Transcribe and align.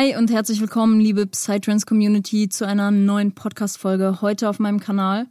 Hi 0.00 0.16
und 0.16 0.30
herzlich 0.30 0.62
willkommen, 0.62 0.98
liebe 0.98 1.26
Psytrance 1.26 1.84
Community, 1.84 2.48
zu 2.48 2.66
einer 2.66 2.90
neuen 2.90 3.32
Podcast-Folge 3.32 4.22
heute 4.22 4.48
auf 4.48 4.58
meinem 4.58 4.80
Kanal. 4.80 5.26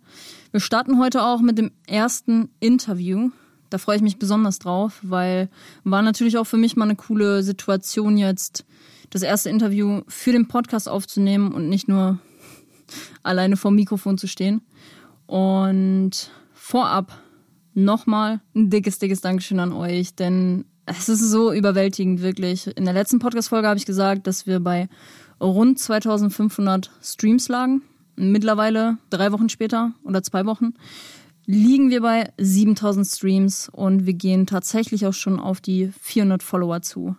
Wir 0.51 0.59
starten 0.59 0.99
heute 0.99 1.23
auch 1.23 1.41
mit 1.41 1.57
dem 1.57 1.71
ersten 1.87 2.49
Interview. 2.59 3.31
Da 3.71 3.79
freue 3.79 3.95
ich 3.95 4.03
mich 4.03 4.19
besonders 4.19 4.59
drauf, 4.59 4.99
weil 5.01 5.49
war 5.85 6.03
natürlich 6.03 6.37
auch 6.37 6.43
für 6.43 6.57
mich 6.57 6.75
mal 6.75 6.85
eine 6.85 6.95
coole 6.95 7.41
Situation 7.41 8.15
jetzt, 8.15 8.63
das 9.09 9.23
erste 9.23 9.49
Interview 9.49 10.01
für 10.07 10.33
den 10.33 10.47
Podcast 10.47 10.87
aufzunehmen 10.87 11.51
und 11.51 11.67
nicht 11.67 11.87
nur 11.87 12.19
alleine 13.23 13.57
vor 13.57 13.71
Mikrofon 13.71 14.19
zu 14.19 14.27
stehen. 14.27 14.61
Und 15.25 16.29
vorab 16.53 17.19
nochmal 17.73 18.39
ein 18.53 18.69
dickes, 18.69 18.99
dickes 18.99 19.21
Dankeschön 19.21 19.59
an 19.59 19.73
euch, 19.73 20.13
denn 20.13 20.65
es 20.89 21.07
ist 21.07 21.29
so 21.29 21.53
überwältigend, 21.53 22.21
wirklich. 22.21 22.67
In 22.75 22.85
der 22.85 22.93
letzten 22.93 23.19
Podcast-Folge 23.19 23.67
habe 23.67 23.77
ich 23.77 23.85
gesagt, 23.85 24.25
dass 24.27 24.47
wir 24.47 24.59
bei 24.59 24.89
rund 25.39 25.79
2500 25.79 26.89
Streams 27.01 27.47
lagen. 27.47 27.83
Mittlerweile, 28.15 28.97
drei 29.09 29.31
Wochen 29.31 29.49
später 29.49 29.93
oder 30.03 30.23
zwei 30.23 30.45
Wochen, 30.45 30.73
liegen 31.45 31.89
wir 31.89 32.01
bei 32.01 32.31
7000 32.37 33.07
Streams 33.07 33.69
und 33.69 34.05
wir 34.05 34.13
gehen 34.13 34.45
tatsächlich 34.45 35.05
auch 35.05 35.13
schon 35.13 35.39
auf 35.39 35.61
die 35.61 35.91
400 36.01 36.43
Follower 36.43 36.81
zu. 36.81 37.15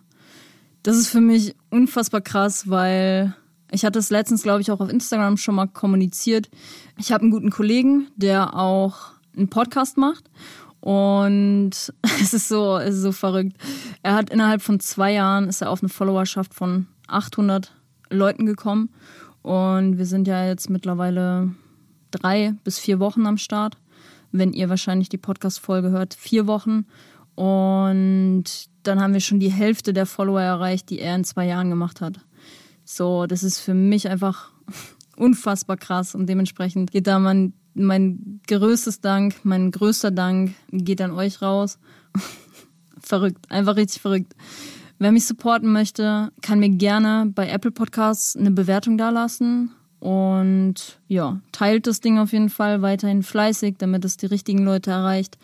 Das 0.83 0.97
ist 0.97 1.07
für 1.07 1.21
mich 1.21 1.55
unfassbar 1.69 2.21
krass, 2.21 2.69
weil 2.69 3.35
ich 3.71 3.85
hatte 3.85 3.99
es 3.99 4.09
letztens, 4.09 4.43
glaube 4.43 4.61
ich, 4.61 4.71
auch 4.71 4.81
auf 4.81 4.89
Instagram 4.89 5.37
schon 5.37 5.55
mal 5.55 5.67
kommuniziert. 5.67 6.49
Ich 6.97 7.11
habe 7.11 7.23
einen 7.23 7.31
guten 7.31 7.51
Kollegen, 7.51 8.09
der 8.15 8.55
auch 8.55 9.11
einen 9.35 9.49
Podcast 9.49 9.97
macht 9.97 10.29
und 10.81 11.71
es 12.21 12.33
ist 12.33 12.49
so, 12.49 12.77
es 12.77 12.95
ist 12.95 13.03
so 13.03 13.11
verrückt. 13.11 13.55
Er 14.03 14.15
hat 14.15 14.29
innerhalb 14.29 14.61
von 14.61 14.79
zwei 14.79 15.13
Jahren 15.13 15.47
ist 15.47 15.61
er 15.61 15.69
auf 15.69 15.81
eine 15.81 15.89
Followerschaft 15.89 16.53
von 16.53 16.87
800 17.07 17.71
Leuten 18.09 18.45
gekommen. 18.45 18.89
Und 19.43 19.97
wir 19.97 20.05
sind 20.05 20.27
ja 20.27 20.45
jetzt 20.45 20.69
mittlerweile 20.69 21.51
drei 22.11 22.55
bis 22.63 22.79
vier 22.79 22.99
Wochen 22.99 23.25
am 23.25 23.37
Start. 23.37 23.77
Wenn 24.31 24.53
ihr 24.53 24.69
wahrscheinlich 24.69 25.09
die 25.09 25.17
Podcast-Folge 25.17 25.91
hört, 25.91 26.13
vier 26.13 26.47
Wochen. 26.47 26.85
Und 27.35 28.43
dann 28.83 29.01
haben 29.01 29.13
wir 29.13 29.21
schon 29.21 29.39
die 29.39 29.51
Hälfte 29.51 29.93
der 29.93 30.05
Follower 30.05 30.41
erreicht, 30.41 30.89
die 30.89 30.99
er 30.99 31.15
in 31.15 31.23
zwei 31.23 31.45
Jahren 31.45 31.69
gemacht 31.69 32.01
hat. 32.01 32.19
So, 32.83 33.25
das 33.25 33.43
ist 33.43 33.59
für 33.59 33.73
mich 33.73 34.09
einfach 34.09 34.51
unfassbar 35.15 35.77
krass 35.77 36.15
und 36.15 36.27
dementsprechend 36.27 36.91
geht 36.91 37.07
da 37.07 37.19
man 37.19 37.53
mein 37.73 38.41
größtes 38.47 39.01
Dank, 39.01 39.35
mein 39.43 39.71
größter 39.71 40.11
Dank 40.11 40.53
geht 40.71 41.01
an 41.01 41.11
euch 41.11 41.41
raus. 41.41 41.79
verrückt, 42.99 43.49
einfach 43.49 43.75
richtig 43.75 44.01
verrückt. 44.01 44.33
Wer 44.99 45.11
mich 45.11 45.25
supporten 45.25 45.71
möchte, 45.71 46.31
kann 46.41 46.59
mir 46.59 46.69
gerne 46.69 47.31
bei 47.33 47.49
Apple 47.49 47.71
Podcasts 47.71 48.35
eine 48.35 48.51
Bewertung 48.51 48.97
dalassen. 48.97 49.71
Und 49.99 50.99
ja, 51.07 51.41
teilt 51.51 51.87
das 51.87 52.01
Ding 52.01 52.17
auf 52.17 52.33
jeden 52.33 52.49
Fall 52.49 52.81
weiterhin 52.81 53.23
fleißig, 53.23 53.75
damit 53.77 54.05
es 54.05 54.17
die 54.17 54.25
richtigen 54.25 54.63
Leute 54.63 54.91
erreicht, 54.91 55.37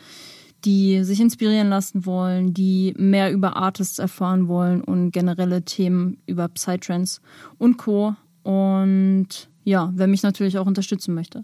die 0.66 1.04
sich 1.04 1.20
inspirieren 1.20 1.70
lassen 1.70 2.06
wollen, 2.06 2.54
die 2.54 2.94
mehr 2.98 3.32
über 3.32 3.56
Artists 3.56 4.00
erfahren 4.00 4.48
wollen 4.48 4.82
und 4.82 5.12
generelle 5.12 5.64
Themen 5.64 6.18
über 6.26 6.48
Psytrance 6.50 7.22
und 7.60 7.78
Co. 7.78 8.16
Und 8.44 9.50
ja, 9.64 9.92
wer 9.96 10.08
mich 10.08 10.24
natürlich 10.24 10.58
auch 10.58 10.66
unterstützen 10.66 11.14
möchte. 11.14 11.44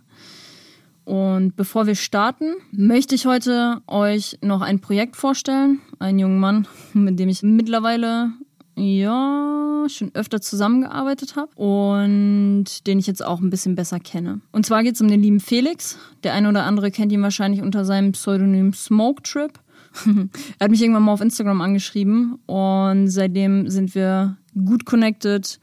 Und 1.06 1.56
bevor 1.56 1.86
wir 1.86 1.96
starten, 1.96 2.56
möchte 2.72 3.16
ich 3.16 3.26
heute 3.26 3.82
euch 3.88 4.38
noch 4.42 4.62
ein 4.62 4.80
Projekt 4.80 5.16
vorstellen. 5.16 5.82
Einen 6.00 6.20
jungen 6.20 6.40
Mann, 6.40 6.68
mit 6.94 7.20
dem 7.20 7.30
ich 7.30 7.44
mittlerweile 7.44 8.32
ja 8.76 9.86
schon 9.88 10.12
öfter 10.16 10.42
zusammengearbeitet 10.42 11.36
habe 11.36 11.54
und 11.56 12.88
den 12.88 13.00
ich 13.00 13.08
jetzt 13.08 13.24
auch 13.24 13.42
ein 13.42 13.50
bisschen 13.50 13.76
besser 13.76 14.00
kenne. 14.00 14.42
Und 14.52 14.66
zwar 14.66 14.84
geht 14.84 14.96
es 14.96 15.02
um 15.02 15.10
den 15.10 15.22
lieben 15.22 15.40
Felix. 15.40 15.98
Der 16.24 16.34
eine 16.34 16.50
oder 16.50 16.64
andere 16.64 16.90
kennt 16.90 17.12
ihn 17.12 17.22
wahrscheinlich 17.22 17.62
unter 17.62 17.86
seinem 17.86 18.14
Pseudonym 18.14 18.74
Smoke 18.74 19.22
Trip. 19.24 19.52
er 20.06 20.66
hat 20.66 20.72
mich 20.72 20.82
irgendwann 20.82 21.04
mal 21.04 21.14
auf 21.14 21.22
Instagram 21.22 21.62
angeschrieben 21.62 22.40
und 22.48 23.10
seitdem 23.10 23.70
sind 23.70 23.94
wir 23.94 24.38
gut 24.66 24.86
connected 24.86 25.60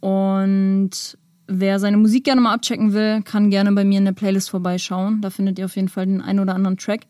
und 0.00 1.16
Wer 1.46 1.78
seine 1.78 1.96
Musik 1.96 2.24
gerne 2.24 2.40
mal 2.40 2.54
abchecken 2.54 2.92
will, 2.92 3.22
kann 3.22 3.50
gerne 3.50 3.72
bei 3.72 3.84
mir 3.84 3.98
in 3.98 4.04
der 4.04 4.12
Playlist 4.12 4.50
vorbeischauen. 4.50 5.20
Da 5.20 5.30
findet 5.30 5.58
ihr 5.58 5.64
auf 5.64 5.76
jeden 5.76 5.88
Fall 5.88 6.06
den 6.06 6.20
ein 6.20 6.40
oder 6.40 6.54
anderen 6.54 6.76
Track. 6.76 7.06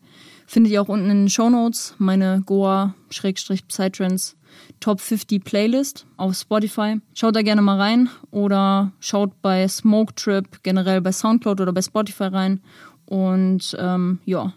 Findet 0.47 0.73
ihr 0.73 0.81
auch 0.81 0.89
unten 0.89 1.09
in 1.09 1.21
den 1.23 1.29
Show 1.29 1.49
Notes 1.49 1.95
meine 1.97 2.41
Goa-Psytrance 2.45 4.35
Top 4.79 4.99
50 4.99 5.43
Playlist 5.43 6.05
auf 6.17 6.35
Spotify. 6.35 6.99
Schaut 7.13 7.35
da 7.35 7.41
gerne 7.41 7.61
mal 7.61 7.79
rein 7.79 8.09
oder 8.31 8.91
schaut 8.99 9.41
bei 9.41 9.67
Smoke 9.67 10.13
Trip 10.15 10.45
generell 10.63 11.01
bei 11.01 11.11
Soundcloud 11.11 11.61
oder 11.61 11.73
bei 11.73 11.81
Spotify 11.81 12.25
rein 12.25 12.61
und 13.05 13.75
ähm, 13.79 14.19
ja, 14.25 14.53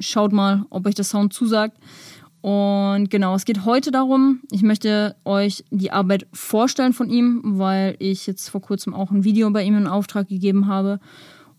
schaut 0.00 0.32
mal, 0.32 0.66
ob 0.70 0.86
euch 0.86 0.94
der 0.94 1.04
Sound 1.04 1.32
zusagt. 1.32 1.78
Und 2.44 3.08
genau, 3.08 3.34
es 3.34 3.46
geht 3.46 3.64
heute 3.64 3.90
darum, 3.90 4.40
ich 4.50 4.60
möchte 4.60 5.16
euch 5.24 5.64
die 5.70 5.92
Arbeit 5.92 6.26
vorstellen 6.34 6.92
von 6.92 7.08
ihm, 7.08 7.40
weil 7.42 7.96
ich 8.00 8.26
jetzt 8.26 8.50
vor 8.50 8.60
kurzem 8.60 8.92
auch 8.92 9.10
ein 9.10 9.24
Video 9.24 9.48
bei 9.50 9.62
ihm 9.62 9.78
in 9.78 9.86
Auftrag 9.86 10.28
gegeben 10.28 10.66
habe. 10.66 11.00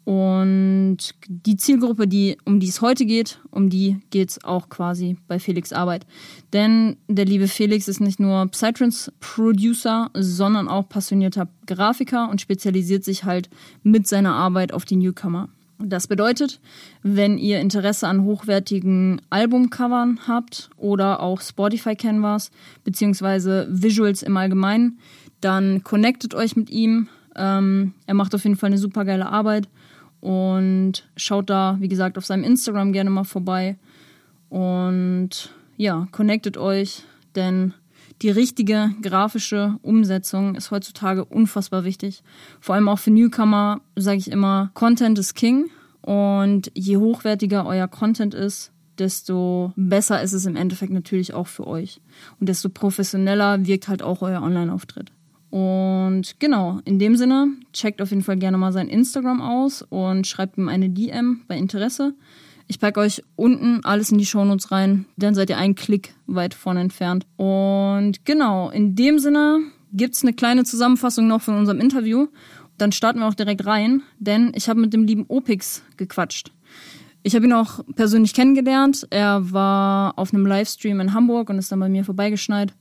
Und 0.03 0.97
die 1.27 1.57
Zielgruppe, 1.57 2.07
die, 2.07 2.37
um 2.45 2.59
die 2.59 2.67
es 2.67 2.81
heute 2.81 3.07
geht, 3.07 3.39
um 3.49 3.71
die 3.71 3.97
geht 4.11 4.29
es 4.29 4.43
auch 4.43 4.69
quasi 4.69 5.17
bei 5.27 5.39
Felix 5.39 5.73
Arbeit. 5.73 6.05
Denn 6.53 6.97
der 7.07 7.25
liebe 7.25 7.47
Felix 7.47 7.87
ist 7.87 7.99
nicht 7.99 8.19
nur 8.19 8.45
Psytrance-Producer, 8.45 10.11
sondern 10.13 10.67
auch 10.67 10.87
passionierter 10.87 11.47
Grafiker 11.65 12.29
und 12.29 12.41
spezialisiert 12.41 13.03
sich 13.03 13.23
halt 13.23 13.49
mit 13.81 14.05
seiner 14.05 14.35
Arbeit 14.35 14.71
auf 14.71 14.85
die 14.85 14.97
Newcomer. 14.97 15.49
Das 15.77 16.07
bedeutet, 16.07 16.61
wenn 17.03 17.37
ihr 17.37 17.59
Interesse 17.59 18.07
an 18.07 18.23
hochwertigen 18.23 19.21
Albumcovern 19.29 20.19
habt 20.27 20.69
oder 20.77 21.19
auch 21.19 21.41
Spotify 21.41 21.95
Canvas 21.95 22.49
beziehungsweise 22.83 23.67
Visuals 23.69 24.23
im 24.23 24.37
Allgemeinen, 24.37 24.99
dann 25.41 25.83
connectet 25.83 26.33
euch 26.33 26.55
mit 26.55 26.69
ihm. 26.69 27.09
Ähm, 27.35 27.93
er 28.07 28.13
macht 28.13 28.33
auf 28.33 28.43
jeden 28.45 28.55
Fall 28.55 28.67
eine 28.67 28.77
super 28.77 29.03
geile 29.03 29.27
Arbeit 29.27 29.67
und 30.21 31.07
schaut 31.17 31.49
da, 31.49 31.77
wie 31.79 31.89
gesagt, 31.89 32.17
auf 32.17 32.25
seinem 32.25 32.45
Instagram 32.45 32.93
gerne 32.93 33.09
mal 33.09 33.25
vorbei. 33.25 33.77
Und 34.49 35.51
ja, 35.75 36.07
connectet 36.11 36.57
euch, 36.57 37.03
denn 37.35 37.73
die 38.21 38.29
richtige 38.29 38.91
grafische 39.01 39.77
Umsetzung 39.81 40.55
ist 40.55 40.71
heutzutage 40.71 41.25
unfassbar 41.25 41.83
wichtig. 41.83 42.23
Vor 42.59 42.75
allem 42.75 42.87
auch 42.87 42.99
für 42.99 43.11
Newcomer 43.11 43.81
sage 43.95 44.17
ich 44.17 44.31
immer, 44.31 44.71
Content 44.73 45.19
is 45.19 45.33
King. 45.33 45.69
Und 46.01 46.71
je 46.75 46.97
hochwertiger 46.97 47.65
euer 47.65 47.87
Content 47.87 48.33
ist, 48.33 48.71
desto 48.99 49.73
besser 49.75 50.21
ist 50.21 50.33
es 50.33 50.45
im 50.45 50.55
Endeffekt 50.55 50.93
natürlich 50.93 51.33
auch 51.33 51.47
für 51.47 51.67
euch. 51.67 51.99
Und 52.39 52.47
desto 52.47 52.69
professioneller 52.69 53.65
wirkt 53.65 53.87
halt 53.87 54.03
auch 54.03 54.21
euer 54.21 54.41
Online-Auftritt. 54.41 55.11
Und 55.49 56.39
genau, 56.39 56.79
in 56.85 56.99
dem 56.99 57.15
Sinne, 57.15 57.47
checkt 57.71 58.01
auf 58.01 58.09
jeden 58.09 58.23
Fall 58.23 58.37
gerne 58.37 58.57
mal 58.57 58.73
sein 58.73 58.89
Instagram 58.89 59.41
aus 59.41 59.81
und 59.81 60.27
schreibt 60.27 60.57
ihm 60.57 60.67
eine 60.67 60.89
DM 60.89 61.41
bei 61.47 61.57
Interesse. 61.57 62.13
Ich 62.67 62.79
packe 62.79 62.99
euch 62.99 63.23
unten 63.35 63.83
alles 63.83 64.11
in 64.11 64.17
die 64.17 64.25
Shownotes 64.25 64.71
rein, 64.71 65.05
dann 65.17 65.35
seid 65.35 65.49
ihr 65.49 65.57
einen 65.57 65.75
Klick 65.75 66.15
weit 66.25 66.53
vorne 66.53 66.81
entfernt. 66.81 67.25
Und 67.37 68.25
genau, 68.25 68.69
in 68.71 68.95
dem 68.95 69.19
Sinne 69.19 69.59
gibt 69.93 70.15
es 70.15 70.23
eine 70.23 70.33
kleine 70.33 70.63
Zusammenfassung 70.63 71.27
noch 71.27 71.41
von 71.41 71.57
unserem 71.57 71.79
Interview. 71.79 72.27
Dann 72.77 72.91
starten 72.91 73.19
wir 73.19 73.27
auch 73.27 73.35
direkt 73.35 73.65
rein, 73.65 74.01
denn 74.19 74.51
ich 74.55 74.67
habe 74.67 74.81
mit 74.81 74.93
dem 74.93 75.03
lieben 75.03 75.25
Opix 75.27 75.83
gequatscht. 75.95 76.51
Ich 77.23 77.35
habe 77.35 77.45
ihn 77.45 77.53
auch 77.53 77.79
persönlich 77.95 78.33
kennengelernt. 78.33 79.07
Er 79.09 79.51
war 79.51 80.17
auf 80.17 80.33
einem 80.33 80.45
Livestream 80.45 80.99
in 80.99 81.13
Hamburg 81.13 81.49
und 81.49 81.57
ist 81.57 81.71
dann 81.71 81.79
bei 81.79 81.89
mir 81.89 82.03
vorbeigeschneit. 82.03 82.73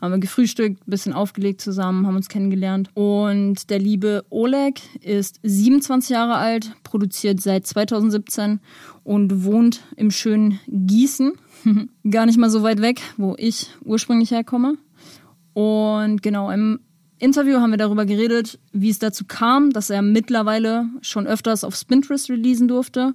Haben 0.00 0.12
wir 0.12 0.18
gefrühstückt, 0.18 0.82
bisschen 0.86 1.12
aufgelegt 1.12 1.60
zusammen, 1.60 2.06
haben 2.06 2.16
uns 2.16 2.28
kennengelernt. 2.28 2.90
Und 2.94 3.70
der 3.70 3.78
liebe 3.78 4.24
Oleg 4.30 4.80
ist 5.02 5.40
27 5.42 6.10
Jahre 6.10 6.36
alt, 6.36 6.72
produziert 6.82 7.40
seit 7.40 7.66
2017 7.66 8.60
und 9.04 9.44
wohnt 9.44 9.82
im 9.96 10.10
schönen 10.10 10.60
Gießen. 10.66 11.32
Gar 12.10 12.26
nicht 12.26 12.38
mal 12.38 12.50
so 12.50 12.62
weit 12.62 12.80
weg, 12.80 13.00
wo 13.16 13.34
ich 13.38 13.68
ursprünglich 13.84 14.30
herkomme. 14.30 14.76
Und 15.52 16.22
genau, 16.22 16.50
im 16.50 16.80
Interview 17.18 17.58
haben 17.58 17.70
wir 17.70 17.76
darüber 17.76 18.06
geredet, 18.06 18.58
wie 18.72 18.88
es 18.88 18.98
dazu 18.98 19.24
kam, 19.26 19.70
dass 19.70 19.90
er 19.90 20.00
mittlerweile 20.00 20.86
schon 21.02 21.26
öfters 21.26 21.64
auf 21.64 21.76
Spinterest 21.76 22.30
releasen 22.30 22.66
durfte, 22.66 23.14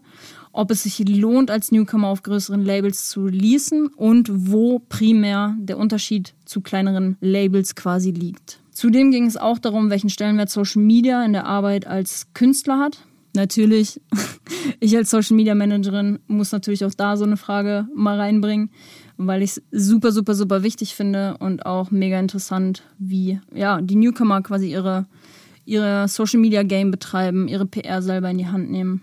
ob 0.56 0.72
es 0.72 0.84
sich 0.84 1.00
lohnt, 1.07 1.52
als 1.52 1.72
Newcomer 1.72 2.07
auf 2.07 2.24
größeren 2.24 2.63
Labels 2.63 3.10
zu 3.10 3.25
releasen 3.25 3.88
und 3.96 4.30
wo 4.31 4.80
primär 4.80 5.56
der 5.60 5.78
Unterschied 5.78 6.34
zu 6.46 6.62
kleineren 6.62 7.18
Labels 7.22 7.75
quasi 7.75 8.12
liegt. 8.12 8.60
Zudem 8.72 9.12
ging 9.12 9.25
es 9.25 9.38
auch 9.38 9.60
darum, 9.60 9.90
welchen 9.90 10.10
Stellenwert 10.10 10.50
Social 10.50 10.81
Media 10.81 11.24
in 11.24 11.34
der 11.34 11.46
Arbeit 11.46 11.88
als 11.88 12.28
Künstler 12.34 12.80
hat. 12.80 13.00
Natürlich, 13.34 14.02
ich 14.80 14.96
als 14.96 15.10
Social 15.10 15.36
Media 15.36 15.56
Managerin 15.56 16.19
muss 16.28 16.52
natürlich 16.52 16.84
auch 16.86 16.94
da 16.94 17.18
so 17.18 17.25
eine 17.25 17.38
Frage 17.38 17.88
mal 17.94 18.19
reinbringen 18.19 18.69
weil 19.18 19.42
ich 19.42 19.57
es 19.57 19.63
super, 19.72 20.12
super, 20.12 20.36
super 20.36 20.63
wichtig 20.63 20.96
finde 20.96 21.38
und 21.40 21.66
auch 21.66 21.92
mega 21.92 22.19
interessant, 22.19 22.84
wie 22.98 23.40
ja, 23.54 23.81
die 23.81 23.96
Newcomer 23.96 24.42
quasi 24.42 24.72
ihre, 24.72 25.06
ihre 25.66 26.07
Social 26.07 26.40
Media 26.40 26.63
Game 26.63 26.92
betreiben, 26.92 27.48
ihre 27.48 27.66
PR 27.66 28.02
selber 28.02 28.30
in 28.30 28.38
die 28.38 28.48
Hand 28.48 28.69
nehmen. 28.69 29.02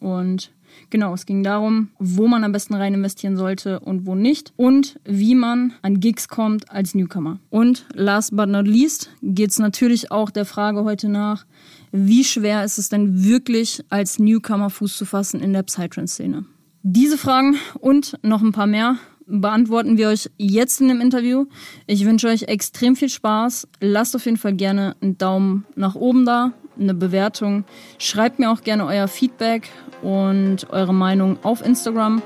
Und 0.00 0.50
genau, 0.90 1.14
es 1.14 1.26
ging 1.26 1.42
darum, 1.42 1.88
wo 1.98 2.26
man 2.26 2.44
am 2.44 2.52
besten 2.52 2.74
rein 2.74 2.94
investieren 2.94 3.36
sollte 3.36 3.80
und 3.80 4.06
wo 4.06 4.14
nicht 4.14 4.52
und 4.56 4.98
wie 5.04 5.34
man 5.34 5.72
an 5.82 6.00
Gigs 6.00 6.28
kommt 6.28 6.70
als 6.70 6.94
Newcomer. 6.94 7.38
Und 7.50 7.86
last 7.94 8.36
but 8.36 8.48
not 8.48 8.66
least 8.66 9.10
geht 9.22 9.50
es 9.50 9.58
natürlich 9.58 10.10
auch 10.10 10.30
der 10.30 10.44
Frage 10.44 10.84
heute 10.84 11.08
nach, 11.08 11.46
wie 11.92 12.24
schwer 12.24 12.64
ist 12.64 12.78
es 12.78 12.88
denn 12.88 13.24
wirklich 13.24 13.84
als 13.88 14.18
Newcomer 14.18 14.70
Fuß 14.70 14.96
zu 14.96 15.04
fassen 15.04 15.40
in 15.40 15.52
der 15.52 15.62
Psytrance-Szene? 15.62 16.44
Diese 16.82 17.18
Fragen 17.18 17.56
und 17.80 18.18
noch 18.22 18.42
ein 18.42 18.52
paar 18.52 18.66
mehr 18.66 18.96
beantworten 19.30 19.96
wir 19.96 20.08
euch 20.08 20.30
jetzt 20.38 20.80
in 20.80 20.88
dem 20.88 21.00
Interview. 21.00 21.46
Ich 21.86 22.04
wünsche 22.04 22.28
euch 22.28 22.44
extrem 22.44 22.96
viel 22.96 23.08
Spaß. 23.08 23.68
Lasst 23.80 24.16
auf 24.16 24.24
jeden 24.24 24.36
Fall 24.36 24.54
gerne 24.54 24.96
einen 25.00 25.18
Daumen 25.18 25.66
nach 25.76 25.94
oben 25.94 26.26
da, 26.26 26.52
eine 26.78 26.94
Bewertung. 26.94 27.64
Schreibt 27.98 28.38
mir 28.38 28.50
auch 28.50 28.62
gerne 28.62 28.86
euer 28.86 29.08
Feedback 29.08 29.68
und 30.02 30.70
eure 30.70 30.94
Meinung 30.94 31.38
auf 31.42 31.64
Instagram. 31.64 32.22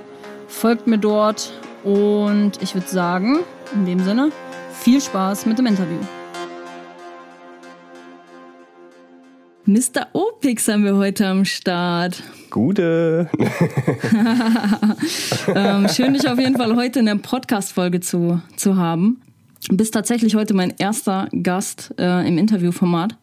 Folgt 0.49 0.87
mir 0.87 0.99
dort 0.99 1.53
und 1.83 2.63
ich 2.63 2.75
würde 2.75 2.89
sagen, 2.89 3.41
in 3.75 3.87
dem 3.87 4.01
Sinne, 4.01 4.31
viel 4.73 5.01
Spaß 5.01 5.47
mit 5.47 5.59
dem 5.59 5.67
Interview. 5.67 5.99
Mr. 9.67 10.09
Opix 10.13 10.69
haben 10.69 10.85
wir 10.85 10.97
heute 10.97 11.27
am 11.27 11.47
Start. 11.47 12.23
Gute. 12.51 13.31
ähm, 15.55 15.89
schön, 15.89 16.13
dich 16.13 16.29
auf 16.29 16.39
jeden 16.39 16.57
Fall 16.57 16.77
heute 16.77 16.99
in 16.99 17.07
der 17.07 17.15
Podcast-Folge 17.15 18.01
zu, 18.01 18.43
zu 18.57 18.77
haben. 18.77 19.23
Du 19.69 19.79
bist 19.79 19.95
tatsächlich 19.95 20.35
heute 20.35 20.53
mein 20.53 20.75
erster 20.77 21.29
Gast 21.43 21.95
äh, 21.99 22.29
im 22.29 22.37
Interviewformat. 22.37 23.17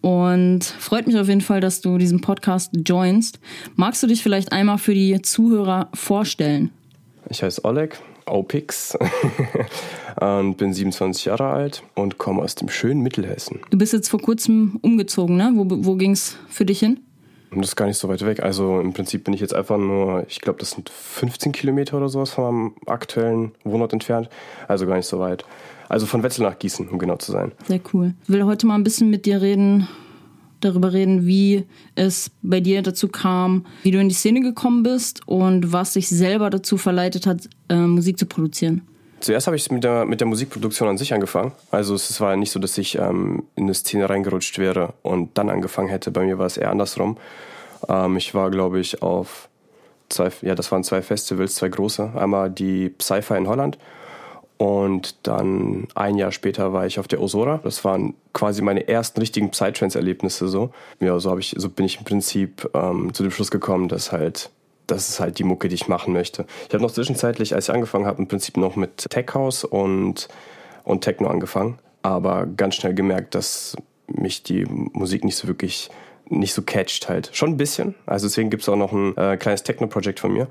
Und 0.00 0.64
freut 0.64 1.06
mich 1.06 1.18
auf 1.18 1.28
jeden 1.28 1.40
Fall, 1.42 1.60
dass 1.60 1.80
du 1.80 1.98
diesen 1.98 2.20
Podcast 2.20 2.72
joinst. 2.86 3.38
Magst 3.76 4.02
du 4.02 4.06
dich 4.06 4.22
vielleicht 4.22 4.52
einmal 4.52 4.78
für 4.78 4.94
die 4.94 5.20
Zuhörer 5.22 5.88
vorstellen? 5.94 6.70
Ich 7.28 7.42
heiße 7.42 7.64
Oleg, 7.64 7.98
Opix. 8.26 8.96
und 10.20 10.56
bin 10.56 10.72
27 10.72 11.26
Jahre 11.26 11.48
alt 11.48 11.82
und 11.94 12.18
komme 12.18 12.42
aus 12.42 12.54
dem 12.54 12.68
schönen 12.68 13.02
Mittelhessen. 13.02 13.60
Du 13.70 13.78
bist 13.78 13.92
jetzt 13.92 14.08
vor 14.08 14.20
kurzem 14.20 14.78
umgezogen, 14.82 15.36
ne? 15.36 15.52
Wo, 15.54 15.66
wo 15.68 15.96
ging 15.96 16.12
es 16.12 16.36
für 16.48 16.64
dich 16.64 16.80
hin? 16.80 17.00
Das 17.52 17.68
ist 17.68 17.76
gar 17.76 17.86
nicht 17.86 17.98
so 17.98 18.08
weit 18.08 18.24
weg. 18.24 18.42
Also 18.42 18.80
im 18.80 18.92
Prinzip 18.92 19.24
bin 19.24 19.34
ich 19.34 19.40
jetzt 19.40 19.54
einfach 19.54 19.76
nur, 19.76 20.24
ich 20.28 20.40
glaube, 20.40 20.60
das 20.60 20.70
sind 20.70 20.88
15 20.88 21.50
Kilometer 21.52 21.96
oder 21.96 22.08
sowas 22.08 22.30
von 22.30 22.44
meinem 22.44 22.74
aktuellen 22.86 23.52
Wohnort 23.64 23.92
entfernt. 23.92 24.28
Also 24.68 24.86
gar 24.86 24.96
nicht 24.96 25.06
so 25.06 25.18
weit. 25.18 25.44
Also 25.90 26.06
von 26.06 26.22
Wetzel 26.22 26.44
nach 26.44 26.56
Gießen, 26.56 26.88
um 26.88 27.00
genau 27.00 27.16
zu 27.16 27.32
sein. 27.32 27.50
Sehr 27.66 27.80
cool. 27.92 28.14
Ich 28.22 28.28
will 28.28 28.44
heute 28.44 28.64
mal 28.64 28.76
ein 28.76 28.84
bisschen 28.84 29.10
mit 29.10 29.26
dir 29.26 29.42
reden, 29.42 29.88
darüber 30.60 30.92
reden, 30.92 31.26
wie 31.26 31.64
es 31.96 32.30
bei 32.42 32.60
dir 32.60 32.80
dazu 32.82 33.08
kam, 33.08 33.66
wie 33.82 33.90
du 33.90 33.98
in 33.98 34.08
die 34.08 34.14
Szene 34.14 34.40
gekommen 34.40 34.84
bist 34.84 35.26
und 35.26 35.72
was 35.72 35.94
dich 35.94 36.08
selber 36.08 36.48
dazu 36.48 36.76
verleitet 36.76 37.26
hat, 37.26 37.48
äh, 37.68 37.74
Musik 37.74 38.20
zu 38.20 38.26
produzieren. 38.26 38.82
Zuerst 39.18 39.48
habe 39.48 39.56
ich 39.56 39.68
mit 39.72 39.82
der, 39.82 40.04
mit 40.04 40.20
der 40.20 40.28
Musikproduktion 40.28 40.88
an 40.88 40.96
sich 40.96 41.12
angefangen. 41.12 41.50
Also 41.72 41.96
es 41.96 42.20
war 42.20 42.36
nicht 42.36 42.52
so, 42.52 42.60
dass 42.60 42.78
ich 42.78 42.96
ähm, 42.96 43.42
in 43.56 43.64
eine 43.64 43.74
Szene 43.74 44.08
reingerutscht 44.08 44.60
wäre 44.60 44.94
und 45.02 45.36
dann 45.38 45.50
angefangen 45.50 45.88
hätte. 45.88 46.12
Bei 46.12 46.24
mir 46.24 46.38
war 46.38 46.46
es 46.46 46.56
eher 46.56 46.70
andersrum. 46.70 47.16
Ähm, 47.88 48.16
ich 48.16 48.32
war, 48.32 48.52
glaube 48.52 48.78
ich, 48.78 49.02
auf 49.02 49.48
zwei, 50.08 50.30
ja, 50.42 50.54
das 50.54 50.70
waren 50.70 50.84
zwei 50.84 51.02
Festivals, 51.02 51.56
zwei 51.56 51.68
große. 51.68 52.12
Einmal 52.14 52.48
die 52.48 52.90
Psy-Fi 52.90 53.34
in 53.34 53.48
Holland 53.48 53.76
und 54.60 55.26
dann 55.26 55.88
ein 55.94 56.18
Jahr 56.18 56.32
später 56.32 56.74
war 56.74 56.84
ich 56.84 56.98
auf 56.98 57.08
der 57.08 57.22
Osora. 57.22 57.60
Das 57.64 57.82
waren 57.82 58.12
quasi 58.34 58.60
meine 58.60 58.86
ersten 58.88 59.18
richtigen 59.18 59.50
Psytrance-Erlebnisse 59.50 60.48
so. 60.48 60.68
Ja, 61.00 61.18
so, 61.18 61.38
ich, 61.38 61.54
so 61.56 61.70
bin 61.70 61.86
ich 61.86 61.96
im 61.96 62.04
Prinzip 62.04 62.68
ähm, 62.74 63.14
zu 63.14 63.22
dem 63.22 63.32
Schluss 63.32 63.50
gekommen, 63.50 63.88
dass 63.88 64.12
halt 64.12 64.50
das 64.86 65.08
ist 65.08 65.18
halt 65.18 65.38
die 65.38 65.44
Mucke, 65.44 65.68
die 65.68 65.76
ich 65.76 65.88
machen 65.88 66.12
möchte. 66.12 66.44
Ich 66.68 66.74
habe 66.74 66.82
noch 66.82 66.90
zwischenzeitlich, 66.90 67.54
als 67.54 67.70
ich 67.70 67.74
angefangen 67.74 68.04
habe, 68.04 68.18
im 68.18 68.28
Prinzip 68.28 68.58
noch 68.58 68.76
mit 68.76 69.08
Tech 69.08 69.28
House 69.32 69.64
und, 69.64 70.28
und 70.84 71.00
Techno 71.00 71.28
angefangen, 71.28 71.78
aber 72.02 72.44
ganz 72.44 72.74
schnell 72.74 72.92
gemerkt, 72.92 73.34
dass 73.34 73.78
mich 74.08 74.42
die 74.42 74.66
Musik 74.66 75.24
nicht 75.24 75.36
so 75.36 75.48
wirklich 75.48 75.88
nicht 76.30 76.54
so 76.54 76.62
catcht 76.62 77.08
halt. 77.08 77.30
Schon 77.32 77.50
ein 77.50 77.56
bisschen. 77.56 77.94
Also 78.06 78.26
deswegen 78.26 78.50
gibt 78.50 78.62
es 78.62 78.68
auch 78.68 78.76
noch 78.76 78.92
ein 78.92 79.16
äh, 79.16 79.36
kleines 79.36 79.62
Techno-Projekt 79.62 80.20
von 80.20 80.32
mir. 80.32 80.48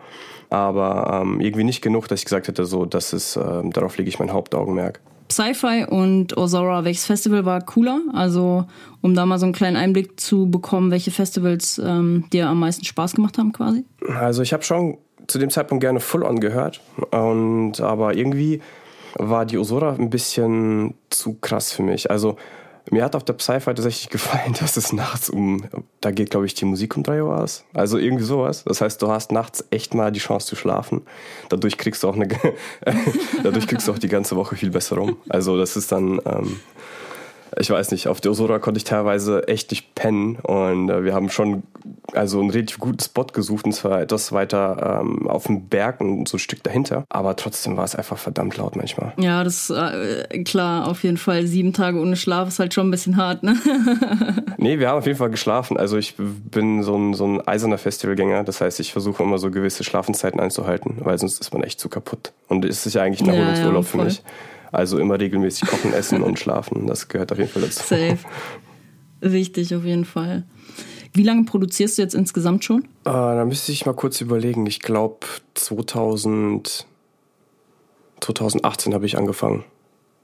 Aber 0.50 1.22
ähm, 1.22 1.40
irgendwie 1.40 1.64
nicht 1.64 1.82
genug, 1.82 2.08
dass 2.08 2.20
ich 2.20 2.26
gesagt 2.26 2.48
hätte, 2.48 2.66
so, 2.66 2.86
das 2.86 3.14
ist, 3.14 3.36
äh, 3.36 3.70
darauf 3.70 3.98
lege 3.98 4.10
ich 4.10 4.20
mein 4.20 4.34
Hauptaugenmerk. 4.34 5.00
Sci-Fi 5.32 5.86
und 5.88 6.38
Ozora, 6.38 6.84
welches 6.84 7.06
Festival 7.06 7.46
war 7.46 7.62
cooler? 7.62 8.02
Also, 8.14 8.66
um 9.02 9.14
da 9.14 9.28
mal 9.28 9.38
so 9.38 9.46
einen 9.46 9.54
kleinen 9.54 9.78
Einblick 9.78 10.20
zu 10.20 10.50
bekommen, 10.50 10.90
welche 10.90 11.12
Festivals 11.12 11.80
ähm, 11.84 12.26
dir 12.34 12.48
am 12.48 12.60
meisten 12.60 12.84
Spaß 12.84 13.14
gemacht 13.14 13.38
haben 13.38 13.54
quasi? 13.54 13.86
Also, 14.18 14.42
ich 14.42 14.54
habe 14.54 14.64
schon 14.64 14.98
zu 15.28 15.38
dem 15.38 15.52
Zeitpunkt 15.52 15.82
gerne 15.82 16.00
Full-On 16.00 16.40
gehört. 16.40 16.82
Und, 17.12 17.80
aber 17.80 18.16
irgendwie 18.16 18.62
war 19.16 19.46
die 19.46 19.60
Osora 19.60 19.94
ein 19.94 20.10
bisschen 20.10 20.96
zu 21.12 21.36
krass 21.36 21.72
für 21.72 21.84
mich. 21.84 22.10
Also, 22.10 22.38
mir 22.92 23.04
hat 23.04 23.16
auf 23.16 23.24
der 23.24 23.36
Sci-Fi 23.40 23.74
tatsächlich 23.74 24.10
gefallen, 24.10 24.56
dass 24.60 24.78
es 24.78 24.94
nachts 24.94 25.30
um, 25.30 25.64
da 26.02 26.12
geht 26.12 26.32
glaube 26.32 26.46
ich 26.46 26.54
die 26.54 26.66
Musik 26.66 26.98
um 26.98 27.04
drei 27.04 27.24
Uhr 27.24 27.38
aus. 27.38 27.66
Also 27.74 27.98
irgendwie 27.98 28.24
sowas. 28.24 28.64
Das 28.66 28.82
heißt, 28.82 29.02
du 29.02 29.10
hast 29.10 29.32
nachts 29.32 29.64
echt 29.72 29.94
mal 29.94 30.12
die 30.12 30.20
Chance 30.20 30.48
zu 30.48 30.56
schlafen. 30.56 31.02
Dadurch 31.50 31.78
kriegst 31.78 32.04
du 32.04 32.10
auch 32.10 32.16
eine, 32.16 32.28
dadurch 33.44 33.68
kriegst 33.68 33.88
du 33.88 33.92
auch 33.92 34.00
die 34.00 34.10
ganze 34.10 34.36
Woche 34.36 34.56
viel 34.56 34.72
besser 34.72 34.98
rum. 34.98 35.18
Also 35.30 35.58
das 35.58 35.76
ist 35.78 35.92
dann, 35.92 36.20
ähm, 36.26 36.60
ich 37.58 37.70
weiß 37.70 37.92
nicht, 37.92 38.08
auf 38.08 38.22
der 38.22 38.32
Osora 38.32 38.60
konnte 38.60 38.78
ich 38.78 38.84
teilweise 38.84 39.48
echt 39.48 39.72
nicht 39.72 39.96
pennen 39.96 40.36
und 40.38 40.90
äh, 40.90 41.04
wir 41.04 41.14
haben 41.14 41.30
schon 41.30 41.64
also 42.14 42.40
einen 42.40 42.50
relativ 42.50 42.80
guten 42.80 43.00
Spot 43.00 43.26
gesucht 43.26 43.66
und 43.66 43.74
zwar 43.74 44.02
etwas 44.02 44.32
weiter 44.32 45.02
ähm, 45.02 45.28
auf 45.28 45.46
dem 45.48 45.68
Berg 45.68 46.02
und 46.02 46.28
so 46.28 46.38
ein 46.38 46.40
Stück 46.40 46.64
dahinter. 46.64 47.06
Aber 47.10 47.36
trotzdem 47.36 47.78
war 47.78 47.84
es 47.84 47.96
einfach 47.96 48.18
verdammt 48.18 48.58
laut 48.58 48.76
manchmal. 48.76 49.14
Ja, 49.18 49.44
das 49.44 49.70
äh, 49.70 50.44
klar, 50.44 50.88
auf 50.88 51.04
jeden 51.04 51.18
Fall. 51.18 51.46
Sieben 51.48 51.74
Tage 51.74 52.00
ohne 52.00 52.16
Schlaf 52.16 52.48
ist 52.48 52.60
halt 52.60 52.74
schon 52.74 52.88
ein 52.88 52.92
bisschen 52.92 53.18
hart, 53.18 53.44
ne? 53.44 53.56
nee, 54.58 54.80
wir 54.80 54.90
haben 54.90 54.98
auf 54.98 55.06
jeden 55.06 55.18
Fall 55.18 55.30
geschlafen. 55.30 55.78
Also 55.78 55.98
ich 55.98 56.16
bin 56.18 56.84
so 56.84 56.96
ein, 56.96 57.14
so 57.14 57.26
ein 57.26 57.48
eiserner 57.48 57.78
Festivalgänger. 57.78 58.44
Das 58.44 58.62
heißt, 58.62 58.80
ich 58.80 58.92
versuche 58.92 59.24
immer 59.24 59.38
so 59.38 59.52
gewisse 59.52 59.84
Schlafenszeiten 59.84 60.40
einzuhalten, 60.40 60.98
weil 61.00 61.18
sonst 61.18 61.40
ist 61.40 61.54
man 61.54 61.64
echt 61.64 61.80
zu 61.80 61.90
kaputt. 61.90 62.32
Und 62.48 62.66
es 62.66 62.86
ist 62.86 62.94
ja 62.94 63.04
eigentlich 63.04 63.22
ein 63.22 63.34
Erholungsurlaub 63.34 63.74
ja, 63.74 63.80
ja, 63.80 63.84
für 63.84 63.98
mich. 63.98 64.24
Also 64.72 65.00
immer 65.00 65.20
regelmäßig 65.20 65.68
kochen, 65.68 65.94
essen 65.94 66.22
und 66.22 66.40
schlafen. 66.40 66.88
Das 66.88 67.08
gehört 67.08 67.32
auf 67.32 67.38
jeden 67.38 67.50
Fall 67.50 67.64
dazu. 67.64 67.80
Safe. 67.80 68.20
Wichtig 69.22 69.76
auf 69.76 69.84
jeden 69.84 70.06
Fall. 70.06 70.46
Wie 71.14 71.24
lange 71.24 71.44
produzierst 71.46 71.98
du 71.98 72.02
jetzt 72.04 72.14
insgesamt 72.14 72.64
schon? 72.64 72.84
Äh, 72.84 73.12
da 73.12 73.46
müsste 73.46 73.72
ich 73.72 73.86
mal 73.86 73.94
kurz 73.94 74.22
überlegen. 74.22 74.66
Ich 74.68 74.80
glaube 74.80 75.26
2000, 75.56 76.86
2018 78.22 78.94
habe 78.94 79.06
ich 79.06 79.18
angefangen. 79.18 79.64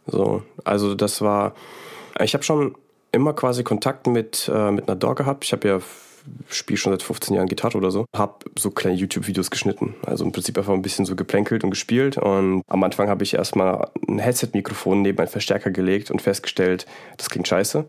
So, 0.06 0.44
also 0.64 0.94
das 0.94 1.22
war, 1.22 1.56
ich 2.20 2.34
habe 2.36 2.44
schon 2.44 2.76
immer 3.12 3.34
quasi 3.34 3.64
Kontakt 3.64 4.06
mit, 4.06 4.50
äh, 4.54 4.72
mit 4.72 4.88
einer 4.88 4.96
Dog 4.96 5.18
gehabt. 5.18 5.44
Ich 5.46 5.54
habe 5.54 5.68
ja 5.68 5.80
spiele 6.50 6.78
schon 6.78 6.92
seit 6.94 7.04
15 7.04 7.36
Jahren 7.36 7.48
Gitarre 7.48 7.78
oder 7.78 7.92
so. 7.92 8.06
Hab 8.16 8.46
so 8.58 8.72
kleine 8.72 8.98
YouTube-Videos 8.98 9.52
geschnitten. 9.52 9.96
Also 10.06 10.26
im 10.26 10.32
Prinzip 10.32 10.58
einfach 10.58 10.74
ein 10.74 10.82
bisschen 10.82 11.06
so 11.06 11.16
geplänkelt 11.16 11.64
und 11.64 11.70
gespielt. 11.70 12.18
Und 12.18 12.62
am 12.68 12.84
Anfang 12.84 13.10
habe 13.10 13.24
ich 13.24 13.34
erstmal 13.34 13.90
ein 14.08 14.20
Headset-Mikrofon 14.20 15.02
neben 15.02 15.20
einen 15.20 15.28
Verstärker 15.28 15.72
gelegt 15.72 16.12
und 16.12 16.22
festgestellt, 16.22 16.86
das 17.18 17.30
klingt 17.30 17.48
scheiße. 17.48 17.88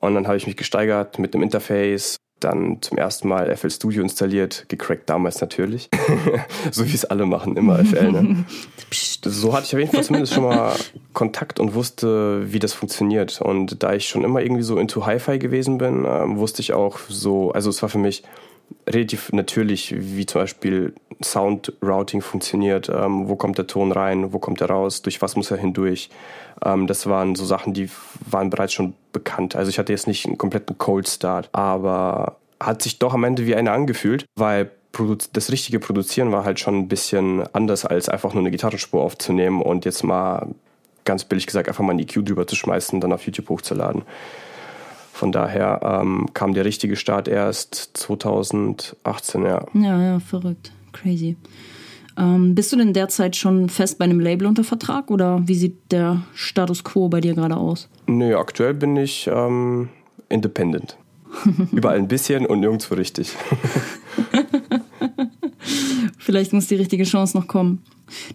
Und 0.00 0.14
dann 0.14 0.26
habe 0.26 0.36
ich 0.36 0.46
mich 0.46 0.56
gesteigert 0.56 1.18
mit 1.18 1.34
einem 1.34 1.42
Interface. 1.42 2.16
Dann 2.44 2.78
zum 2.80 2.98
ersten 2.98 3.28
Mal 3.28 3.54
FL 3.56 3.70
Studio 3.70 4.02
installiert, 4.02 4.66
gecrackt 4.68 5.08
damals 5.08 5.40
natürlich. 5.40 5.88
so 6.70 6.86
wie 6.86 6.94
es 6.94 7.04
alle 7.04 7.26
machen, 7.26 7.56
immer 7.56 7.84
FL. 7.84 8.12
Ne? 8.12 8.44
so 9.24 9.54
hatte 9.54 9.66
ich 9.66 9.74
auf 9.74 9.80
jeden 9.80 9.92
Fall 9.92 10.04
zumindest 10.04 10.34
schon 10.34 10.44
mal 10.44 10.74
Kontakt 11.12 11.58
und 11.58 11.74
wusste, 11.74 12.52
wie 12.52 12.58
das 12.58 12.72
funktioniert. 12.72 13.40
Und 13.40 13.82
da 13.82 13.94
ich 13.94 14.08
schon 14.08 14.24
immer 14.24 14.40
irgendwie 14.42 14.62
so 14.62 14.78
into 14.78 15.06
Hi-Fi 15.06 15.38
gewesen 15.38 15.78
bin, 15.78 16.04
ähm, 16.06 16.38
wusste 16.38 16.62
ich 16.62 16.72
auch 16.72 16.98
so, 17.08 17.50
also 17.52 17.70
es 17.70 17.82
war 17.82 17.88
für 17.88 17.98
mich 17.98 18.22
relativ 18.88 19.32
natürlich, 19.32 19.94
wie 19.96 20.26
zum 20.26 20.42
Beispiel 20.42 20.94
Sound 21.22 21.72
Routing 21.82 22.20
funktioniert, 22.20 22.88
ähm, 22.88 23.28
wo 23.28 23.36
kommt 23.36 23.58
der 23.58 23.66
Ton 23.66 23.92
rein, 23.92 24.32
wo 24.32 24.38
kommt 24.38 24.60
er 24.60 24.68
raus, 24.68 25.02
durch 25.02 25.22
was 25.22 25.36
muss 25.36 25.50
er 25.50 25.56
hindurch. 25.56 26.10
Ähm, 26.64 26.86
das 26.86 27.06
waren 27.06 27.34
so 27.34 27.44
Sachen, 27.44 27.72
die 27.72 27.88
waren 28.26 28.50
bereits 28.50 28.72
schon 28.72 28.94
bekannt. 29.12 29.56
Also 29.56 29.70
ich 29.70 29.78
hatte 29.78 29.92
jetzt 29.92 30.06
nicht 30.06 30.26
einen 30.26 30.38
kompletten 30.38 30.76
Cold 30.78 31.08
Start, 31.08 31.48
aber 31.52 32.36
hat 32.60 32.82
sich 32.82 32.98
doch 32.98 33.14
am 33.14 33.24
Ende 33.24 33.46
wie 33.46 33.54
eine 33.54 33.72
angefühlt, 33.72 34.26
weil 34.36 34.70
das 35.32 35.50
richtige 35.50 35.80
Produzieren 35.80 36.30
war 36.30 36.44
halt 36.44 36.60
schon 36.60 36.76
ein 36.78 36.88
bisschen 36.88 37.44
anders, 37.52 37.84
als 37.84 38.08
einfach 38.08 38.32
nur 38.32 38.42
eine 38.42 38.52
Gitarrenspur 38.52 39.02
aufzunehmen 39.02 39.60
und 39.60 39.84
jetzt 39.84 40.04
mal 40.04 40.54
ganz 41.04 41.24
billig 41.24 41.46
gesagt 41.46 41.68
einfach 41.68 41.82
mal 41.82 41.92
ein 41.92 41.98
EQ 41.98 42.24
drüber 42.24 42.46
zu 42.46 42.54
schmeißen, 42.54 43.00
dann 43.00 43.12
auf 43.12 43.26
YouTube 43.26 43.48
hochzuladen. 43.48 44.02
Von 45.14 45.30
daher 45.30 46.00
ähm, 46.02 46.26
kam 46.34 46.54
der 46.54 46.64
richtige 46.64 46.96
Start 46.96 47.28
erst 47.28 47.90
2018, 47.94 49.44
ja. 49.44 49.64
Ja, 49.72 50.02
ja, 50.02 50.18
verrückt. 50.18 50.72
Crazy. 50.92 51.36
Ähm, 52.18 52.56
bist 52.56 52.72
du 52.72 52.76
denn 52.76 52.92
derzeit 52.92 53.36
schon 53.36 53.68
fest 53.68 53.98
bei 53.98 54.06
einem 54.06 54.18
Label 54.18 54.48
unter 54.48 54.64
Vertrag 54.64 55.12
oder 55.12 55.46
wie 55.46 55.54
sieht 55.54 55.92
der 55.92 56.22
Status 56.34 56.82
quo 56.82 57.08
bei 57.08 57.20
dir 57.20 57.34
gerade 57.34 57.56
aus? 57.56 57.88
Nö, 58.08 58.36
aktuell 58.36 58.74
bin 58.74 58.96
ich 58.96 59.30
ähm, 59.32 59.88
independent. 60.28 60.96
Überall 61.70 61.98
ein 61.98 62.08
bisschen 62.08 62.44
und 62.44 62.58
nirgendwo 62.58 62.96
richtig. 62.96 63.36
Vielleicht 66.18 66.52
muss 66.52 66.66
die 66.66 66.74
richtige 66.74 67.04
Chance 67.04 67.38
noch 67.38 67.46
kommen. 67.46 67.84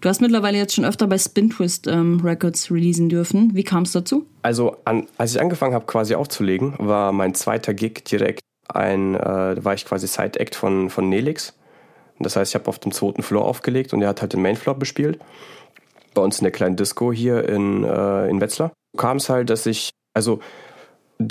Du 0.02 0.10
hast 0.10 0.22
mittlerweile 0.22 0.58
jetzt 0.58 0.76
schon 0.76 0.86
öfter 0.86 1.08
bei 1.08 1.18
Spin 1.18 1.50
Twist 1.50 1.88
ähm, 1.88 2.20
Records 2.24 2.72
releasen 2.72 3.10
dürfen. 3.10 3.52
Wie 3.54 3.64
kam 3.64 3.84
es 3.84 3.92
dazu? 3.92 4.26
Also, 4.42 4.78
an, 4.86 5.08
als 5.18 5.36
ich 5.36 5.42
angefangen 5.42 5.74
habe, 5.74 5.86
quasi 5.86 6.16
aufzulegen, 6.16 6.74
war 6.78 7.12
mein 7.12 7.34
zweiter 7.34 7.74
Gig 7.74 8.04
direkt 8.06 8.42
ein, 8.68 9.16
äh, 9.16 9.64
war 9.64 9.74
ich 9.74 9.86
quasi 9.86 10.08
Side-Act 10.08 10.56
von, 10.56 10.90
von 10.90 11.10
Nelix. 11.10 11.54
Das 12.20 12.36
heißt, 12.36 12.52
ich 12.52 12.56
habe 12.56 12.68
auf 12.68 12.80
dem 12.80 12.92
zweiten 12.92 13.24
Floor 13.24 13.46
aufgelegt 13.46 13.94
und 13.94 14.02
er 14.02 14.10
hat 14.10 14.22
halt 14.22 14.34
den 14.34 14.42
Mainfloor 14.42 14.76
bespielt. 14.76 15.20
Bei 16.14 16.22
uns 16.22 16.40
in 16.40 16.44
der 16.44 16.52
kleinen 16.52 16.76
Disco 16.76 17.12
hier 17.12 17.48
in, 17.48 17.84
äh, 17.84 18.28
in 18.28 18.42
Wetzlar. 18.42 18.72
Kam 18.98 19.18
es 19.18 19.30
halt, 19.30 19.50
dass 19.50 19.66
ich, 19.66 19.92
also 20.14 20.40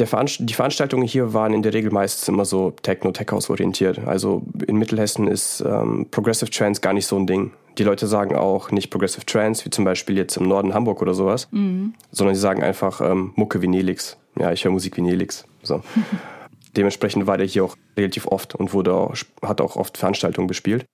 Veranst 0.05 0.40
die 0.40 0.52
Veranstaltungen 0.52 1.07
hier 1.07 1.33
waren 1.33 1.55
in 1.55 1.62
der 1.62 1.73
Regel 1.73 1.90
meistens 1.90 2.28
immer 2.28 2.45
so 2.45 2.73
Techno-Tech-House 2.83 3.49
orientiert. 3.49 3.99
Also 4.05 4.43
in 4.67 4.76
Mittelhessen 4.76 5.26
ist 5.28 5.62
ähm, 5.62 6.07
Progressive 6.11 6.50
Trance 6.50 6.83
gar 6.83 6.93
nicht 6.93 7.07
so 7.07 7.17
ein 7.17 7.26
Ding. 7.26 7.52
Die 7.78 7.85
Leute 7.85 8.06
sagen 8.06 8.35
auch 8.35 8.73
nicht 8.73 8.90
Progressive 8.90 9.25
Trance, 9.25 9.64
wie 9.64 9.70
zum 9.70 9.85
Beispiel 9.85 10.16
jetzt 10.16 10.37
im 10.37 10.49
Norden 10.49 10.75
Hamburg 10.75 11.00
oder 11.00 11.14
sowas, 11.14 11.49
mhm. 11.52 11.94
sondern 12.11 12.35
sie 12.35 12.40
sagen 12.40 12.62
einfach 12.62 13.00
ähm, 13.00 13.32
Mucke 13.37 13.62
wie 13.62 13.68
Nelix. 13.68 14.16
Ja, 14.37 14.52
ich 14.52 14.64
höre 14.64 14.73
Musik 14.73 14.97
wie 14.97 15.02
Nelix. 15.02 15.44
So. 15.62 15.82
Dementsprechend 16.76 17.26
war 17.26 17.38
der 17.38 17.47
hier 17.47 17.64
auch 17.64 17.76
relativ 17.97 18.26
oft 18.26 18.54
und 18.54 18.73
wurde 18.73 18.94
auch, 18.94 19.14
hat 19.42 19.61
auch 19.61 19.76
oft 19.76 19.97
Veranstaltungen 19.97 20.49
bespielt. 20.49 20.85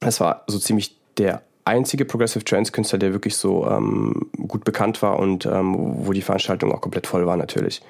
Es 0.00 0.20
war 0.20 0.44
so 0.46 0.58
ziemlich 0.58 0.96
der 1.18 1.42
einzige 1.64 2.04
Progressive 2.04 2.44
Trance 2.44 2.72
Künstler, 2.72 2.98
der 2.98 3.12
wirklich 3.12 3.36
so 3.36 3.68
ähm, 3.68 4.30
gut 4.48 4.64
bekannt 4.64 5.02
war 5.02 5.18
und 5.18 5.46
ähm, 5.46 6.06
wo 6.06 6.12
die 6.12 6.22
Veranstaltung 6.22 6.72
auch 6.72 6.80
komplett 6.80 7.06
voll 7.06 7.26
war 7.26 7.36
natürlich. 7.36 7.82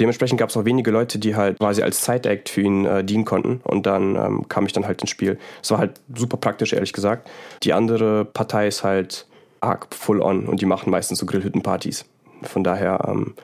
Dementsprechend 0.00 0.38
gab 0.38 0.50
es 0.50 0.56
auch 0.56 0.64
wenige 0.64 0.90
Leute, 0.90 1.18
die 1.18 1.36
halt 1.36 1.58
quasi 1.58 1.82
als 1.82 2.04
Side-Act 2.04 2.48
für 2.48 2.62
ihn 2.62 2.84
äh, 2.84 3.04
dienen 3.04 3.24
konnten. 3.24 3.60
Und 3.64 3.86
dann 3.86 4.16
ähm, 4.16 4.48
kam 4.48 4.66
ich 4.66 4.72
dann 4.72 4.86
halt 4.86 5.00
ins 5.00 5.10
Spiel. 5.10 5.38
Es 5.62 5.70
war 5.70 5.78
halt 5.78 6.00
super 6.14 6.36
praktisch, 6.36 6.72
ehrlich 6.72 6.92
gesagt. 6.92 7.30
Die 7.62 7.72
andere 7.72 8.24
Partei 8.24 8.68
ist 8.68 8.84
halt 8.84 9.26
arg 9.60 9.86
full 9.94 10.20
on 10.20 10.46
und 10.46 10.60
die 10.60 10.66
machen 10.66 10.90
meistens 10.90 11.18
so 11.18 11.26
Grillhüttenpartys. 11.26 12.04
Von 12.42 12.64
daher, 12.64 13.04
ähm, 13.06 13.34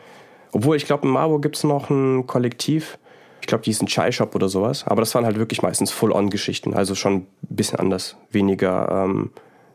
obwohl 0.52 0.76
ich 0.76 0.86
glaube, 0.86 1.06
in 1.06 1.12
Marburg 1.12 1.42
gibt 1.42 1.56
es 1.56 1.64
noch 1.64 1.90
ein 1.90 2.26
Kollektiv. 2.26 2.98
Ich 3.40 3.46
glaube, 3.46 3.62
die 3.62 3.70
ist 3.70 3.82
ein 3.82 3.86
Chai 3.86 4.10
Shop 4.10 4.34
oder 4.34 4.48
sowas. 4.48 4.84
Aber 4.86 5.00
das 5.00 5.14
waren 5.14 5.24
halt 5.24 5.38
wirklich 5.38 5.62
meistens 5.62 5.92
Full-on-Geschichten. 5.92 6.74
Also 6.74 6.94
schon 6.94 7.14
ein 7.14 7.26
bisschen 7.42 7.78
anders. 7.78 8.16
Weniger 8.30 9.04
ähm, 9.04 9.30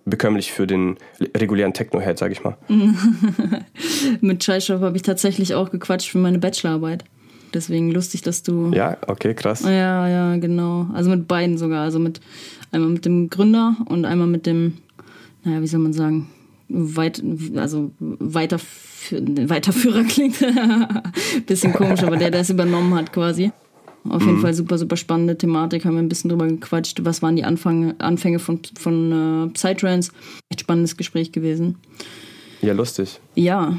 bekömmlich 0.05 0.51
für 0.51 0.67
den 0.67 0.97
regulären 1.35 1.73
Techno-Head, 1.73 2.17
sag 2.17 2.31
ich 2.31 2.43
mal. 2.43 2.57
Mit 4.21 4.39
Chai-Shop 4.41 4.81
habe 4.81 4.95
ich 4.95 5.03
tatsächlich 5.03 5.55
auch 5.55 5.71
gequatscht 5.71 6.09
für 6.09 6.17
meine 6.17 6.39
Bachelorarbeit. 6.39 7.03
Deswegen 7.53 7.91
lustig, 7.91 8.23
dass 8.23 8.43
du. 8.43 8.71
Ja, 8.73 8.97
okay, 9.07 9.33
krass. 9.33 9.61
Ja, 9.61 10.07
ja, 10.07 10.35
genau. 10.37 10.87
Also 10.93 11.09
mit 11.09 11.27
beiden 11.27 11.57
sogar. 11.57 11.83
Also 11.83 11.99
mit 11.99 12.19
einmal 12.71 12.89
mit 12.89 13.05
dem 13.05 13.29
Gründer 13.29 13.77
und 13.85 14.05
einmal 14.05 14.27
mit 14.27 14.45
dem, 14.45 14.79
naja, 15.43 15.61
wie 15.61 15.67
soll 15.67 15.79
man 15.79 15.93
sagen, 15.93 16.29
weit, 16.67 17.23
also 17.55 17.91
weiter, 17.99 18.59
Weiterführer 19.11 20.03
klingt. 20.03 20.37
Bisschen 21.45 21.73
komisch, 21.73 22.03
aber 22.03 22.17
der, 22.17 22.31
der 22.31 22.41
es 22.41 22.49
übernommen 22.49 22.95
hat 22.95 23.13
quasi. 23.13 23.51
Auf 24.09 24.21
jeden 24.21 24.37
mhm. 24.37 24.41
Fall 24.41 24.53
super, 24.53 24.77
super 24.77 24.97
spannende 24.97 25.37
Thematik. 25.37 25.85
Haben 25.85 25.95
wir 25.95 26.01
ein 26.01 26.09
bisschen 26.09 26.29
drüber 26.29 26.47
gequatscht. 26.47 27.05
Was 27.05 27.21
waren 27.21 27.35
die 27.35 27.43
Anfang, 27.43 27.99
Anfänge 27.99 28.39
von, 28.39 28.59
von 28.77 29.47
äh, 29.47 29.53
Psytrance? 29.53 30.11
Echt 30.49 30.61
spannendes 30.61 30.97
Gespräch 30.97 31.31
gewesen. 31.31 31.77
Ja, 32.61 32.73
lustig. 32.73 33.19
Ja. 33.35 33.77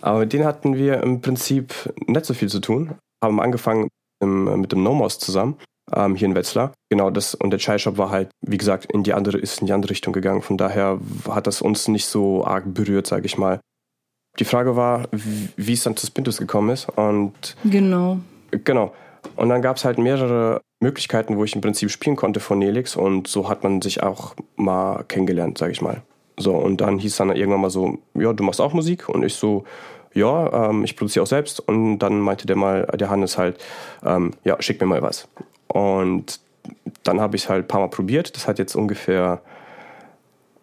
Aber 0.00 0.20
mit 0.20 0.32
denen 0.32 0.44
hatten 0.44 0.76
wir 0.76 1.02
im 1.02 1.20
Prinzip 1.20 1.74
nicht 2.06 2.24
so 2.24 2.34
viel 2.34 2.48
zu 2.48 2.60
tun. 2.60 2.94
Haben 3.22 3.40
angefangen 3.40 3.88
im, 4.20 4.60
mit 4.60 4.72
dem 4.72 4.82
Nomos 4.82 5.18
zusammen, 5.18 5.56
ähm, 5.92 6.14
hier 6.14 6.28
in 6.28 6.34
Wetzlar. 6.34 6.72
Genau, 6.90 7.10
das, 7.10 7.34
und 7.34 7.50
der 7.50 7.58
Chai 7.58 7.78
Shop 7.78 7.98
war 7.98 8.10
halt, 8.10 8.30
wie 8.46 8.58
gesagt, 8.58 8.90
in 8.92 9.02
die 9.02 9.12
andere, 9.12 9.38
ist 9.38 9.60
in 9.60 9.66
die 9.66 9.72
andere 9.72 9.90
Richtung 9.90 10.12
gegangen. 10.12 10.42
Von 10.42 10.56
daher 10.56 11.00
hat 11.28 11.46
das 11.46 11.62
uns 11.62 11.88
nicht 11.88 12.06
so 12.06 12.44
arg 12.44 12.72
berührt, 12.72 13.06
sage 13.06 13.26
ich 13.26 13.38
mal. 13.38 13.60
Die 14.38 14.44
Frage 14.44 14.76
war, 14.76 15.08
wie, 15.10 15.48
wie 15.56 15.72
es 15.72 15.82
dann 15.82 15.96
zu 15.96 16.06
Spintus 16.06 16.38
gekommen 16.38 16.70
ist. 16.70 16.88
Und 16.90 17.56
genau. 17.64 18.20
Genau. 18.50 18.92
Und 19.36 19.48
dann 19.48 19.62
gab 19.62 19.76
es 19.76 19.84
halt 19.84 19.98
mehrere 19.98 20.62
Möglichkeiten, 20.80 21.36
wo 21.36 21.44
ich 21.44 21.54
im 21.54 21.60
Prinzip 21.60 21.90
spielen 21.90 22.16
konnte 22.16 22.40
von 22.40 22.58
Nelix. 22.58 22.96
Und 22.96 23.28
so 23.28 23.48
hat 23.48 23.62
man 23.62 23.82
sich 23.82 24.02
auch 24.02 24.34
mal 24.56 25.04
kennengelernt, 25.04 25.58
sage 25.58 25.72
ich 25.72 25.82
mal. 25.82 26.02
So, 26.36 26.54
und 26.54 26.80
dann 26.80 26.98
hieß 26.98 27.16
dann 27.16 27.34
irgendwann 27.34 27.60
mal 27.60 27.70
so, 27.70 27.98
ja, 28.14 28.32
du 28.32 28.44
machst 28.44 28.60
auch 28.60 28.72
Musik. 28.72 29.08
Und 29.08 29.24
ich 29.24 29.34
so, 29.34 29.64
ja, 30.14 30.70
ähm, 30.70 30.84
ich 30.84 30.96
produziere 30.96 31.24
auch 31.24 31.28
selbst. 31.28 31.60
Und 31.60 31.98
dann 31.98 32.20
meinte 32.20 32.46
der 32.46 32.56
mal, 32.56 32.86
der 32.86 33.10
Hannes 33.10 33.38
halt, 33.38 33.58
ähm, 34.04 34.32
ja, 34.44 34.60
schick 34.60 34.80
mir 34.80 34.86
mal 34.86 35.02
was. 35.02 35.28
Und 35.66 36.40
dann 37.02 37.20
habe 37.20 37.36
ich 37.36 37.48
halt 37.48 37.64
ein 37.64 37.68
paar 37.68 37.80
Mal 37.80 37.88
probiert, 37.88 38.36
das 38.36 38.46
hat 38.46 38.58
jetzt 38.58 38.74
ungefähr 38.74 39.40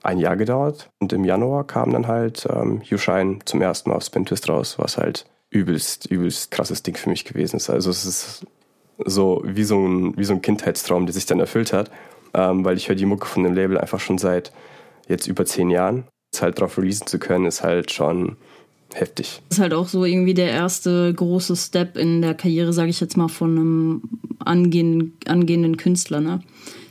ein 0.03 0.19
Jahr 0.19 0.37
gedauert. 0.37 0.89
Und 0.99 1.13
im 1.13 1.25
Januar 1.25 1.65
kam 1.65 1.91
dann 1.91 2.07
halt 2.07 2.47
ähm, 2.49 2.81
You 2.83 2.97
Shine 2.97 3.39
zum 3.45 3.61
ersten 3.61 3.89
Mal 3.89 3.95
auf 3.97 4.03
Spin 4.03 4.25
Twist 4.25 4.47
raus, 4.49 4.75
was 4.77 4.97
halt 4.97 5.25
übelst, 5.49 6.05
übelst 6.07 6.51
krasses 6.51 6.83
Ding 6.83 6.95
für 6.95 7.09
mich 7.09 7.25
gewesen 7.25 7.57
ist. 7.57 7.69
Also 7.69 7.89
es 7.89 8.05
ist 8.05 8.45
so 9.03 9.41
wie 9.45 9.63
so 9.63 9.85
ein, 9.85 10.17
wie 10.17 10.25
so 10.25 10.33
ein 10.33 10.41
Kindheitstraum, 10.41 11.05
der 11.05 11.13
sich 11.13 11.25
dann 11.25 11.39
erfüllt 11.39 11.73
hat, 11.73 11.91
ähm, 12.33 12.63
weil 12.65 12.77
ich 12.77 12.87
höre 12.87 12.95
die 12.95 13.05
Mucke 13.05 13.25
von 13.25 13.43
dem 13.43 13.53
Label 13.53 13.77
einfach 13.77 13.99
schon 13.99 14.17
seit 14.17 14.51
jetzt 15.07 15.27
über 15.27 15.45
zehn 15.45 15.69
Jahren. 15.69 16.05
Jetzt 16.31 16.41
halt 16.41 16.59
drauf 16.59 16.77
releasen 16.77 17.07
zu 17.07 17.19
können, 17.19 17.45
ist 17.45 17.63
halt 17.63 17.91
schon 17.91 18.37
heftig. 18.93 19.41
Das 19.49 19.57
ist 19.57 19.61
halt 19.61 19.73
auch 19.73 19.87
so 19.87 20.05
irgendwie 20.05 20.33
der 20.33 20.49
erste 20.49 21.13
große 21.13 21.55
Step 21.55 21.97
in 21.97 22.21
der 22.21 22.33
Karriere, 22.33 22.73
sage 22.73 22.89
ich 22.89 22.99
jetzt 22.99 23.17
mal, 23.17 23.27
von 23.27 23.57
einem 23.57 24.01
angehenden, 24.39 25.17
angehenden 25.25 25.77
Künstler. 25.77 26.21
Ne? 26.21 26.41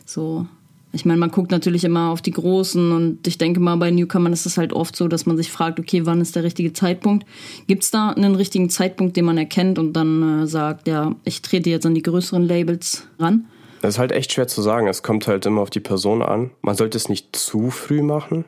So 0.05 0.47
ich 0.95 1.05
meine, 1.05 1.19
man 1.19 1.31
guckt 1.31 1.51
natürlich 1.51 1.85
immer 1.85 2.11
auf 2.11 2.23
die 2.23 2.31
Großen 2.31 2.93
und 2.93 3.27
ich 3.27 3.37
denke 3.37 3.59
mal, 3.59 3.77
bei 3.77 3.91
Newcomern 3.91 4.33
ist 4.33 4.47
es 4.47 4.57
halt 4.57 4.73
oft 4.73 4.95
so, 4.95 5.09
dass 5.09 5.27
man 5.27 5.37
sich 5.37 5.51
fragt, 5.51 5.81
okay, 5.81 6.07
wann 6.07 6.21
ist 6.21 6.37
der 6.37 6.45
richtige 6.45 6.73
Zeitpunkt? 6.73 7.27
Gibt 7.67 7.83
es 7.83 7.91
da 7.91 8.11
einen 8.11 8.37
richtigen 8.37 8.71
Zeitpunkt, 8.71 9.17
den 9.17 9.25
man 9.25 9.37
erkennt 9.37 9.79
und 9.79 9.93
dann 9.95 10.45
äh, 10.45 10.47
sagt, 10.47 10.87
ja, 10.87 11.17
ich 11.25 11.43
trete 11.43 11.69
jetzt 11.69 11.85
an 11.85 11.95
die 11.95 12.03
größeren 12.03 12.45
Labels 12.45 13.09
ran? 13.19 13.47
Das 13.83 13.95
ist 13.95 13.99
halt 13.99 14.13
echt 14.13 14.33
schwer 14.33 14.47
zu 14.47 14.63
sagen. 14.63 14.87
Es 14.87 15.03
kommt 15.03 15.27
halt 15.27 15.45
immer 15.47 15.61
auf 15.61 15.71
die 15.71 15.81
Person 15.81 16.23
an. 16.23 16.53
Man 16.63 16.77
sollte 16.77 16.97
es 16.97 17.09
nicht 17.09 17.35
zu 17.37 17.71
früh 17.71 18.03
machen. 18.03 18.45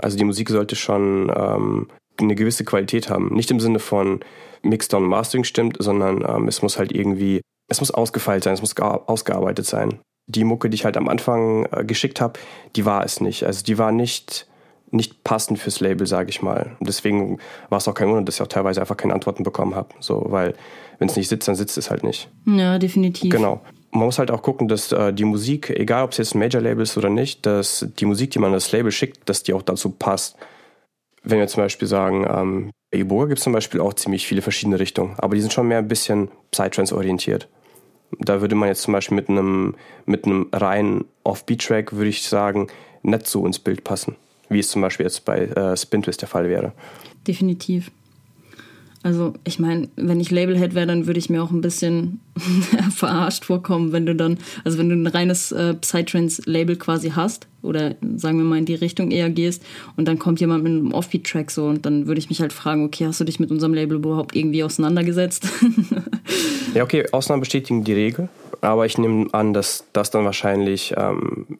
Also 0.00 0.16
die 0.16 0.24
Musik 0.24 0.50
sollte 0.50 0.76
schon 0.76 1.30
ähm, 1.36 1.88
eine 2.18 2.34
gewisse 2.36 2.64
Qualität 2.64 3.10
haben. 3.10 3.34
Nicht 3.34 3.50
im 3.50 3.60
Sinne 3.60 3.80
von 3.80 4.20
Mixdown 4.62 5.02
und 5.02 5.10
Mastering 5.10 5.44
stimmt, 5.44 5.76
sondern 5.80 6.24
ähm, 6.26 6.48
es 6.48 6.62
muss 6.62 6.78
halt 6.78 6.92
irgendwie, 6.92 7.42
es 7.68 7.80
muss 7.80 7.90
ausgefeilt 7.90 8.44
sein, 8.44 8.54
es 8.54 8.60
muss 8.60 8.76
ausgearbeitet 8.76 9.66
sein 9.66 9.98
die 10.26 10.44
Mucke, 10.44 10.70
die 10.70 10.74
ich 10.74 10.84
halt 10.84 10.96
am 10.96 11.08
Anfang 11.08 11.66
äh, 11.66 11.84
geschickt 11.84 12.20
habe, 12.20 12.38
die 12.76 12.84
war 12.84 13.04
es 13.04 13.20
nicht. 13.20 13.44
Also 13.44 13.62
die 13.62 13.78
war 13.78 13.92
nicht, 13.92 14.46
nicht 14.90 15.24
passend 15.24 15.58
fürs 15.58 15.80
Label, 15.80 16.06
sage 16.06 16.30
ich 16.30 16.42
mal. 16.42 16.76
Und 16.78 16.88
deswegen 16.88 17.38
war 17.68 17.78
es 17.78 17.88
auch 17.88 17.94
kein 17.94 18.08
Wunder, 18.08 18.22
dass 18.22 18.36
ich 18.36 18.42
auch 18.42 18.48
teilweise 18.48 18.80
einfach 18.80 18.96
keine 18.96 19.14
Antworten 19.14 19.42
bekommen 19.42 19.74
habe. 19.74 19.88
So, 20.00 20.24
weil 20.28 20.54
wenn 20.98 21.08
es 21.08 21.16
nicht 21.16 21.28
sitzt, 21.28 21.48
dann 21.48 21.54
sitzt 21.54 21.76
es 21.76 21.90
halt 21.90 22.04
nicht. 22.04 22.30
Ja, 22.46 22.78
definitiv. 22.78 23.30
Genau. 23.30 23.60
Man 23.90 24.06
muss 24.06 24.18
halt 24.18 24.30
auch 24.30 24.42
gucken, 24.42 24.66
dass 24.66 24.90
äh, 24.92 25.12
die 25.12 25.24
Musik, 25.24 25.70
egal 25.70 26.04
ob 26.04 26.12
es 26.12 26.18
jetzt 26.18 26.34
ein 26.34 26.40
Major-Label 26.40 26.82
ist 26.82 26.96
oder 26.96 27.10
nicht, 27.10 27.46
dass 27.46 27.86
die 27.98 28.06
Musik, 28.06 28.30
die 28.30 28.38
man 28.38 28.52
das 28.52 28.72
Label 28.72 28.90
schickt, 28.90 29.28
dass 29.28 29.42
die 29.42 29.52
auch 29.52 29.62
dazu 29.62 29.90
passt. 29.90 30.36
Wenn 31.22 31.38
wir 31.38 31.46
zum 31.46 31.62
Beispiel 31.62 31.88
sagen, 31.88 32.26
ähm, 32.28 32.70
bei 32.90 32.98
Iboga 32.98 33.26
gibt 33.26 33.38
es 33.38 33.44
zum 33.44 33.52
Beispiel 33.52 33.80
auch 33.80 33.94
ziemlich 33.94 34.26
viele 34.26 34.42
verschiedene 34.42 34.78
Richtungen, 34.78 35.14
aber 35.18 35.34
die 35.34 35.40
sind 35.40 35.52
schon 35.52 35.68
mehr 35.68 35.78
ein 35.78 35.88
bisschen 35.88 36.28
Psytrance 36.50 36.94
orientiert. 36.94 37.48
Da 38.20 38.40
würde 38.40 38.54
man 38.54 38.68
jetzt 38.68 38.82
zum 38.82 38.92
Beispiel 38.92 39.16
mit 39.16 39.28
einem, 39.28 39.74
mit 40.06 40.24
einem 40.24 40.48
reinen 40.52 41.04
Off-Beat-Track, 41.24 41.92
würde 41.92 42.08
ich 42.08 42.22
sagen, 42.22 42.68
nicht 43.02 43.26
so 43.26 43.46
ins 43.46 43.58
Bild 43.58 43.84
passen, 43.84 44.16
wie 44.48 44.60
es 44.60 44.70
zum 44.70 44.82
Beispiel 44.82 45.04
jetzt 45.04 45.24
bei 45.24 45.40
äh, 45.40 45.76
Spin 45.76 46.02
Twist 46.02 46.22
der 46.22 46.28
Fall 46.28 46.48
wäre. 46.48 46.72
Definitiv. 47.26 47.90
Also 49.04 49.34
ich 49.44 49.58
meine, 49.58 49.88
wenn 49.96 50.18
ich 50.18 50.30
Labelhead 50.30 50.74
wäre, 50.74 50.86
dann 50.86 51.06
würde 51.06 51.18
ich 51.18 51.28
mir 51.28 51.42
auch 51.42 51.50
ein 51.50 51.60
bisschen 51.60 52.20
verarscht 52.96 53.44
vorkommen, 53.44 53.92
wenn 53.92 54.06
du 54.06 54.14
dann, 54.16 54.38
also 54.64 54.78
wenn 54.78 54.88
du 54.88 54.94
ein 54.94 55.06
reines 55.06 55.52
äh, 55.52 55.74
Psytrance-Label 55.74 56.76
quasi 56.76 57.10
hast 57.10 57.46
oder 57.60 57.96
sagen 58.16 58.38
wir 58.38 58.46
mal 58.46 58.56
in 58.56 58.64
die 58.64 58.74
Richtung 58.74 59.10
eher 59.10 59.28
gehst 59.28 59.62
und 59.98 60.08
dann 60.08 60.18
kommt 60.18 60.40
jemand 60.40 60.64
mit 60.64 60.72
einem 60.72 60.94
Offbeat-Track 60.94 61.50
so 61.50 61.66
und 61.66 61.84
dann 61.84 62.06
würde 62.06 62.18
ich 62.18 62.30
mich 62.30 62.40
halt 62.40 62.54
fragen, 62.54 62.82
okay, 62.82 63.04
hast 63.04 63.20
du 63.20 63.24
dich 63.24 63.38
mit 63.38 63.50
unserem 63.50 63.74
Label 63.74 63.98
überhaupt 63.98 64.34
irgendwie 64.34 64.64
auseinandergesetzt? 64.64 65.48
ja, 66.74 66.82
okay, 66.82 67.04
Ausnahmen 67.12 67.40
bestätigen 67.40 67.84
die 67.84 67.92
Regel, 67.92 68.30
aber 68.62 68.86
ich 68.86 68.96
nehme 68.96 69.26
an, 69.34 69.52
dass 69.52 69.84
das 69.92 70.12
dann 70.12 70.24
wahrscheinlich 70.24 70.94
ähm, 70.96 71.58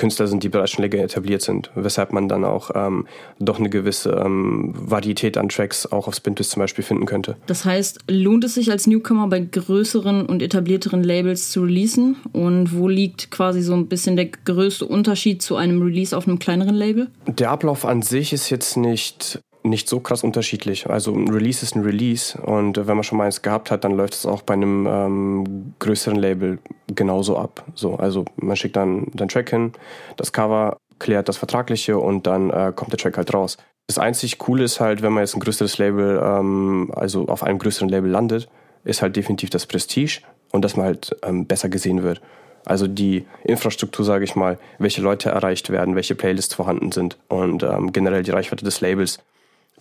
Künstler 0.00 0.26
sind, 0.26 0.42
die 0.42 0.48
bereits 0.48 0.70
schon 0.70 0.82
länger 0.82 1.04
etabliert 1.04 1.42
sind, 1.42 1.70
weshalb 1.74 2.14
man 2.14 2.26
dann 2.26 2.42
auch 2.42 2.70
ähm, 2.74 3.06
doch 3.38 3.58
eine 3.58 3.68
gewisse 3.68 4.12
ähm, 4.12 4.72
Varietät 4.74 5.36
an 5.36 5.50
Tracks 5.50 5.84
auch 5.84 6.08
auf 6.08 6.14
Spintus 6.14 6.48
zum 6.48 6.60
Beispiel 6.60 6.82
finden 6.82 7.04
könnte. 7.04 7.36
Das 7.46 7.66
heißt, 7.66 7.98
lohnt 8.08 8.44
es 8.44 8.54
sich 8.54 8.70
als 8.70 8.86
Newcomer 8.86 9.28
bei 9.28 9.40
größeren 9.40 10.24
und 10.24 10.40
etablierteren 10.40 11.04
Labels 11.04 11.50
zu 11.50 11.64
releasen? 11.64 12.16
Und 12.32 12.74
wo 12.74 12.88
liegt 12.88 13.30
quasi 13.30 13.60
so 13.60 13.74
ein 13.74 13.88
bisschen 13.88 14.16
der 14.16 14.26
größte 14.26 14.86
Unterschied 14.86 15.42
zu 15.42 15.56
einem 15.56 15.82
Release 15.82 16.16
auf 16.16 16.26
einem 16.26 16.38
kleineren 16.38 16.74
Label? 16.74 17.08
Der 17.26 17.50
Ablauf 17.50 17.84
an 17.84 18.00
sich 18.00 18.32
ist 18.32 18.48
jetzt 18.48 18.78
nicht 18.78 19.42
nicht 19.62 19.88
so 19.88 20.00
krass 20.00 20.24
unterschiedlich. 20.24 20.88
Also 20.88 21.14
ein 21.14 21.28
Release 21.28 21.64
ist 21.64 21.74
ein 21.74 21.82
Release 21.82 22.40
und 22.40 22.76
wenn 22.76 22.96
man 22.96 23.04
schon 23.04 23.18
mal 23.18 23.24
eins 23.24 23.42
gehabt 23.42 23.70
hat, 23.70 23.84
dann 23.84 23.92
läuft 23.92 24.14
es 24.14 24.26
auch 24.26 24.42
bei 24.42 24.54
einem 24.54 24.86
ähm, 24.86 25.74
größeren 25.78 26.16
Label 26.16 26.58
genauso 26.88 27.36
ab. 27.36 27.64
So, 27.74 27.96
also 27.96 28.24
man 28.36 28.56
schickt 28.56 28.76
dann 28.76 29.06
den 29.12 29.28
Track 29.28 29.50
hin, 29.50 29.72
das 30.16 30.32
Cover 30.32 30.78
klärt 30.98 31.28
das 31.28 31.36
Vertragliche 31.36 31.98
und 31.98 32.26
dann 32.26 32.50
äh, 32.50 32.72
kommt 32.74 32.92
der 32.92 32.98
Track 32.98 33.16
halt 33.16 33.34
raus. 33.34 33.56
Das 33.86 33.98
einzig 33.98 34.38
Coole 34.38 34.64
ist 34.64 34.80
halt, 34.80 35.02
wenn 35.02 35.12
man 35.12 35.24
jetzt 35.24 35.34
ein 35.34 35.40
größeres 35.40 35.78
Label, 35.78 36.20
ähm, 36.22 36.92
also 36.94 37.26
auf 37.28 37.42
einem 37.42 37.58
größeren 37.58 37.88
Label 37.88 38.10
landet, 38.10 38.48
ist 38.84 39.02
halt 39.02 39.16
definitiv 39.16 39.50
das 39.50 39.66
Prestige 39.66 40.20
und 40.52 40.64
dass 40.64 40.76
man 40.76 40.86
halt 40.86 41.16
ähm, 41.22 41.46
besser 41.46 41.68
gesehen 41.68 42.02
wird. 42.02 42.20
Also 42.64 42.86
die 42.86 43.26
Infrastruktur, 43.44 44.04
sage 44.04 44.24
ich 44.24 44.36
mal, 44.36 44.58
welche 44.78 45.00
Leute 45.00 45.30
erreicht 45.30 45.70
werden, 45.70 45.96
welche 45.96 46.14
Playlists 46.14 46.54
vorhanden 46.54 46.92
sind 46.92 47.18
und 47.28 47.62
ähm, 47.62 47.92
generell 47.92 48.22
die 48.22 48.30
Reichweite 48.30 48.64
des 48.64 48.80
Labels 48.80 49.20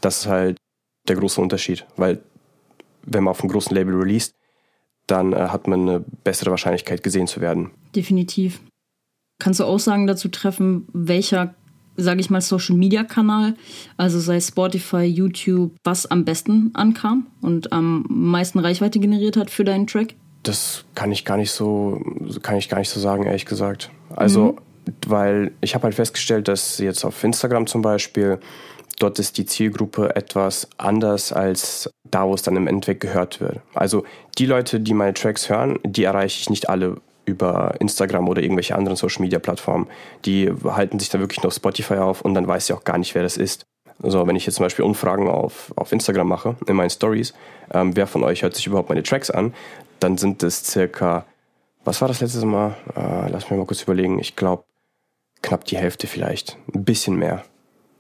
das 0.02 0.20
ist 0.20 0.28
halt 0.28 0.58
der 1.08 1.16
große 1.16 1.42
Unterschied, 1.42 1.86
weil 1.98 2.22
wenn 3.04 3.24
man 3.24 3.32
auf 3.32 3.42
einem 3.42 3.52
großen 3.52 3.76
Label 3.76 3.96
released, 3.96 4.34
dann 5.08 5.34
äh, 5.34 5.38
hat 5.38 5.68
man 5.68 5.82
eine 5.82 6.06
bessere 6.24 6.52
Wahrscheinlichkeit 6.52 7.04
gesehen 7.04 7.28
zu 7.28 7.42
werden. 7.42 7.72
Definitiv. 7.96 8.62
Kannst 9.40 9.60
du 9.60 9.64
Aussagen 9.64 10.06
dazu 10.06 10.28
treffen, 10.28 10.88
welcher, 10.94 11.56
sage 11.96 12.20
ich 12.20 12.30
mal, 12.30 12.42
Social-Media-Kanal, 12.42 13.56
also 13.98 14.20
sei 14.20 14.40
Spotify, 14.40 15.04
YouTube, 15.04 15.72
was 15.84 16.06
am 16.06 16.26
besten 16.26 16.72
ankam 16.74 17.28
und 17.42 17.72
am 17.72 18.06
meisten 18.10 18.60
Reichweite 18.60 19.00
generiert 19.00 19.38
hat 19.38 19.50
für 19.50 19.64
deinen 19.64 19.88
Track? 19.88 20.16
Das 20.44 20.86
kann 20.96 21.12
ich 21.12 21.26
gar 21.26 21.38
nicht 21.38 21.52
so, 21.52 22.02
kann 22.42 22.58
ich 22.58 22.70
gar 22.70 22.80
nicht 22.80 22.90
so 22.90 23.00
sagen, 23.00 23.24
ehrlich 23.24 23.46
gesagt. 23.46 23.92
Also, 24.16 24.54
mhm. 24.86 24.92
weil 25.08 25.52
ich 25.62 25.74
habe 25.74 25.84
halt 25.86 25.96
festgestellt, 25.96 26.48
dass 26.48 26.78
jetzt 26.78 27.06
auf 27.06 27.24
Instagram 27.24 27.66
zum 27.68 27.82
Beispiel 27.82 28.40
dort 29.00 29.18
ist 29.20 29.38
die 29.38 29.46
Zielgruppe 29.46 30.16
etwas 30.16 30.68
anders 30.78 31.34
als 31.34 31.90
da, 32.04 32.28
wo 32.28 32.34
es 32.34 32.42
dann 32.42 32.56
im 32.56 32.68
Endeffekt 32.68 33.02
gehört 33.02 33.42
wird. 33.42 33.60
Also 33.74 34.04
die 34.38 34.46
Leute, 34.46 34.80
die 34.80 34.94
meine 34.94 35.14
Tracks 35.14 35.50
hören, 35.50 35.80
die 35.84 36.04
erreiche 36.04 36.40
ich 36.40 36.50
nicht 36.50 36.70
alle 36.70 36.98
über 37.26 37.76
Instagram 37.80 38.28
oder 38.28 38.42
irgendwelche 38.42 38.76
anderen 38.76 38.96
Social 38.96 39.22
Media 39.22 39.40
Plattformen. 39.40 39.88
Die 40.26 40.52
halten 40.64 41.00
sich 41.00 41.10
dann 41.10 41.22
wirklich 41.22 41.42
nur 41.42 41.48
auf 41.48 41.56
Spotify 41.56 41.96
auf 41.96 42.22
und 42.22 42.34
dann 42.34 42.48
weiß 42.48 42.70
ich 42.70 42.76
auch 42.76 42.84
gar 42.84 42.98
nicht, 42.98 43.16
wer 43.16 43.24
das 43.24 43.38
ist. 43.38 43.66
Also 44.02 44.26
wenn 44.28 44.36
ich 44.36 44.46
jetzt 44.46 44.56
zum 44.56 44.66
Beispiel 44.66 44.86
Umfragen 44.86 45.28
auf, 45.28 45.74
auf 45.76 45.92
Instagram 45.92 46.28
mache, 46.28 46.56
in 46.68 46.76
meinen 46.76 46.90
Stories, 46.90 47.34
ähm, 47.74 47.96
wer 47.96 48.08
von 48.08 48.24
euch 48.24 48.44
hört 48.44 48.56
sich 48.56 48.68
überhaupt 48.68 48.90
meine 48.90 49.04
Tracks 49.04 49.30
an, 49.30 49.54
dann 50.00 50.18
sind 50.18 50.42
es 50.44 50.64
circa, 50.66 51.26
was 51.84 52.02
war 52.02 52.08
das 52.08 52.22
letzte 52.22 52.46
Mal? 52.46 52.76
Äh, 52.96 53.30
lass 53.30 53.50
mich 53.50 53.60
mal 53.60 53.66
kurz 53.66 53.82
überlegen. 53.82 54.20
Ich 54.20 54.36
glaube, 54.36 54.64
knapp 55.42 55.66
die 55.66 55.78
Hälfte 55.78 56.08
vielleicht. 56.08 56.58
Ein 56.74 56.86
bisschen 56.86 57.18
mehr. 57.18 57.44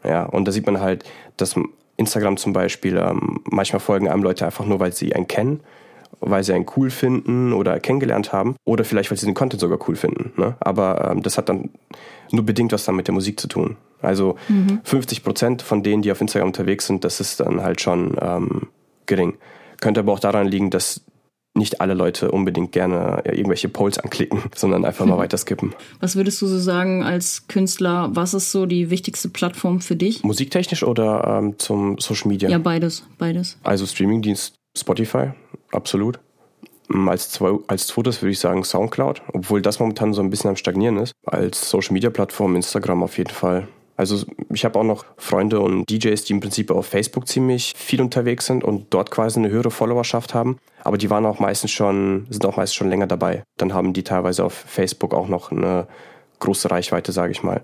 Ja, 0.04 0.24
und 0.24 0.46
da 0.46 0.52
sieht 0.52 0.66
man 0.66 0.80
halt, 0.80 1.04
dass 1.38 1.56
Instagram 1.98 2.38
zum 2.38 2.54
Beispiel, 2.54 2.98
ähm, 2.98 3.42
manchmal 3.50 3.82
folgen 3.82 4.08
einem 4.08 4.24
Leute 4.24 4.46
einfach 4.46 4.66
nur, 4.66 4.80
weil 4.80 4.94
sie 4.94 5.14
einen 5.14 5.28
kennen, 5.28 5.60
weil 6.22 6.44
sie 6.44 6.54
einen 6.54 6.66
cool 6.76 6.90
finden 6.90 7.54
oder 7.54 7.80
kennengelernt 7.80 8.32
haben 8.32 8.56
oder 8.66 8.84
vielleicht, 8.84 9.12
weil 9.12 9.18
sie 9.18 9.26
den 9.26 9.36
Content 9.36 9.60
sogar 9.62 9.80
cool 9.88 9.96
finden. 9.96 10.32
Ne? 10.38 10.56
Aber 10.60 11.12
ähm, 11.12 11.22
das 11.22 11.38
hat 11.38 11.50
dann 11.50 11.70
nur 12.32 12.46
bedingt 12.46 12.72
was 12.72 12.86
dann 12.86 12.96
mit 12.96 13.08
der 13.08 13.14
Musik 13.14 13.40
zu 13.40 13.48
tun. 13.48 13.78
Also 14.02 14.38
mhm. 14.48 14.80
50 14.84 15.24
Prozent 15.24 15.62
von 15.62 15.84
denen, 15.84 16.02
die 16.02 16.12
auf 16.12 16.22
Instagram 16.22 16.50
unterwegs 16.50 16.88
sind, 16.88 17.04
das 17.04 17.20
ist 17.20 17.42
dann 17.42 17.62
halt 17.62 17.82
schon 17.82 18.18
ähm, 18.22 18.68
gering. 19.06 19.38
Könnte 19.82 20.02
aber 20.02 20.14
auch 20.14 20.20
daran 20.20 20.48
liegen, 20.48 20.70
dass 20.70 21.02
nicht 21.60 21.82
alle 21.82 21.94
Leute 21.94 22.32
unbedingt 22.32 22.72
gerne 22.72 23.22
irgendwelche 23.26 23.70
Polls 23.70 24.00
anklicken, 24.00 24.42
sondern 24.56 24.86
einfach 24.86 25.06
mal 25.06 25.18
weiter 25.20 25.38
skippen. 25.38 25.76
Was 26.00 26.16
würdest 26.16 26.42
du 26.42 26.48
so 26.48 26.58
sagen 26.58 27.04
als 27.04 27.48
Künstler? 27.48 28.10
Was 28.14 28.34
ist 28.34 28.52
so 28.52 28.66
die 28.66 28.90
wichtigste 28.90 29.30
Plattform 29.30 29.82
für 29.82 29.96
dich? 29.96 30.24
Musiktechnisch 30.24 30.84
oder 30.84 31.40
ähm, 31.40 31.60
zum 31.60 32.00
Social 32.00 32.30
Media? 32.30 32.50
Ja, 32.50 32.58
beides, 32.58 33.04
beides. 33.20 33.58
Also 33.64 33.86
Streamingdienst 33.86 34.56
Spotify, 34.76 35.32
absolut. 35.72 36.20
Mm, 36.88 37.08
als, 37.08 37.30
zwei, 37.30 37.58
als 37.68 37.88
zweites 37.88 38.22
würde 38.22 38.32
ich 38.32 38.40
sagen 38.40 38.64
Soundcloud, 38.64 39.22
obwohl 39.34 39.62
das 39.62 39.80
momentan 39.80 40.14
so 40.14 40.22
ein 40.22 40.30
bisschen 40.30 40.50
am 40.50 40.56
Stagnieren 40.56 40.98
ist. 40.98 41.14
Als 41.26 41.70
Social 41.70 41.94
Media 41.94 42.10
Plattform 42.10 42.56
Instagram 42.56 43.04
auf 43.04 43.18
jeden 43.18 43.32
Fall. 43.32 43.68
Also 44.00 44.26
ich 44.54 44.64
habe 44.64 44.80
auch 44.80 44.86
noch 44.86 45.04
Freunde 45.18 45.60
und 45.60 45.84
DJs, 45.90 46.24
die 46.24 46.32
im 46.32 46.40
Prinzip 46.40 46.72
auf 46.72 46.86
Facebook 46.86 47.28
ziemlich 47.28 47.74
viel 47.76 48.02
unterwegs 48.02 48.46
sind 48.46 48.64
und 48.64 48.94
dort 48.94 49.12
quasi 49.12 49.40
eine 49.40 49.50
höhere 49.50 49.72
Followerschaft 49.72 50.34
haben. 50.34 50.58
Aber 50.86 50.98
die 50.98 51.10
waren 51.10 51.26
auch 51.26 51.40
meistens 51.40 51.72
schon, 51.72 52.26
sind 52.30 52.46
auch 52.46 52.56
meistens 52.56 52.76
schon 52.76 52.90
länger 52.90 53.08
dabei. 53.08 53.44
Dann 53.58 53.74
haben 53.74 53.92
die 53.92 54.04
teilweise 54.04 54.46
auf 54.46 54.54
Facebook 54.54 55.14
auch 55.14 55.28
noch 55.28 55.52
eine 55.52 55.86
große 56.40 56.72
Reichweite, 56.72 57.12
sage 57.12 57.34
ich 57.34 57.44
mal. 57.44 57.62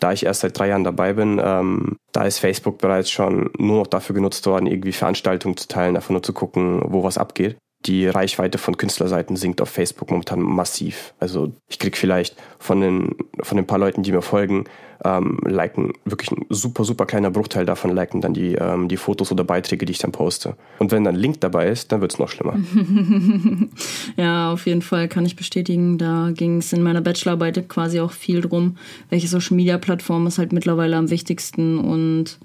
Da 0.00 0.14
ich 0.14 0.24
erst 0.24 0.40
seit 0.40 0.58
drei 0.58 0.68
Jahren 0.68 0.84
dabei 0.84 1.12
bin, 1.12 1.38
ähm, 1.44 1.96
da 2.10 2.24
ist 2.24 2.38
Facebook 2.38 2.78
bereits 2.78 3.10
schon 3.10 3.50
nur 3.58 3.80
noch 3.80 3.86
dafür 3.86 4.14
genutzt 4.14 4.46
worden, 4.46 4.66
irgendwie 4.66 4.92
Veranstaltungen 4.92 5.58
zu 5.58 5.68
teilen, 5.68 5.94
einfach 5.94 6.08
nur 6.08 6.22
zu 6.22 6.32
gucken, 6.32 6.80
wo 6.86 7.04
was 7.04 7.18
abgeht 7.18 7.58
die 7.84 8.08
Reichweite 8.08 8.58
von 8.58 8.76
Künstlerseiten 8.76 9.36
sinkt 9.36 9.60
auf 9.60 9.68
Facebook 9.68 10.10
momentan 10.10 10.40
massiv. 10.40 11.14
Also 11.20 11.52
ich 11.68 11.78
krieg 11.78 11.96
vielleicht 11.96 12.36
von 12.58 12.80
den, 12.80 13.14
von 13.42 13.56
den 13.56 13.66
paar 13.66 13.78
Leuten, 13.78 14.02
die 14.02 14.12
mir 14.12 14.22
folgen, 14.22 14.64
ähm, 15.04 15.38
liken, 15.44 15.92
wirklich 16.04 16.30
ein 16.32 16.46
super, 16.48 16.84
super 16.84 17.06
kleiner 17.06 17.30
Bruchteil 17.30 17.66
davon 17.66 17.94
liken 17.94 18.20
dann 18.22 18.34
die, 18.34 18.54
ähm, 18.54 18.88
die 18.88 18.96
Fotos 18.96 19.30
oder 19.30 19.44
Beiträge, 19.44 19.84
die 19.84 19.92
ich 19.92 19.98
dann 19.98 20.10
poste. 20.10 20.56
Und 20.78 20.90
wenn 20.90 21.04
dann 21.04 21.14
Link 21.14 21.40
dabei 21.40 21.68
ist, 21.68 21.92
dann 21.92 22.00
wird 22.00 22.12
es 22.12 22.18
noch 22.18 22.28
schlimmer. 22.28 22.58
ja, 24.16 24.52
auf 24.52 24.66
jeden 24.66 24.82
Fall 24.82 25.08
kann 25.08 25.26
ich 25.26 25.36
bestätigen. 25.36 25.98
Da 25.98 26.30
ging 26.32 26.58
es 26.58 26.72
in 26.72 26.82
meiner 26.82 27.02
Bachelorarbeit 27.02 27.68
quasi 27.68 28.00
auch 28.00 28.12
viel 28.12 28.40
drum, 28.40 28.78
welche 29.10 29.28
Social 29.28 29.54
Media 29.54 29.78
Plattform 29.78 30.26
ist 30.26 30.38
halt 30.38 30.52
mittlerweile 30.52 30.96
am 30.96 31.10
wichtigsten 31.10 31.78
und 31.78 32.38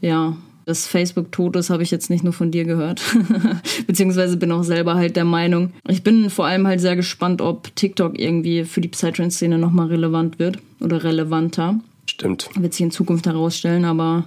ja, 0.00 0.36
dass 0.66 0.88
Facebook 0.88 1.30
tot 1.30 1.54
ist, 1.54 1.70
habe 1.70 1.84
ich 1.84 1.92
jetzt 1.92 2.10
nicht 2.10 2.24
nur 2.24 2.32
von 2.32 2.50
dir 2.50 2.64
gehört. 2.64 3.00
Beziehungsweise 3.86 4.36
bin 4.36 4.50
auch 4.50 4.64
selber 4.64 4.96
halt 4.96 5.14
der 5.14 5.24
Meinung. 5.24 5.72
Ich 5.88 6.02
bin 6.02 6.28
vor 6.28 6.44
allem 6.46 6.66
halt 6.66 6.80
sehr 6.80 6.96
gespannt, 6.96 7.40
ob 7.40 7.74
TikTok 7.76 8.18
irgendwie 8.18 8.64
für 8.64 8.80
die 8.80 8.88
Psytrance-Szene 8.88 9.58
nochmal 9.58 9.86
relevant 9.86 10.40
wird 10.40 10.58
oder 10.80 11.04
relevanter. 11.04 11.78
Stimmt. 12.06 12.48
Wird 12.56 12.74
sich 12.74 12.82
in 12.82 12.90
Zukunft 12.90 13.26
herausstellen, 13.26 13.84
aber 13.84 14.24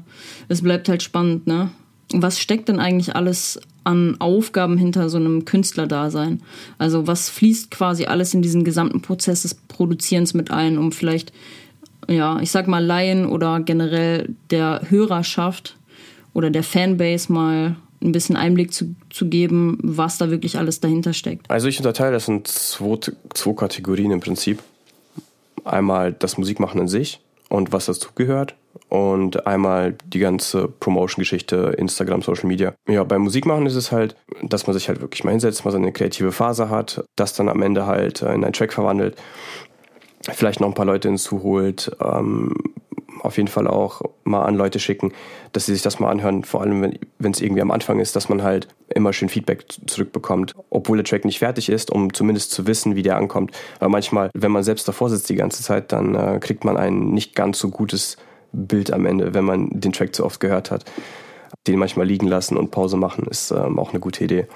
es 0.47 0.62
bleibt 0.62 0.88
halt 0.88 1.04
spannend, 1.04 1.45
ne? 1.45 1.71
Was 2.13 2.39
steckt 2.39 2.69
denn 2.69 2.80
eigentlich 2.80 3.15
alles 3.15 3.60
an 3.84 4.15
Aufgaben 4.19 4.78
hinter 4.78 5.10
so 5.10 5.17
einem 5.17 5.43
Künstlerdasein? 5.43 6.41
Also 6.78 7.06
was 7.06 7.30
fließt 7.30 7.69
quasi 7.69 8.06
alles 8.06 8.34
in 8.34 8.41
diesen 8.41 8.63
gesamten 8.63 9.02
Prozess 9.02 9.41
des 9.41 9.56
Produzierens 9.56 10.34
mit 10.34 10.52
ein, 10.52 10.78
um 10.78 10.93
vielleicht, 10.93 11.34
ja, 12.08 12.39
ich 12.39 12.49
sag 12.49 12.67
mal 12.67 12.84
Laien 12.84 13.25
oder 13.25 13.60
generell 13.60 14.34
der 14.49 14.84
Hörerschaft 14.89 15.75
oder 16.34 16.50
der 16.50 16.63
Fanbase 16.63 17.32
mal 17.32 17.76
ein 18.02 18.12
bisschen 18.12 18.36
Einblick 18.36 18.74
zu, 18.74 18.96
zu 19.10 19.28
geben, 19.28 19.78
was 19.82 20.18
da 20.18 20.30
wirklich 20.30 20.58
alles 20.58 20.80
dahinter 20.80 21.13
steckt? 21.13 21.50
Also 21.50 21.68
ich 21.68 21.78
unterteile 21.78 22.13
das 22.13 22.28
in 22.28 22.46
zwei, 22.46 22.98
zwei 23.34 23.54
Kategorien 23.54 24.12
im 24.12 24.20
Prinzip. 24.20 24.63
Einmal 25.65 26.13
das 26.13 26.38
Musikmachen 26.38 26.80
an 26.80 26.88
sich 26.88 27.20
und 27.50 27.74
was 27.74 27.88
dazu 27.88 28.10
gehört 28.15 28.56
und 28.88 29.46
einmal 29.46 29.96
die 30.06 30.20
ganze 30.20 30.68
Promotion-Geschichte, 30.68 31.76
Instagram, 31.78 32.22
Social 32.22 32.48
Media. 32.48 32.74
Ja, 32.88 33.04
beim 33.04 33.22
Musikmachen 33.22 33.65
ist 33.65 33.76
es 33.76 33.92
halt, 33.92 34.15
dass 34.42 34.68
man 34.68 34.74
sich 34.74 34.88
halt 34.88 35.02
wirklich 35.02 35.24
mal 35.24 35.32
hinsetzt, 35.32 35.65
mal 35.65 35.72
so 35.72 35.78
eine 35.78 35.92
kreative 35.92 36.32
Phase 36.32 36.70
hat, 36.70 37.04
das 37.15 37.34
dann 37.34 37.50
am 37.50 37.62
Ende 37.62 37.86
halt 37.86 38.22
in 38.22 38.44
einen 38.44 38.54
Track 38.54 38.74
verwandelt, 38.74 39.15
vielleicht 40.32 40.60
noch 40.60 40.68
ein 40.68 40.74
paar 40.74 40.86
Leute 40.86 41.08
hinzuholt, 41.08 41.92
ähm, 42.02 42.54
auf 43.22 43.38
jeden 43.38 43.48
Fall 43.48 43.68
auch 43.68 44.02
mal 44.24 44.44
an 44.44 44.56
Leute 44.56 44.80
schicken, 44.80 45.14
dass 45.54 45.66
sie 45.66 45.74
sich 45.74 45.82
das 45.82 46.00
mal 46.00 46.10
anhören, 46.10 46.44
vor 46.44 46.62
allem 46.62 46.94
wenn 47.20 47.32
es 47.32 47.42
irgendwie 47.42 47.62
am 47.62 47.72
Anfang 47.72 48.00
ist, 48.00 48.16
dass 48.16 48.30
man 48.30 48.44
halt 48.44 48.68
immer 48.90 49.14
schön 49.14 49.30
Feedback 49.30 49.66
zurückbekommt, 49.88 50.56
obwohl 50.70 50.98
der 50.98 51.06
Track 51.06 51.26
nicht 51.26 51.40
fertig 51.40 51.70
ist, 51.70 51.92
um 51.92 52.14
zumindest 52.14 52.52
zu 52.52 52.68
wissen, 52.68 52.96
wie 52.96 53.04
der 53.04 53.18
ankommt. 53.18 53.52
Weil 53.80 53.90
manchmal, 53.90 54.30
wenn 54.34 54.52
man 54.52 54.64
selbst 54.64 54.88
davor 54.88 55.10
sitzt 55.10 55.30
die 55.30 55.36
ganze 55.36 55.64
Zeit, 55.64 55.92
dann 55.92 56.16
äh, 56.16 56.40
kriegt 56.40 56.66
man 56.66 56.78
ein 56.78 57.12
nicht 57.12 57.36
ganz 57.36 57.60
so 57.60 57.70
gutes 57.70 58.18
Bild 58.52 58.92
am 58.92 59.06
Ende, 59.06 59.34
wenn 59.34 59.46
man 59.46 59.70
den 59.72 59.92
Track 59.92 60.16
zu 60.16 60.26
oft 60.26 60.40
gehört 60.40 60.72
hat. 60.72 60.86
Den 61.67 61.78
manchmal 61.78 62.08
liegen 62.08 62.28
lassen 62.28 62.58
und 62.58 62.72
Pause 62.72 62.98
machen 62.98 63.28
ist 63.30 63.52
ähm, 63.52 63.80
auch 63.80 63.91
eine 63.91 64.00
gute 64.00 64.24
Idee, 64.24 64.48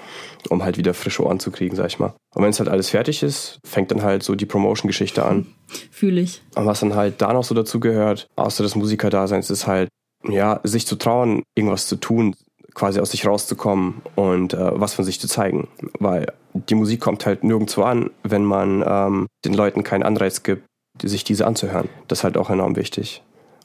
um 0.50 0.64
halt 0.64 0.78
wieder 0.78 0.94
frische 0.94 1.24
Ohren 1.24 1.40
zu 1.40 1.52
kriegen, 1.52 1.76
sag 1.76 1.88
ich 1.88 2.00
mal. 2.00 2.14
Und 2.34 2.44
wenn 2.44 2.50
es 2.50 2.60
halt 2.60 2.70
alles 2.70 2.90
fertig 2.90 3.24
ist, 3.24 3.60
fängt 3.66 3.92
dann 3.92 4.02
halt 4.02 4.24
so 4.24 4.36
die 4.36 4.46
Promotion-Geschichte 4.46 5.26
an. 5.26 5.48
Fühle 5.92 6.22
ich. 6.22 6.42
Und 6.56 6.66
was 6.66 6.80
dann 6.80 6.96
halt 6.96 7.22
da 7.22 7.34
noch 7.34 7.44
so 7.44 7.54
dazu 7.54 7.80
gehört, 7.80 8.28
außer 8.36 8.64
des 8.64 8.76
Musikerdaseins, 8.76 9.50
ist 9.50 9.68
halt, 9.68 9.90
ja, 10.28 10.62
sich 10.64 10.88
zu 10.88 10.96
trauen, 10.96 11.44
irgendwas 11.56 11.88
zu 11.88 11.98
tun, 11.98 12.36
quasi 12.74 13.00
aus 13.00 13.12
sich 13.12 13.26
rauszukommen 13.26 14.02
und 14.16 14.54
äh, 14.54 14.80
was 14.80 14.94
von 14.94 15.06
sich 15.06 15.20
zu 15.20 15.28
zeigen. 15.28 15.68
Weil 16.00 16.28
die 16.54 16.76
Musik 16.76 17.02
kommt 17.02 17.26
halt 17.26 17.44
nirgendwo 17.44 17.84
an, 17.84 18.12
wenn 18.24 18.46
man 18.46 18.84
ähm, 18.88 19.28
den 19.46 19.54
Leuten 19.54 19.84
keinen 19.84 20.04
Anreiz 20.04 20.44
gibt, 20.44 20.66
sich 21.02 21.24
diese 21.24 21.46
anzuhören. 21.46 21.90
Das 22.08 22.20
ist 22.20 22.24
halt 22.24 22.38
auch 22.38 22.50
enorm 22.50 22.76
wichtig. 22.76 23.24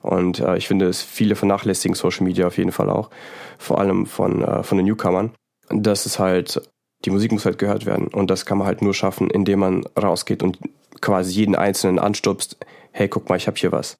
Und 0.08 0.40
äh, 0.40 0.56
ich 0.56 0.66
finde, 0.66 0.86
es 0.86 1.02
viele 1.02 1.36
vernachlässigen 1.36 1.94
Social 1.94 2.24
Media 2.24 2.46
auf 2.46 2.56
jeden 2.56 2.72
Fall 2.72 2.88
auch, 2.88 3.10
vor 3.58 3.78
allem 3.78 4.06
von, 4.06 4.42
äh, 4.42 4.62
von 4.62 4.78
den 4.78 4.86
Newcomern. 4.86 5.32
Das 5.68 6.06
ist 6.06 6.18
halt, 6.18 6.62
die 7.04 7.10
Musik 7.10 7.30
muss 7.30 7.44
halt 7.44 7.58
gehört 7.58 7.84
werden. 7.84 8.08
Und 8.08 8.30
das 8.30 8.46
kann 8.46 8.56
man 8.56 8.66
halt 8.66 8.80
nur 8.80 8.94
schaffen, 8.94 9.28
indem 9.28 9.58
man 9.58 9.84
rausgeht 10.00 10.42
und 10.42 10.58
quasi 11.02 11.32
jeden 11.34 11.54
Einzelnen 11.54 11.98
anstupst, 11.98 12.56
hey, 12.90 13.06
guck 13.06 13.28
mal, 13.28 13.36
ich 13.36 13.46
habe 13.46 13.58
hier 13.58 13.70
was. 13.70 13.98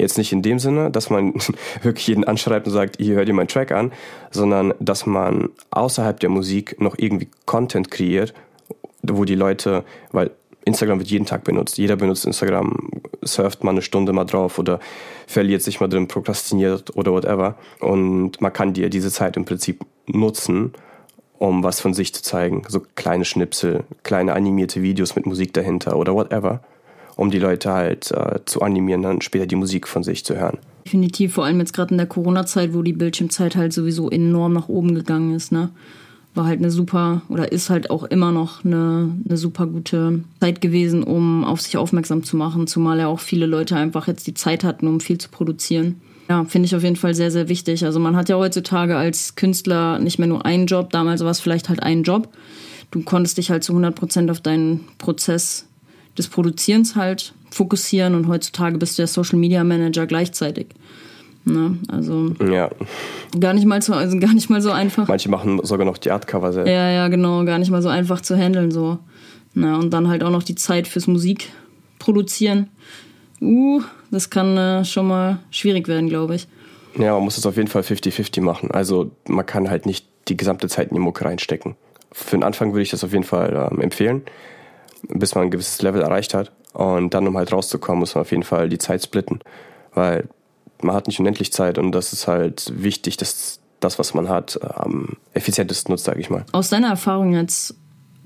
Jetzt 0.00 0.16
nicht 0.16 0.32
in 0.32 0.40
dem 0.40 0.58
Sinne, 0.58 0.90
dass 0.90 1.10
man 1.10 1.34
wirklich 1.82 2.06
jeden 2.06 2.24
anschreibt 2.24 2.66
und 2.66 2.72
sagt, 2.72 2.96
hier 2.96 3.16
hör 3.16 3.26
dir 3.26 3.34
meinen 3.34 3.48
Track 3.48 3.70
an, 3.70 3.92
sondern 4.30 4.72
dass 4.80 5.04
man 5.04 5.50
außerhalb 5.72 6.18
der 6.20 6.30
Musik 6.30 6.80
noch 6.80 6.96
irgendwie 6.96 7.28
Content 7.44 7.90
kreiert, 7.90 8.32
wo 9.02 9.26
die 9.26 9.34
Leute, 9.34 9.84
weil 10.10 10.30
Instagram 10.64 11.00
wird 11.00 11.10
jeden 11.10 11.26
Tag 11.26 11.44
benutzt. 11.44 11.76
Jeder 11.76 11.96
benutzt 11.96 12.24
Instagram, 12.24 12.88
surft 13.22 13.64
mal 13.64 13.72
eine 13.72 13.82
Stunde 13.82 14.12
mal 14.12 14.24
drauf 14.24 14.58
oder 14.58 14.80
verliert 15.26 15.62
sich 15.62 15.80
mal 15.80 15.88
drin, 15.88 16.08
prokrastiniert 16.08 16.96
oder 16.96 17.12
whatever. 17.12 17.56
Und 17.80 18.40
man 18.40 18.52
kann 18.52 18.72
dir 18.72 18.90
diese 18.90 19.10
Zeit 19.10 19.36
im 19.36 19.44
Prinzip 19.44 19.84
nutzen, 20.06 20.72
um 21.38 21.62
was 21.62 21.80
von 21.80 21.94
sich 21.94 22.14
zu 22.14 22.22
zeigen. 22.22 22.62
So 22.68 22.82
kleine 22.94 23.24
Schnipsel, 23.24 23.84
kleine 24.02 24.34
animierte 24.34 24.82
Videos 24.82 25.16
mit 25.16 25.26
Musik 25.26 25.52
dahinter 25.52 25.96
oder 25.96 26.14
whatever 26.14 26.60
um 27.20 27.30
die 27.30 27.38
Leute 27.38 27.70
halt 27.70 28.10
äh, 28.12 28.40
zu 28.46 28.62
animieren, 28.62 29.02
dann 29.02 29.20
später 29.20 29.46
die 29.46 29.54
Musik 29.54 29.86
von 29.86 30.02
sich 30.02 30.24
zu 30.24 30.36
hören. 30.36 30.56
Definitiv, 30.86 31.34
vor 31.34 31.44
allem 31.44 31.60
jetzt 31.60 31.74
gerade 31.74 31.90
in 31.90 31.98
der 31.98 32.06
Corona-Zeit, 32.06 32.72
wo 32.72 32.80
die 32.80 32.94
Bildschirmzeit 32.94 33.56
halt 33.56 33.74
sowieso 33.74 34.08
enorm 34.08 34.54
nach 34.54 34.70
oben 34.70 34.94
gegangen 34.94 35.34
ist, 35.34 35.52
ne? 35.52 35.68
War 36.34 36.46
halt 36.46 36.60
eine 36.60 36.70
super 36.70 37.22
oder 37.28 37.50
ist 37.50 37.70
halt 37.70 37.90
auch 37.90 38.04
immer 38.04 38.30
noch 38.30 38.64
eine, 38.64 39.10
eine 39.26 39.36
super 39.36 39.66
gute 39.66 40.22
Zeit 40.40 40.60
gewesen, 40.60 41.02
um 41.02 41.44
auf 41.44 41.60
sich 41.60 41.76
aufmerksam 41.76 42.22
zu 42.22 42.36
machen, 42.36 42.66
zumal 42.66 42.98
ja 42.98 43.08
auch 43.08 43.20
viele 43.20 43.46
Leute 43.46 43.76
einfach 43.76 44.06
jetzt 44.06 44.26
die 44.26 44.34
Zeit 44.34 44.62
hatten, 44.62 44.86
um 44.86 45.00
viel 45.00 45.18
zu 45.18 45.28
produzieren. 45.28 46.00
Ja, 46.28 46.44
finde 46.44 46.66
ich 46.66 46.76
auf 46.76 46.84
jeden 46.84 46.94
Fall 46.94 47.14
sehr, 47.14 47.32
sehr 47.32 47.48
wichtig. 47.48 47.84
Also 47.84 47.98
man 47.98 48.14
hat 48.14 48.28
ja 48.28 48.36
heutzutage 48.36 48.96
als 48.96 49.34
Künstler 49.34 49.98
nicht 49.98 50.20
mehr 50.20 50.28
nur 50.28 50.46
einen 50.46 50.66
Job, 50.66 50.90
damals 50.90 51.22
war 51.22 51.32
es 51.32 51.40
vielleicht 51.40 51.68
halt 51.68 51.82
ein 51.82 52.04
Job. 52.04 52.28
Du 52.92 53.02
konntest 53.02 53.38
dich 53.38 53.50
halt 53.50 53.64
zu 53.64 53.72
100 53.72 53.94
Prozent 53.96 54.30
auf 54.30 54.40
deinen 54.40 54.86
Prozess 54.98 55.66
des 56.16 56.28
Produzierens 56.28 56.94
halt 56.94 57.34
fokussieren 57.50 58.14
und 58.14 58.28
heutzutage 58.28 58.78
bist 58.78 58.96
du 58.96 59.02
der 59.02 59.06
Social 59.08 59.38
Media 59.38 59.64
Manager 59.64 60.06
gleichzeitig. 60.06 60.68
Ne? 61.44 61.78
Also 61.88 62.32
ja. 62.50 62.70
gar 63.38 63.54
nicht 63.54 63.66
mal 63.66 63.80
so, 63.80 63.94
also 63.94 64.18
gar 64.18 64.34
nicht 64.34 64.50
mal 64.50 64.60
so 64.60 64.70
einfach. 64.70 65.08
Manche 65.08 65.30
machen 65.30 65.60
sogar 65.62 65.86
noch 65.86 65.98
die 65.98 66.10
Artcover 66.10 66.52
selbst. 66.52 66.70
Ja, 66.70 66.90
ja, 66.90 67.08
genau, 67.08 67.44
gar 67.44 67.58
nicht 67.58 67.70
mal 67.70 67.82
so 67.82 67.88
einfach 67.88 68.20
zu 68.20 68.36
handeln 68.36 68.70
so. 68.70 68.98
Na, 69.54 69.76
und 69.78 69.90
dann 69.90 70.08
halt 70.08 70.22
auch 70.22 70.30
noch 70.30 70.42
die 70.42 70.54
Zeit 70.54 70.86
fürs 70.86 71.06
Musik 71.06 71.50
produzieren. 71.98 72.68
Uh, 73.40 73.82
das 74.10 74.30
kann 74.30 74.56
äh, 74.56 74.84
schon 74.84 75.08
mal 75.08 75.38
schwierig 75.50 75.88
werden, 75.88 76.08
glaube 76.08 76.34
ich. 76.34 76.46
Ja, 76.98 77.14
man 77.14 77.24
muss 77.24 77.38
es 77.38 77.46
auf 77.46 77.56
jeden 77.56 77.68
Fall 77.68 77.82
50-50 77.82 78.42
machen. 78.42 78.70
Also 78.70 79.10
man 79.26 79.46
kann 79.46 79.70
halt 79.70 79.86
nicht 79.86 80.06
die 80.28 80.36
gesamte 80.36 80.68
Zeit 80.68 80.88
in 80.88 80.94
die 80.94 81.00
Mucke 81.00 81.24
reinstecken. 81.24 81.74
Für 82.12 82.36
den 82.36 82.44
Anfang 82.44 82.72
würde 82.72 82.82
ich 82.82 82.90
das 82.90 83.02
auf 83.02 83.12
jeden 83.12 83.24
Fall 83.24 83.70
ähm, 83.72 83.80
empfehlen 83.80 84.22
bis 85.08 85.34
man 85.34 85.44
ein 85.44 85.50
gewisses 85.50 85.82
Level 85.82 86.02
erreicht 86.02 86.34
hat. 86.34 86.52
Und 86.72 87.14
dann, 87.14 87.26
um 87.26 87.36
halt 87.36 87.52
rauszukommen, 87.52 88.00
muss 88.00 88.14
man 88.14 88.22
auf 88.22 88.30
jeden 88.30 88.42
Fall 88.42 88.68
die 88.68 88.78
Zeit 88.78 89.02
splitten. 89.02 89.40
Weil 89.94 90.28
man 90.84 90.94
hat 90.94 91.06
nicht 91.06 91.20
unendlich 91.20 91.52
Zeit 91.52 91.78
und 91.78 91.92
das 91.92 92.12
ist 92.12 92.26
halt 92.26 92.72
wichtig, 92.74 93.16
dass 93.16 93.60
das, 93.80 93.98
was 93.98 94.14
man 94.14 94.28
hat, 94.28 94.58
am 94.62 95.16
effizientesten 95.32 95.92
nutzt, 95.92 96.04
sage 96.04 96.20
ich 96.20 96.30
mal. 96.30 96.44
Aus 96.52 96.68
deiner 96.68 96.88
Erfahrung 96.88 97.32
jetzt, 97.32 97.74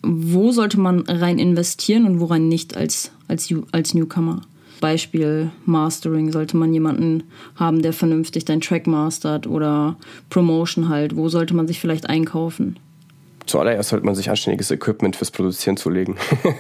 wo 0.03 0.51
sollte 0.53 0.81
man 0.81 1.01
rein 1.01 1.39
investieren 1.39 2.07
und 2.07 2.21
woran 2.21 2.49
nicht 2.49 2.77
als, 2.77 3.13
als, 3.29 3.53
als 3.73 3.95
Newcomer? 3.95 4.43
Beispiel 4.81 5.51
Mastering, 5.65 6.33
sollte 6.33 6.57
man 6.57 6.75
jemanden 6.75 7.23
haben, 7.55 7.81
der 7.81 7.93
vernünftig 7.93 8.45
deinen 8.45 8.61
Track 8.61 8.87
mastert 8.87 9.47
oder 9.47 9.97
Promotion 10.29 10.89
halt, 10.89 11.17
wo 11.17 11.29
sollte 11.29 11.55
man 11.55 11.67
sich 11.67 11.81
vielleicht 11.81 12.09
einkaufen? 12.09 12.79
zuallererst 13.47 13.91
sollte 13.91 14.07
man 14.07 14.15
sich 14.15 14.31
anständiges 14.31 14.71
Equipment 14.71 15.17
fürs 15.17 15.31
Produzieren 15.31 15.77
zulegen. 15.77 16.17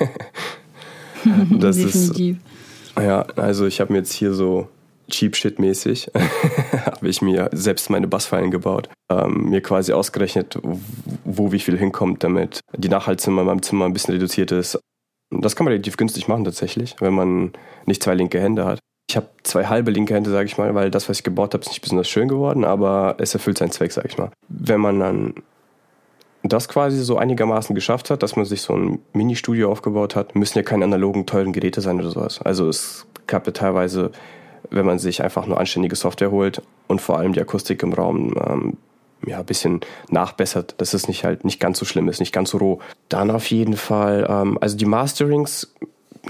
das 1.50 1.76
Definitiv. 1.76 2.36
ist. 2.36 3.02
Ja, 3.02 3.22
also 3.36 3.66
ich 3.66 3.80
habe 3.80 3.92
mir 3.92 4.00
jetzt 4.00 4.12
hier 4.12 4.34
so 4.34 4.68
Cheap 5.10 5.36
Shit 5.36 5.58
mäßig 5.58 6.10
habe 6.86 7.08
ich 7.08 7.22
mir 7.22 7.50
selbst 7.52 7.90
meine 7.90 8.06
Bassfallen 8.08 8.50
gebaut, 8.50 8.88
ähm, 9.10 9.50
mir 9.50 9.60
quasi 9.60 9.92
ausgerechnet, 9.92 10.58
wo 11.24 11.52
wie 11.52 11.58
viel 11.58 11.78
hinkommt, 11.78 12.24
damit 12.24 12.60
die 12.76 12.88
Nachhaltzimmer 12.88 13.42
in 13.42 13.46
meinem 13.46 13.62
Zimmer 13.62 13.84
ein 13.84 13.92
bisschen 13.92 14.14
reduziert 14.14 14.52
ist. 14.52 14.78
Das 15.30 15.56
kann 15.56 15.64
man 15.64 15.72
relativ 15.72 15.96
günstig 15.96 16.28
machen 16.28 16.44
tatsächlich, 16.44 16.96
wenn 17.00 17.14
man 17.14 17.52
nicht 17.86 18.02
zwei 18.02 18.14
linke 18.14 18.40
Hände 18.40 18.64
hat. 18.64 18.78
Ich 19.10 19.16
habe 19.16 19.28
zwei 19.42 19.66
halbe 19.66 19.90
linke 19.90 20.14
Hände, 20.14 20.30
sage 20.30 20.46
ich 20.46 20.56
mal, 20.56 20.74
weil 20.74 20.90
das, 20.90 21.08
was 21.08 21.18
ich 21.18 21.24
gebaut 21.24 21.54
habe, 21.54 21.62
ist 21.62 21.68
nicht 21.68 21.82
besonders 21.82 22.08
schön 22.08 22.28
geworden, 22.28 22.64
aber 22.64 23.16
es 23.18 23.34
erfüllt 23.34 23.58
seinen 23.58 23.70
Zweck, 23.70 23.92
sage 23.92 24.08
ich 24.08 24.18
mal. 24.18 24.30
Wenn 24.48 24.80
man 24.80 25.00
dann 25.00 25.34
das 26.44 26.68
quasi 26.68 27.02
so 27.02 27.16
einigermaßen 27.16 27.74
geschafft 27.74 28.10
hat, 28.10 28.22
dass 28.22 28.36
man 28.36 28.44
sich 28.44 28.62
so 28.62 28.74
ein 28.74 29.00
Mini-Studio 29.12 29.70
aufgebaut 29.70 30.14
hat, 30.14 30.34
müssen 30.34 30.58
ja 30.58 30.62
keine 30.62 30.84
analogen, 30.84 31.26
teuren 31.26 31.52
Geräte 31.52 31.80
sein 31.80 31.98
oder 31.98 32.10
sowas. 32.10 32.40
Also 32.42 32.68
es 32.68 33.06
gab 33.26 33.46
ja 33.46 33.52
teilweise, 33.52 34.12
wenn 34.70 34.86
man 34.86 34.98
sich 34.98 35.22
einfach 35.22 35.46
nur 35.46 35.58
anständige 35.58 35.96
Software 35.96 36.30
holt 36.30 36.62
und 36.86 37.00
vor 37.00 37.18
allem 37.18 37.32
die 37.32 37.40
Akustik 37.40 37.82
im 37.82 37.92
Raum 37.92 38.34
ähm, 38.46 38.76
ja, 39.26 39.38
ein 39.38 39.46
bisschen 39.46 39.80
nachbessert, 40.10 40.74
dass 40.78 40.94
es 40.94 41.08
nicht 41.08 41.24
halt 41.24 41.44
nicht 41.44 41.60
ganz 41.60 41.78
so 41.78 41.84
schlimm 41.84 42.08
ist, 42.08 42.20
nicht 42.20 42.32
ganz 42.32 42.50
so 42.50 42.58
roh. 42.58 42.80
Dann 43.08 43.30
auf 43.30 43.50
jeden 43.50 43.76
Fall, 43.76 44.26
ähm, 44.28 44.58
also 44.60 44.76
die 44.76 44.84
Masterings, 44.84 45.72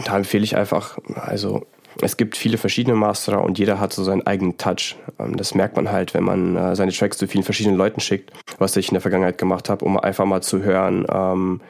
da 0.05 0.17
empfehle 0.17 0.45
ich 0.45 0.57
einfach, 0.57 0.99
also 1.15 1.67
es 2.01 2.17
gibt 2.17 2.37
viele 2.37 2.59
verschiedene 2.59 2.97
Masterer 2.97 3.43
und 3.43 3.59
jeder 3.59 3.79
hat 3.79 3.93
so 3.93 4.03
seinen 4.03 4.27
eigenen 4.27 4.59
Touch. 4.59 4.97
Ähm, 5.19 5.37
das 5.37 5.55
merkt 5.55 5.77
man 5.77 5.91
halt, 5.91 6.15
wenn 6.15 6.25
man 6.25 6.57
äh, 6.57 6.77
seine 6.77 6.93
Tracks 6.93 7.19
zu 7.19 7.27
vielen 7.27 7.45
verschiedenen 7.45 7.77
Leuten 7.77 8.01
schickt, 8.01 8.33
was 8.59 8.77
ich 8.77 8.89
in 8.89 8.95
der 8.95 9.01
Vergangenheit 9.01 9.39
gemacht 9.39 9.69
habe, 9.69 9.85
um 9.85 9.99
einfach 9.99 10.25
mal 10.25 10.43
zu 10.43 10.63
hören, 10.63 11.07
ähm, 11.11 11.61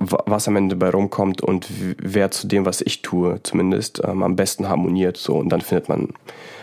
was 0.00 0.48
am 0.48 0.56
Ende 0.56 0.76
bei 0.76 0.88
rumkommt 0.88 1.42
und 1.42 1.68
wer 1.98 2.30
zu 2.30 2.46
dem, 2.48 2.64
was 2.64 2.80
ich 2.80 3.02
tue, 3.02 3.40
zumindest 3.42 4.00
ähm, 4.02 4.22
am 4.22 4.34
besten 4.34 4.68
harmoniert. 4.68 5.18
So 5.18 5.36
und 5.36 5.50
dann 5.50 5.60
findet 5.60 5.88
man 5.88 6.08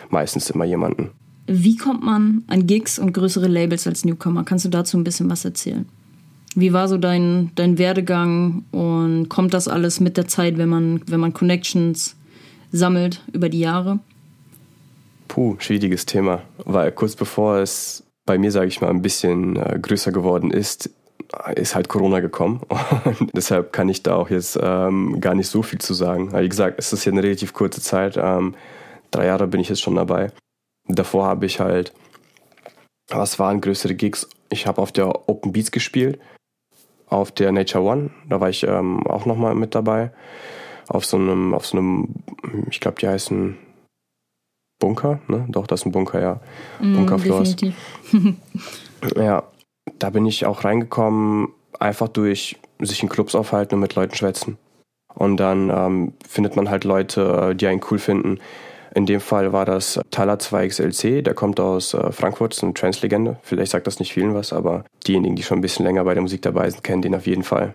meistens 0.09 0.49
immer 0.49 0.65
jemanden. 0.65 1.11
Wie 1.45 1.77
kommt 1.77 2.03
man 2.03 2.43
an 2.47 2.67
Gigs 2.67 2.99
und 2.99 3.13
größere 3.13 3.47
Labels 3.47 3.87
als 3.87 4.03
Newcomer? 4.03 4.43
Kannst 4.43 4.65
du 4.65 4.69
dazu 4.69 4.97
ein 4.97 5.03
bisschen 5.03 5.29
was 5.29 5.45
erzählen? 5.45 5.87
Wie 6.55 6.73
war 6.73 6.87
so 6.87 6.97
dein, 6.97 7.51
dein 7.55 7.77
Werdegang 7.77 8.65
und 8.71 9.29
kommt 9.29 9.53
das 9.53 9.67
alles 9.67 9.99
mit 9.99 10.17
der 10.17 10.27
Zeit, 10.27 10.57
wenn 10.57 10.69
man, 10.69 11.01
wenn 11.05 11.19
man 11.19 11.33
Connections 11.33 12.15
sammelt 12.71 13.23
über 13.31 13.47
die 13.47 13.59
Jahre? 13.59 13.99
Puh, 15.27 15.55
schwieriges 15.59 16.05
Thema. 16.05 16.41
Weil 16.65 16.91
kurz 16.91 17.15
bevor 17.15 17.57
es 17.57 18.03
bei 18.25 18.37
mir, 18.37 18.51
sage 18.51 18.67
ich 18.67 18.81
mal, 18.81 18.89
ein 18.89 19.01
bisschen 19.01 19.55
äh, 19.55 19.77
größer 19.81 20.11
geworden 20.11 20.51
ist, 20.51 20.89
ist 21.55 21.75
halt 21.75 21.89
Corona 21.89 22.19
gekommen. 22.19 22.61
Und 23.19 23.31
deshalb 23.35 23.73
kann 23.73 23.89
ich 23.89 24.03
da 24.03 24.15
auch 24.15 24.29
jetzt 24.29 24.57
ähm, 24.61 25.19
gar 25.19 25.35
nicht 25.35 25.47
so 25.47 25.61
viel 25.63 25.79
zu 25.79 25.93
sagen. 25.93 26.33
Wie 26.33 26.49
gesagt, 26.49 26.79
es 26.79 26.93
ist 26.93 27.05
ja 27.05 27.11
eine 27.11 27.23
relativ 27.23 27.53
kurze 27.53 27.81
Zeit. 27.81 28.17
Ähm, 28.17 28.55
drei 29.11 29.25
Jahre 29.25 29.47
bin 29.47 29.59
ich 29.59 29.69
jetzt 29.69 29.81
schon 29.81 29.95
dabei. 29.95 30.31
Davor 30.87 31.25
habe 31.25 31.45
ich 31.45 31.59
halt, 31.59 31.93
was 33.09 33.39
waren 33.39 33.61
größere 33.61 33.95
Gigs? 33.95 34.27
Ich 34.49 34.67
habe 34.67 34.81
auf 34.81 34.91
der 34.91 35.29
Open 35.29 35.51
Beats 35.51 35.71
gespielt, 35.71 36.19
auf 37.07 37.31
der 37.31 37.51
Nature 37.51 37.83
One. 37.83 38.09
Da 38.29 38.39
war 38.39 38.49
ich 38.49 38.63
ähm, 38.63 39.05
auch 39.07 39.25
nochmal 39.25 39.55
mit 39.55 39.75
dabei 39.75 40.11
auf 40.87 41.05
so 41.05 41.17
einem, 41.17 41.53
auf 41.53 41.65
so 41.65 41.77
einem, 41.77 42.15
ich 42.69 42.79
glaube, 42.79 42.99
die 42.99 43.07
heißen 43.07 43.57
Bunker, 44.79 45.19
ne? 45.27 45.45
Doch, 45.49 45.67
das 45.67 45.81
ist 45.81 45.85
ein 45.85 45.91
Bunker, 45.91 46.21
ja. 46.21 46.39
Mm, 46.79 46.95
Bunkerfloors. 46.95 47.55
ja, 49.15 49.43
da 49.99 50.09
bin 50.09 50.25
ich 50.25 50.45
auch 50.45 50.63
reingekommen, 50.63 51.49
einfach 51.79 52.07
durch 52.07 52.57
sich 52.79 53.03
in 53.03 53.09
Clubs 53.09 53.35
aufhalten 53.35 53.75
und 53.75 53.81
mit 53.81 53.95
Leuten 53.95 54.15
schwätzen. 54.15 54.57
Und 55.13 55.37
dann 55.37 55.69
ähm, 55.69 56.13
findet 56.27 56.55
man 56.55 56.69
halt 56.69 56.83
Leute, 56.83 57.55
die 57.55 57.67
einen 57.67 57.81
cool 57.89 57.97
finden. 57.97 58.39
In 58.93 59.05
dem 59.05 59.19
Fall 59.19 59.51
war 59.51 59.65
das 59.65 59.99
Thaler 60.11 60.35
2XLC, 60.35 61.21
der 61.21 61.33
kommt 61.33 61.59
aus 61.59 61.93
äh, 61.93 62.11
Frankfurt, 62.11 62.53
ist 62.53 62.63
eine 62.63 62.73
Trance-Legende. 62.73 63.37
Vielleicht 63.41 63.71
sagt 63.71 63.87
das 63.87 63.99
nicht 63.99 64.13
vielen 64.13 64.33
was, 64.33 64.53
aber 64.53 64.85
diejenigen, 65.05 65.35
die 65.35 65.43
schon 65.43 65.59
ein 65.59 65.61
bisschen 65.61 65.85
länger 65.85 66.03
bei 66.03 66.13
der 66.13 66.21
Musik 66.21 66.41
dabei 66.41 66.69
sind, 66.69 66.83
kennen 66.83 67.01
den 67.01 67.15
auf 67.15 67.27
jeden 67.27 67.43
Fall. 67.43 67.73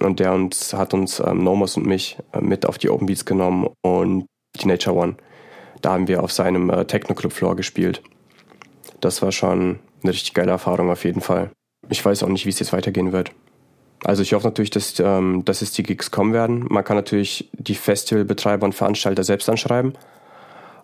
Und 0.00 0.20
der 0.20 0.32
uns, 0.32 0.74
hat 0.74 0.94
uns 0.94 1.20
ähm, 1.20 1.42
Nomos 1.42 1.76
und 1.76 1.86
mich 1.86 2.18
äh, 2.32 2.40
mit 2.40 2.66
auf 2.66 2.78
die 2.78 2.90
Open 2.90 3.06
Beats 3.06 3.24
genommen 3.24 3.68
und 3.82 4.26
die 4.60 4.68
Nature 4.68 4.96
One. 4.96 5.14
Da 5.80 5.92
haben 5.92 6.08
wir 6.08 6.22
auf 6.22 6.32
seinem 6.32 6.70
äh, 6.70 6.84
Techno-Club-Floor 6.84 7.56
gespielt. 7.56 8.02
Das 9.00 9.22
war 9.22 9.32
schon 9.32 9.78
eine 10.04 10.12
richtig 10.12 10.34
geile 10.34 10.50
Erfahrung 10.50 10.90
auf 10.90 11.04
jeden 11.04 11.20
Fall. 11.20 11.50
Ich 11.88 12.04
weiß 12.04 12.22
auch 12.22 12.28
nicht, 12.28 12.46
wie 12.46 12.50
es 12.50 12.58
jetzt 12.58 12.72
weitergehen 12.72 13.12
wird. 13.12 13.32
Also 14.04 14.22
ich 14.22 14.32
hoffe 14.32 14.46
natürlich, 14.46 14.70
dass, 14.70 14.98
ähm, 14.98 15.44
dass 15.44 15.62
es 15.62 15.72
die 15.72 15.82
Gigs 15.82 16.10
kommen 16.10 16.32
werden. 16.32 16.66
Man 16.68 16.84
kann 16.84 16.96
natürlich 16.96 17.50
die 17.52 17.74
Festivalbetreiber 17.74 18.64
und 18.64 18.74
Veranstalter 18.74 19.24
selbst 19.24 19.48
anschreiben. 19.48 19.92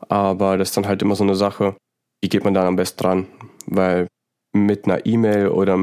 Aber 0.09 0.57
das 0.57 0.69
ist 0.69 0.77
dann 0.77 0.87
halt 0.87 1.03
immer 1.03 1.17
so 1.17 1.25
eine 1.25 1.35
Sache, 1.35 1.75
wie 2.23 2.29
geht 2.29 2.45
man 2.45 2.55
da 2.55 2.67
am 2.67 2.77
besten 2.77 3.03
dran? 3.03 3.27
Weil 3.67 4.07
mit 4.53 4.85
einer 4.85 5.05
E-Mail 5.05 5.49
oder 5.49 5.77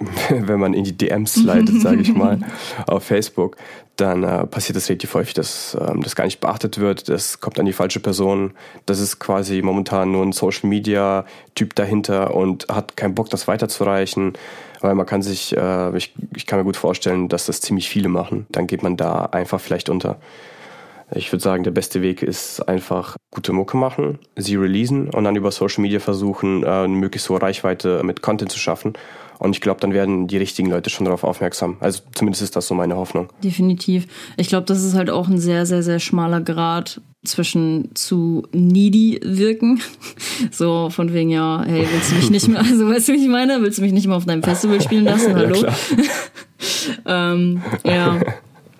wenn 0.30 0.58
man 0.58 0.74
in 0.74 0.84
die 0.84 0.96
DMs 0.96 1.36
leitet, 1.36 1.80
sage 1.80 2.00
ich 2.00 2.14
mal, 2.14 2.38
auf 2.86 3.04
Facebook, 3.04 3.56
dann 3.96 4.22
äh, 4.22 4.46
passiert 4.46 4.76
das 4.76 4.88
relativ 4.88 5.12
häufig, 5.14 5.34
dass 5.34 5.76
ähm, 5.78 6.02
das 6.02 6.16
gar 6.16 6.24
nicht 6.24 6.40
beachtet 6.40 6.78
wird. 6.78 7.08
Das 7.08 7.40
kommt 7.40 7.58
an 7.58 7.66
die 7.66 7.72
falsche 7.72 8.00
Person. 8.00 8.52
Das 8.86 8.98
ist 8.98 9.18
quasi 9.18 9.60
momentan 9.60 10.10
nur 10.10 10.24
ein 10.24 10.32
Social 10.32 10.68
Media 10.68 11.26
Typ 11.54 11.74
dahinter 11.74 12.34
und 12.34 12.66
hat 12.68 12.96
keinen 12.96 13.14
Bock, 13.14 13.28
das 13.28 13.46
weiterzureichen. 13.46 14.32
Weil 14.80 14.94
man 14.94 15.04
kann 15.04 15.20
sich, 15.20 15.54
äh, 15.54 15.96
ich, 15.96 16.14
ich 16.34 16.46
kann 16.46 16.58
mir 16.58 16.64
gut 16.64 16.78
vorstellen, 16.78 17.28
dass 17.28 17.46
das 17.46 17.60
ziemlich 17.60 17.90
viele 17.90 18.08
machen. 18.08 18.46
Dann 18.48 18.66
geht 18.66 18.82
man 18.82 18.96
da 18.96 19.26
einfach 19.26 19.60
vielleicht 19.60 19.90
unter. 19.90 20.18
Ich 21.14 21.32
würde 21.32 21.42
sagen, 21.42 21.64
der 21.64 21.70
beste 21.70 22.02
Weg 22.02 22.22
ist 22.22 22.60
einfach 22.68 23.16
gute 23.30 23.52
Mucke 23.52 23.76
machen, 23.76 24.18
sie 24.36 24.56
releasen 24.56 25.10
und 25.10 25.24
dann 25.24 25.36
über 25.36 25.50
Social 25.50 25.82
Media 25.82 26.00
versuchen, 26.00 26.62
äh, 26.62 26.66
eine 26.66 26.94
möglichst 26.94 27.28
hohe 27.30 27.42
Reichweite 27.42 28.02
mit 28.04 28.22
Content 28.22 28.52
zu 28.52 28.58
schaffen. 28.58 28.94
Und 29.38 29.56
ich 29.56 29.62
glaube, 29.62 29.80
dann 29.80 29.94
werden 29.94 30.26
die 30.26 30.36
richtigen 30.36 30.68
Leute 30.68 30.90
schon 30.90 31.06
darauf 31.06 31.24
aufmerksam. 31.24 31.78
Also 31.80 32.02
zumindest 32.14 32.42
ist 32.42 32.56
das 32.56 32.66
so 32.66 32.74
meine 32.74 32.96
Hoffnung. 32.96 33.28
Definitiv. 33.42 34.06
Ich 34.36 34.48
glaube, 34.48 34.66
das 34.66 34.84
ist 34.84 34.94
halt 34.94 35.08
auch 35.08 35.28
ein 35.28 35.38
sehr, 35.38 35.64
sehr, 35.64 35.82
sehr 35.82 35.98
schmaler 35.98 36.42
Grad 36.42 37.00
zwischen 37.24 37.90
zu 37.94 38.46
needy 38.52 39.20
wirken. 39.22 39.80
So 40.52 40.88
von 40.88 41.12
wegen, 41.12 41.28
ja, 41.28 41.62
hey, 41.66 41.86
willst 41.92 42.10
du 42.10 42.14
mich 42.16 42.30
nicht 42.30 42.48
mehr, 42.48 42.60
also 42.60 42.88
weißt 42.88 43.08
du, 43.08 43.12
wie 43.12 43.22
ich 43.22 43.28
meine? 43.28 43.60
Willst 43.60 43.78
du 43.78 43.82
mich 43.82 43.92
nicht 43.92 44.06
mehr 44.06 44.16
auf 44.16 44.24
deinem 44.24 44.42
Festival 44.42 44.80
spielen 44.80 45.04
lassen? 45.04 45.34
Hallo? 45.36 45.66
ja, 47.06 47.32
ähm, 47.32 47.62
ja. 47.84 48.20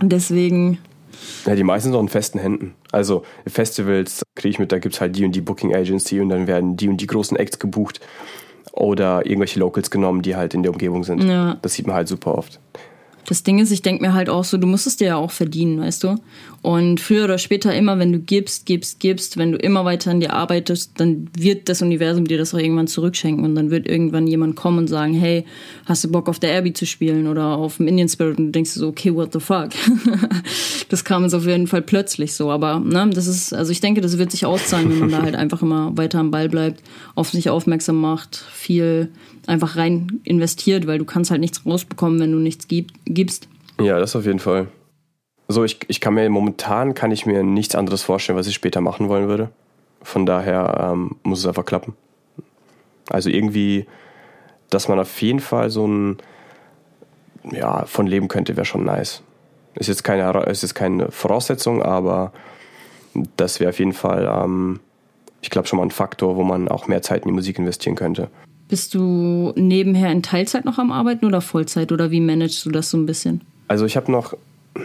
deswegen 0.00 0.78
ja, 1.44 1.54
die 1.54 1.64
meisten 1.64 1.88
sind 1.90 1.96
auch 1.96 2.02
in 2.02 2.08
festen 2.08 2.38
Händen. 2.38 2.74
Also 2.92 3.24
Festivals 3.46 4.22
kriege 4.34 4.50
ich 4.50 4.58
mit, 4.58 4.72
da 4.72 4.78
gibt 4.78 4.94
es 4.94 5.00
halt 5.00 5.16
die 5.16 5.24
und 5.24 5.32
die 5.32 5.40
Booking 5.40 5.74
Agency 5.74 6.20
und 6.20 6.28
dann 6.28 6.46
werden 6.46 6.76
die 6.76 6.88
und 6.88 7.00
die 7.00 7.06
großen 7.06 7.36
Acts 7.36 7.58
gebucht 7.58 8.00
oder 8.72 9.26
irgendwelche 9.26 9.58
Locals 9.58 9.90
genommen, 9.90 10.22
die 10.22 10.36
halt 10.36 10.54
in 10.54 10.62
der 10.62 10.72
Umgebung 10.72 11.04
sind. 11.04 11.24
Ja. 11.24 11.58
Das 11.62 11.74
sieht 11.74 11.86
man 11.86 11.96
halt 11.96 12.08
super 12.08 12.36
oft. 12.36 12.60
Das 13.30 13.44
Ding 13.44 13.60
ist, 13.60 13.70
ich 13.70 13.80
denke 13.80 14.02
mir 14.02 14.12
halt 14.12 14.28
auch 14.28 14.42
so, 14.42 14.56
du 14.56 14.66
musst 14.66 14.88
es 14.88 14.96
dir 14.96 15.06
ja 15.06 15.16
auch 15.16 15.30
verdienen, 15.30 15.80
weißt 15.80 16.02
du? 16.02 16.16
Und 16.62 16.98
früher 16.98 17.26
oder 17.26 17.38
später 17.38 17.72
immer, 17.72 17.96
wenn 18.00 18.10
du 18.10 18.18
gibst, 18.18 18.66
gibst, 18.66 18.98
gibst, 18.98 19.36
wenn 19.36 19.52
du 19.52 19.58
immer 19.58 19.84
weiter 19.84 20.10
an 20.10 20.18
dir 20.18 20.32
arbeitest, 20.32 20.94
dann 20.96 21.28
wird 21.38 21.68
das 21.68 21.80
Universum 21.80 22.26
dir 22.26 22.38
das 22.38 22.52
auch 22.52 22.58
irgendwann 22.58 22.88
zurückschenken 22.88 23.44
und 23.44 23.54
dann 23.54 23.70
wird 23.70 23.86
irgendwann 23.86 24.26
jemand 24.26 24.56
kommen 24.56 24.78
und 24.78 24.88
sagen, 24.88 25.14
hey, 25.14 25.44
hast 25.86 26.02
du 26.02 26.10
Bock 26.10 26.28
auf 26.28 26.40
der 26.40 26.58
Abbey 26.58 26.72
zu 26.72 26.86
spielen 26.86 27.28
oder 27.28 27.56
auf 27.56 27.76
dem 27.76 27.86
Indian 27.86 28.08
Spirit 28.08 28.36
und 28.36 28.46
du 28.46 28.50
denkst 28.50 28.72
so, 28.72 28.88
okay, 28.88 29.14
what 29.14 29.32
the 29.32 29.38
fuck? 29.38 29.68
das 30.88 31.04
kam 31.04 31.22
jetzt 31.22 31.34
auf 31.34 31.46
jeden 31.46 31.68
Fall 31.68 31.82
plötzlich 31.82 32.34
so, 32.34 32.50
aber 32.50 32.80
ne, 32.80 33.10
das 33.14 33.28
ist, 33.28 33.54
also 33.54 33.70
ich 33.70 33.80
denke, 33.80 34.00
das 34.00 34.18
wird 34.18 34.32
sich 34.32 34.44
auszahlen, 34.44 34.90
wenn 34.90 34.98
man 34.98 35.10
da 35.12 35.22
halt 35.22 35.34
einfach 35.36 35.62
immer 35.62 35.96
weiter 35.96 36.18
am 36.18 36.32
Ball 36.32 36.48
bleibt, 36.48 36.82
auf 37.14 37.30
sich 37.30 37.48
aufmerksam 37.48 38.00
macht, 38.00 38.44
viel 38.52 39.10
einfach 39.50 39.76
rein 39.76 40.20
investiert, 40.24 40.86
weil 40.86 40.98
du 40.98 41.04
kannst 41.04 41.30
halt 41.30 41.40
nichts 41.40 41.66
rausbekommen, 41.66 42.20
wenn 42.20 42.32
du 42.32 42.38
nichts 42.38 42.68
gib, 42.68 42.92
gibst. 43.04 43.48
Ja, 43.80 43.98
das 43.98 44.14
auf 44.16 44.24
jeden 44.24 44.38
Fall. 44.38 44.68
So, 45.48 45.64
ich, 45.64 45.78
ich 45.88 46.00
kann 46.00 46.14
mir 46.14 46.28
momentan 46.30 46.94
kann 46.94 47.10
ich 47.10 47.26
mir 47.26 47.42
nichts 47.42 47.74
anderes 47.74 48.02
vorstellen, 48.02 48.38
was 48.38 48.46
ich 48.46 48.54
später 48.54 48.80
machen 48.80 49.08
wollen 49.08 49.28
würde. 49.28 49.50
Von 50.02 50.24
daher 50.24 50.92
ähm, 50.92 51.16
muss 51.24 51.40
es 51.40 51.46
einfach 51.46 51.64
klappen. 51.64 51.94
Also 53.08 53.28
irgendwie, 53.28 53.86
dass 54.70 54.88
man 54.88 55.00
auf 55.00 55.20
jeden 55.20 55.40
Fall 55.40 55.68
so 55.70 55.86
ein 55.86 56.18
ja, 57.50 57.84
von 57.86 58.06
leben 58.06 58.28
könnte, 58.28 58.56
wäre 58.56 58.64
schon 58.64 58.84
nice. 58.84 59.22
Ist 59.74 59.88
jetzt 59.88 60.04
keine, 60.04 60.30
ist 60.44 60.62
jetzt 60.62 60.74
keine 60.74 61.10
Voraussetzung, 61.10 61.82
aber 61.82 62.32
das 63.36 63.58
wäre 63.58 63.70
auf 63.70 63.78
jeden 63.78 63.92
Fall, 63.92 64.30
ähm, 64.32 64.80
ich 65.42 65.50
glaube, 65.50 65.66
schon 65.66 65.78
mal 65.78 65.86
ein 65.86 65.90
Faktor, 65.90 66.36
wo 66.36 66.44
man 66.44 66.68
auch 66.68 66.86
mehr 66.86 67.02
Zeit 67.02 67.22
in 67.22 67.28
die 67.28 67.34
Musik 67.34 67.58
investieren 67.58 67.96
könnte. 67.96 68.28
Bist 68.70 68.94
du 68.94 69.52
nebenher 69.56 70.12
in 70.12 70.22
Teilzeit 70.22 70.64
noch 70.64 70.78
am 70.78 70.92
Arbeiten 70.92 71.26
oder 71.26 71.40
Vollzeit 71.40 71.90
oder 71.90 72.12
wie 72.12 72.20
managst 72.20 72.64
du 72.64 72.70
das 72.70 72.90
so 72.90 72.96
ein 72.96 73.04
bisschen? 73.04 73.40
Also 73.66 73.84
ich 73.84 73.96
habe 73.96 74.10
noch 74.10 74.34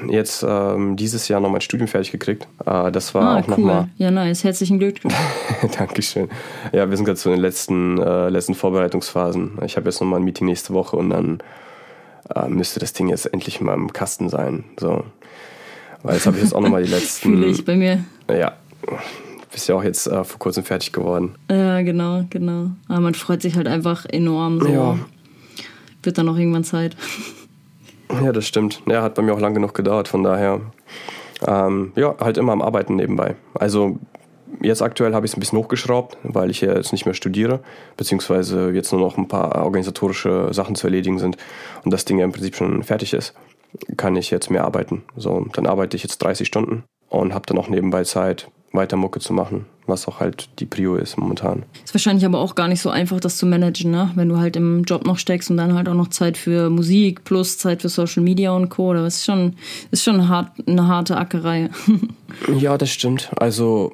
jetzt 0.10 0.43
ähm, 0.48 0.95
dieses 0.95 1.28
Jahr 1.28 1.39
noch 1.39 1.52
mein 1.52 1.62
Studium 1.62 1.88
fertig 1.88 2.12
gekriegt. 2.12 2.48
Äh, 2.65 2.91
das 2.91 3.13
war 3.13 3.24
ah, 3.24 3.39
auch 3.39 3.48
cool. 3.48 3.52
nochmal. 3.52 3.89
Ja, 3.98 4.10
nice. 4.10 4.43
Herzlichen 4.43 4.80
Glückwunsch. 4.80 5.15
Dankeschön. 5.78 6.30
Ja, 6.74 6.89
wir 6.89 6.98
sind 6.98 7.06
gerade 7.06 7.19
so 7.19 7.30
in 7.30 7.36
den 7.36 7.41
letzten, 7.43 8.00
äh, 8.02 8.30
letzten 8.30 8.56
Vorbereitungsphasen. 8.56 9.60
Ich 9.65 9.78
habe 9.78 9.88
jetzt 9.88 10.02
nochmal 10.02 10.19
ein 10.19 10.26
Meeting 10.26 10.48
nächste 10.48 10.74
Woche 10.74 10.98
und 10.98 11.12
dann 11.12 11.39
äh, 12.36 12.50
müsste 12.50 12.80
das 12.80 12.93
Ding 12.93 13.08
jetzt 13.10 13.32
endlich 13.32 13.62
mal 13.62 13.76
im 13.76 13.93
Kasten 13.93 14.30
sein. 14.30 14.63
So. 14.80 15.04
Weil 16.02 16.15
jetzt 16.15 16.26
habe 16.26 16.38
ich 16.38 16.43
jetzt 16.43 16.56
auch 16.56 16.62
nochmal 16.62 16.84
die 16.84 16.89
letzten. 16.91 17.30
Fühle 17.30 17.45
ich 17.45 17.63
bei 17.63 17.76
mir. 17.76 18.04
Ja, 18.28 18.54
bist 19.56 19.70
ja 19.70 19.76
auch 19.76 19.84
jetzt 19.84 20.06
äh, 20.08 20.24
vor 20.26 20.38
kurzem 20.38 20.65
fertig 20.65 20.91
geworden. 20.91 21.36
Ja, 21.50 21.82
genau, 21.82 22.26
genau. 22.30 22.72
Aber 22.89 23.00
man 23.00 23.13
freut 23.13 23.41
sich 23.41 23.56
halt 23.56 23.68
einfach 23.68 24.06
enorm. 24.06 24.60
So. 24.60 24.68
Ja. 24.68 25.00
Wird 26.04 26.18
dann 26.18 26.28
auch 26.28 26.36
irgendwann 26.36 26.65
Zeit. 26.65 26.98
Ja, 28.22 28.34
das 28.34 28.46
stimmt. 28.46 28.82
Ja, 28.86 29.02
hat 29.02 29.15
bei 29.15 29.22
mir 29.22 29.34
auch 29.34 29.39
lang 29.39 29.54
genug 29.54 29.74
gedauert, 29.74 30.10
von 30.10 30.24
daher. 30.24 30.60
Ähm, 31.48 31.94
ja, 31.96 32.15
halt 32.20 32.38
immer 32.38 32.52
am 32.52 32.62
Arbeiten 32.62 32.98
nebenbei. 32.98 33.36
Also 33.54 33.98
jetzt 34.62 34.82
aktuell 34.82 35.13
habe 35.13 35.26
ich 35.26 35.32
es 35.32 35.38
ein 35.38 35.39
bisschen 35.39 35.58
hochgeschraubt, 35.58 36.18
weil 36.24 36.52
ich 36.52 36.60
ja 36.60 36.74
jetzt 36.76 36.91
nicht 36.91 37.06
mehr 37.06 37.15
studiere, 37.15 37.62
beziehungsweise 37.96 38.72
jetzt 38.72 38.91
nur 38.91 39.02
noch 39.02 39.18
ein 39.18 39.30
paar 39.30 39.63
organisatorische 39.63 40.50
Sachen 40.54 40.76
zu 40.76 40.88
erledigen 40.88 41.18
sind 41.18 41.38
und 41.84 41.91
das 41.91 42.04
Ding 42.04 42.20
ja 42.20 42.26
im 42.26 42.32
Prinzip 42.32 42.56
schon 42.56 42.84
fertig 42.84 43.13
ist, 43.13 43.34
kann 43.96 44.15
ich 44.15 44.32
jetzt 44.32 44.50
mehr 44.52 44.65
arbeiten. 44.65 45.04
So, 45.15 45.46
dann 45.54 45.65
arbeite 45.65 45.96
ich 45.98 46.04
jetzt 46.04 46.20
30 46.20 46.48
Stunden 46.48 46.84
und 47.10 47.34
habe 47.34 47.46
dann 47.48 47.58
auch 47.58 47.70
nebenbei 47.70 48.04
Zeit, 48.04 48.50
weiter 48.75 48.97
Mucke 48.97 49.19
zu 49.19 49.33
machen, 49.33 49.65
was 49.88 50.07
auch 50.07 50.19
halt 50.19 50.49
die 50.59 50.65
Prio 50.65 50.95
ist 50.95 51.17
momentan. 51.17 51.63
Ist 51.83 51.93
wahrscheinlich 51.93 52.25
aber 52.25 52.39
auch 52.39 52.55
gar 52.55 52.67
nicht 52.67 52.81
so 52.81 52.89
einfach, 52.89 53.19
das 53.19 53.38
zu 53.38 53.45
managen, 53.45 53.91
ne? 53.91 54.11
Wenn 54.15 54.29
du 54.29 54.38
halt 54.38 54.55
im 54.55 54.83
Job 54.83 55.05
noch 55.05 55.17
steckst 55.17 55.49
und 55.49 55.57
dann 55.57 55.73
halt 55.73 55.89
auch 55.89 55.93
noch 55.93 56.09
Zeit 56.09 56.38
für 56.38 56.69
Musik 56.69 57.23
plus 57.23 57.57
Zeit 57.57 57.81
für 57.81 57.89
Social 57.89 58.23
Media 58.23 58.51
und 58.51 58.69
Co. 58.69 58.93
Das 58.93 59.17
ist 59.17 59.25
schon, 59.25 59.55
ist 59.91 60.03
schon 60.03 60.29
hart, 60.29 60.51
eine 60.67 60.88
harte 60.88 61.17
Ackerei. 61.17 61.69
ja, 62.57 62.77
das 62.77 62.89
stimmt. 62.89 63.31
Also 63.38 63.93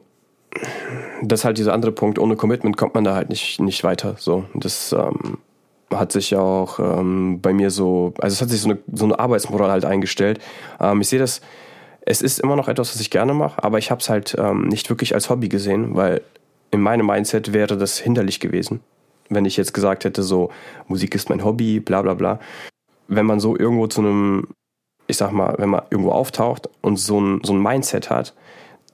das 1.21 1.41
ist 1.41 1.45
halt 1.45 1.57
dieser 1.57 1.73
andere 1.73 1.91
Punkt. 1.91 2.19
Ohne 2.19 2.35
Commitment 2.35 2.77
kommt 2.77 2.95
man 2.95 3.03
da 3.03 3.15
halt 3.15 3.29
nicht, 3.29 3.59
nicht 3.59 3.83
weiter. 3.83 4.15
So, 4.17 4.45
das 4.53 4.93
ähm, 4.93 5.37
hat 5.91 6.11
sich 6.11 6.35
auch 6.35 6.79
ähm, 6.79 7.39
bei 7.41 7.53
mir 7.53 7.69
so, 7.69 8.13
also 8.19 8.33
es 8.33 8.41
hat 8.41 8.49
sich 8.49 8.61
so 8.61 8.69
eine, 8.69 8.79
so 8.91 9.05
eine 9.05 9.19
Arbeitsmoral 9.19 9.71
halt 9.71 9.85
eingestellt. 9.85 10.39
Ähm, 10.79 11.01
ich 11.01 11.09
sehe 11.09 11.19
das 11.19 11.41
es 12.01 12.21
ist 12.21 12.39
immer 12.39 12.55
noch 12.55 12.67
etwas, 12.67 12.93
was 12.93 13.01
ich 13.01 13.11
gerne 13.11 13.33
mache, 13.33 13.63
aber 13.63 13.77
ich 13.77 13.91
habe 13.91 14.01
es 14.01 14.09
halt 14.09 14.35
ähm, 14.37 14.67
nicht 14.67 14.89
wirklich 14.89 15.13
als 15.13 15.29
Hobby 15.29 15.49
gesehen, 15.49 15.95
weil 15.95 16.21
in 16.71 16.81
meinem 16.81 17.05
Mindset 17.05 17.53
wäre 17.53 17.77
das 17.77 17.99
hinderlich 17.99 18.39
gewesen. 18.39 18.81
Wenn 19.29 19.45
ich 19.45 19.57
jetzt 19.57 19.73
gesagt 19.73 20.03
hätte, 20.03 20.23
so, 20.23 20.51
Musik 20.87 21.15
ist 21.15 21.29
mein 21.29 21.43
Hobby, 21.43 21.79
bla 21.79 22.01
bla 22.01 22.13
bla. 22.13 22.39
Wenn 23.07 23.25
man 23.25 23.39
so 23.39 23.57
irgendwo 23.57 23.87
zu 23.87 24.01
einem, 24.01 24.47
ich 25.07 25.17
sag 25.17 25.31
mal, 25.31 25.55
wenn 25.57 25.69
man 25.69 25.83
irgendwo 25.89 26.11
auftaucht 26.11 26.69
und 26.81 26.97
so 26.97 27.19
ein, 27.19 27.41
so 27.43 27.53
ein 27.53 27.61
Mindset 27.61 28.09
hat, 28.09 28.33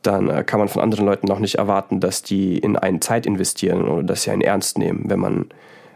dann 0.03 0.29
äh, 0.29 0.43
kann 0.43 0.59
man 0.59 0.67
von 0.67 0.81
anderen 0.81 1.05
Leuten 1.05 1.31
auch 1.31 1.39
nicht 1.39 1.55
erwarten, 1.55 1.99
dass 1.99 2.23
die 2.23 2.57
in 2.57 2.75
einen 2.75 3.01
Zeit 3.01 3.25
investieren 3.25 3.87
oder 3.87 4.03
dass 4.03 4.23
sie 4.23 4.31
einen 4.31 4.41
ernst 4.41 4.77
nehmen, 4.77 5.05
wenn 5.07 5.19
man 5.19 5.45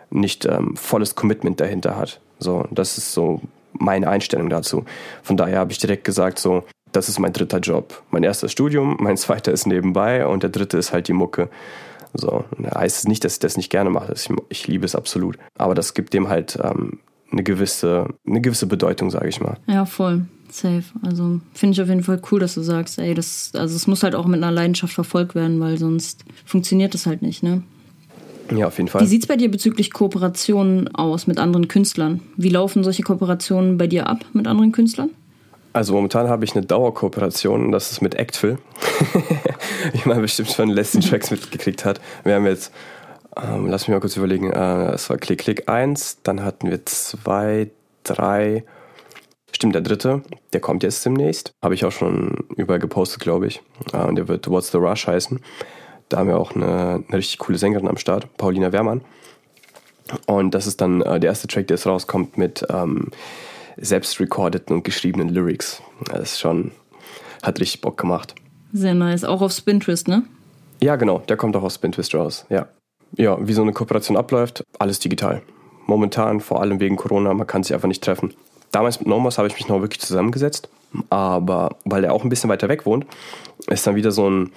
nicht 0.09 0.45
ähm, 0.45 0.75
volles 0.75 1.15
Commitment 1.15 1.59
dahinter 1.59 1.97
hat. 1.97 2.19
So, 2.39 2.65
das 2.71 2.97
ist 2.97 3.13
so 3.13 3.41
meine 3.73 4.09
Einstellung 4.09 4.49
dazu. 4.49 4.85
Von 5.23 5.37
daher 5.37 5.59
habe 5.59 5.71
ich 5.71 5.77
direkt 5.77 6.03
gesagt, 6.03 6.39
so, 6.39 6.63
das 6.91 7.09
ist 7.09 7.19
mein 7.19 7.33
dritter 7.33 7.59
Job. 7.59 8.03
Mein 8.11 8.23
erstes 8.23 8.51
Studium, 8.51 8.97
mein 8.99 9.17
zweiter 9.17 9.51
ist 9.51 9.65
nebenbei 9.65 10.25
und 10.25 10.43
der 10.43 10.49
dritte 10.49 10.77
ist 10.77 10.93
halt 10.93 11.07
die 11.07 11.13
Mucke. 11.13 11.49
So, 12.13 12.43
heißt 12.75 12.99
es 12.99 13.07
nicht, 13.07 13.23
dass 13.23 13.33
ich 13.33 13.39
das 13.39 13.57
nicht 13.57 13.69
gerne 13.69 13.89
mache. 13.89 14.13
Ich, 14.13 14.29
ich 14.49 14.67
liebe 14.67 14.85
es 14.85 14.95
absolut. 14.95 15.37
Aber 15.57 15.75
das 15.75 15.93
gibt 15.93 16.13
dem 16.13 16.27
halt 16.27 16.59
ähm, 16.61 16.99
eine 17.31 17.43
gewisse, 17.43 18.07
eine 18.27 18.41
gewisse 18.41 18.67
Bedeutung, 18.67 19.09
sage 19.11 19.29
ich 19.29 19.39
mal. 19.39 19.57
Ja, 19.67 19.85
voll. 19.85 20.25
Safe. 20.49 20.83
Also 21.01 21.39
finde 21.53 21.73
ich 21.73 21.81
auf 21.81 21.87
jeden 21.87 22.03
Fall 22.03 22.21
cool, 22.31 22.41
dass 22.41 22.55
du 22.55 22.61
sagst, 22.61 22.99
ey, 22.99 23.13
das, 23.13 23.51
also 23.55 23.73
es 23.73 23.87
muss 23.87 24.03
halt 24.03 24.15
auch 24.15 24.25
mit 24.25 24.43
einer 24.43 24.51
Leidenschaft 24.51 24.93
verfolgt 24.93 25.33
werden, 25.33 25.61
weil 25.61 25.77
sonst 25.77 26.25
funktioniert 26.45 26.93
das 26.93 27.05
halt 27.05 27.21
nicht, 27.21 27.41
ne? 27.41 27.63
Ja, 28.53 28.67
auf 28.67 28.77
jeden 28.77 28.89
Fall. 28.89 29.01
Wie 29.01 29.07
sieht 29.07 29.21
es 29.21 29.27
bei 29.27 29.37
dir 29.37 29.49
bezüglich 29.49 29.93
Kooperationen 29.93 30.93
aus 30.93 31.25
mit 31.25 31.39
anderen 31.39 31.69
Künstlern? 31.69 32.19
Wie 32.35 32.49
laufen 32.49 32.83
solche 32.83 33.01
Kooperationen 33.03 33.77
bei 33.77 33.87
dir 33.87 34.07
ab 34.07 34.25
mit 34.33 34.45
anderen 34.45 34.73
Künstlern? 34.73 35.11
Also 35.73 35.93
momentan 35.93 36.27
habe 36.27 36.43
ich 36.43 36.55
eine 36.55 36.65
Dauerkooperation, 36.65 37.71
das 37.71 37.91
ist 37.91 38.01
mit 38.01 38.19
Actville. 38.19 38.57
Wie 39.93 40.07
man 40.09 40.21
bestimmt 40.21 40.49
schon 40.49 40.63
in 40.63 40.69
den 40.69 40.75
letzten 40.75 41.01
Tracks 41.01 41.31
mitgekriegt 41.31 41.85
hat. 41.85 42.01
Wir 42.23 42.35
haben 42.35 42.45
jetzt, 42.45 42.73
ähm, 43.37 43.67
lass 43.67 43.87
mich 43.87 43.93
mal 43.95 44.01
kurz 44.01 44.17
überlegen, 44.17 44.51
äh, 44.51 44.91
es 44.91 45.09
war 45.09 45.17
Klick 45.17 45.39
Klick 45.39 45.69
1, 45.69 46.23
dann 46.23 46.43
hatten 46.43 46.69
wir 46.69 46.85
2, 46.85 47.71
3, 48.03 48.63
stimmt, 49.53 49.75
der 49.75 49.81
dritte, 49.81 50.23
der 50.51 50.59
kommt 50.59 50.83
jetzt 50.83 51.05
demnächst. 51.05 51.53
Habe 51.63 51.73
ich 51.73 51.85
auch 51.85 51.91
schon 51.91 52.45
überall 52.57 52.79
gepostet, 52.79 53.21
glaube 53.21 53.47
ich. 53.47 53.61
Äh, 53.93 54.03
und 54.03 54.15
der 54.15 54.27
wird 54.27 54.49
What's 54.49 54.71
the 54.71 54.77
Rush 54.77 55.07
heißen. 55.07 55.39
Da 56.09 56.17
haben 56.17 56.27
wir 56.27 56.37
auch 56.37 56.53
eine, 56.53 57.03
eine 57.07 57.17
richtig 57.17 57.39
coole 57.39 57.57
Sängerin 57.57 57.87
am 57.87 57.97
Start, 57.97 58.35
Paulina 58.35 58.73
Wehrmann. 58.73 59.01
Und 60.25 60.53
das 60.53 60.67
ist 60.67 60.81
dann 60.81 61.01
äh, 61.01 61.21
der 61.21 61.29
erste 61.29 61.47
Track, 61.47 61.67
der 61.67 61.77
jetzt 61.77 61.87
rauskommt 61.87 62.37
mit 62.37 62.65
ähm, 62.69 63.11
selbst 63.77 64.19
recordeten 64.19 64.73
und 64.73 64.83
geschriebenen 64.83 65.29
Lyrics. 65.29 65.81
Das 66.05 66.33
ist 66.33 66.39
schon, 66.39 66.71
hat 67.43 67.59
richtig 67.59 67.81
Bock 67.81 67.97
gemacht. 67.97 68.35
Sehr 68.73 68.93
nice. 68.93 69.23
Auch 69.23 69.41
auf 69.41 69.51
Spintrist, 69.51 70.07
ne? 70.07 70.23
Ja, 70.81 70.95
genau. 70.95 71.19
Der 71.19 71.37
kommt 71.37 71.55
auch 71.55 71.63
auf 71.63 71.73
Spintrist 71.73 72.15
raus. 72.15 72.45
Ja. 72.49 72.67
Ja, 73.17 73.37
wie 73.45 73.53
so 73.53 73.61
eine 73.61 73.73
Kooperation 73.73 74.15
abläuft, 74.15 74.63
alles 74.79 74.99
digital. 74.99 75.41
Momentan, 75.85 76.39
vor 76.39 76.61
allem 76.61 76.79
wegen 76.79 76.95
Corona, 76.95 77.33
man 77.33 77.47
kann 77.47 77.63
sich 77.63 77.73
einfach 77.73 77.89
nicht 77.89 78.03
treffen. 78.03 78.33
Damals 78.71 78.99
mit 78.99 79.09
Nomos 79.09 79.37
habe 79.37 79.49
ich 79.49 79.55
mich 79.55 79.67
noch 79.67 79.81
wirklich 79.81 79.99
zusammengesetzt, 79.99 80.69
aber 81.09 81.75
weil 81.83 82.05
er 82.05 82.13
auch 82.13 82.23
ein 82.23 82.29
bisschen 82.29 82.49
weiter 82.49 82.69
weg 82.69 82.85
wohnt, 82.85 83.05
ist 83.67 83.85
dann 83.85 83.95
wieder 83.95 84.11
so 84.11 84.29
ein, 84.29 84.51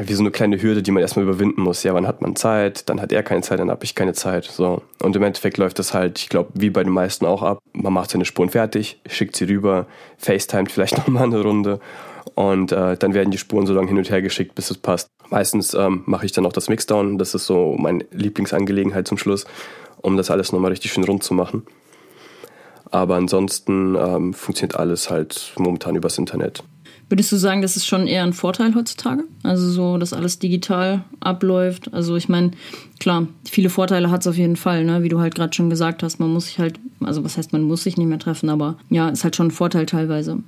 wie 0.00 0.14
so 0.14 0.22
eine 0.22 0.30
kleine 0.30 0.60
Hürde, 0.60 0.82
die 0.82 0.90
man 0.90 1.02
erstmal 1.02 1.24
überwinden 1.24 1.62
muss. 1.62 1.82
Ja, 1.82 1.94
wann 1.94 2.06
hat 2.06 2.20
man 2.20 2.34
Zeit? 2.34 2.88
Dann 2.88 3.00
hat 3.00 3.12
er 3.12 3.22
keine 3.22 3.42
Zeit, 3.42 3.60
dann 3.60 3.70
habe 3.70 3.84
ich 3.84 3.94
keine 3.94 4.12
Zeit. 4.12 4.44
So. 4.44 4.82
Und 5.00 5.14
im 5.14 5.22
Endeffekt 5.22 5.56
läuft 5.56 5.78
das 5.78 5.94
halt, 5.94 6.18
ich 6.18 6.28
glaube, 6.28 6.50
wie 6.54 6.70
bei 6.70 6.82
den 6.82 6.92
meisten 6.92 7.26
auch 7.26 7.42
ab. 7.42 7.58
Man 7.72 7.92
macht 7.92 8.10
seine 8.10 8.24
Spuren 8.24 8.48
fertig, 8.48 9.00
schickt 9.06 9.36
sie 9.36 9.44
rüber, 9.44 9.86
FaceTimet 10.16 10.72
vielleicht 10.72 10.98
nochmal 11.06 11.24
eine 11.24 11.40
Runde 11.40 11.80
und 12.34 12.72
äh, 12.72 12.96
dann 12.96 13.14
werden 13.14 13.30
die 13.30 13.38
Spuren 13.38 13.66
so 13.66 13.74
lange 13.74 13.88
hin 13.88 13.98
und 13.98 14.10
her 14.10 14.22
geschickt, 14.22 14.54
bis 14.54 14.70
es 14.70 14.78
passt. 14.78 15.08
Meistens 15.30 15.74
ähm, 15.74 16.02
mache 16.06 16.26
ich 16.26 16.32
dann 16.32 16.46
auch 16.46 16.52
das 16.52 16.68
Mixdown, 16.68 17.18
das 17.18 17.34
ist 17.34 17.46
so 17.46 17.76
meine 17.78 18.04
Lieblingsangelegenheit 18.12 19.06
zum 19.06 19.18
Schluss, 19.18 19.44
um 20.00 20.16
das 20.16 20.30
alles 20.30 20.52
nochmal 20.52 20.70
richtig 20.70 20.92
schön 20.92 21.04
rund 21.04 21.22
zu 21.22 21.34
machen. 21.34 21.64
Aber 22.90 23.16
ansonsten 23.16 23.96
ähm, 23.96 24.34
funktioniert 24.34 24.76
alles 24.76 25.10
halt 25.10 25.52
momentan 25.58 25.96
übers 25.96 26.16
Internet. 26.16 26.62
Würdest 27.08 27.32
du 27.32 27.36
sagen, 27.36 27.62
das 27.62 27.76
ist 27.76 27.86
schon 27.86 28.06
eher 28.06 28.22
ein 28.22 28.34
Vorteil 28.34 28.74
heutzutage? 28.74 29.24
Also 29.42 29.70
so, 29.70 29.96
dass 29.96 30.12
alles 30.12 30.38
digital 30.38 31.04
abläuft. 31.20 31.92
Also 31.94 32.16
ich 32.16 32.28
meine, 32.28 32.50
klar, 33.00 33.26
viele 33.48 33.70
Vorteile 33.70 34.10
hat 34.10 34.20
es 34.20 34.26
auf 34.26 34.36
jeden 34.36 34.56
Fall, 34.56 34.84
ne? 34.84 35.02
Wie 35.02 35.08
du 35.08 35.18
halt 35.18 35.34
gerade 35.34 35.54
schon 35.54 35.70
gesagt 35.70 36.02
hast, 36.02 36.20
man 36.20 36.30
muss 36.30 36.46
sich 36.46 36.58
halt, 36.58 36.78
also 37.00 37.24
was 37.24 37.38
heißt, 37.38 37.52
man 37.52 37.62
muss 37.62 37.84
sich 37.84 37.96
nicht 37.96 38.08
mehr 38.08 38.18
treffen, 38.18 38.50
aber 38.50 38.76
ja, 38.90 39.08
ist 39.08 39.24
halt 39.24 39.36
schon 39.36 39.46
ein 39.46 39.52
Vorteil 39.52 39.86
teilweise. 39.86 40.38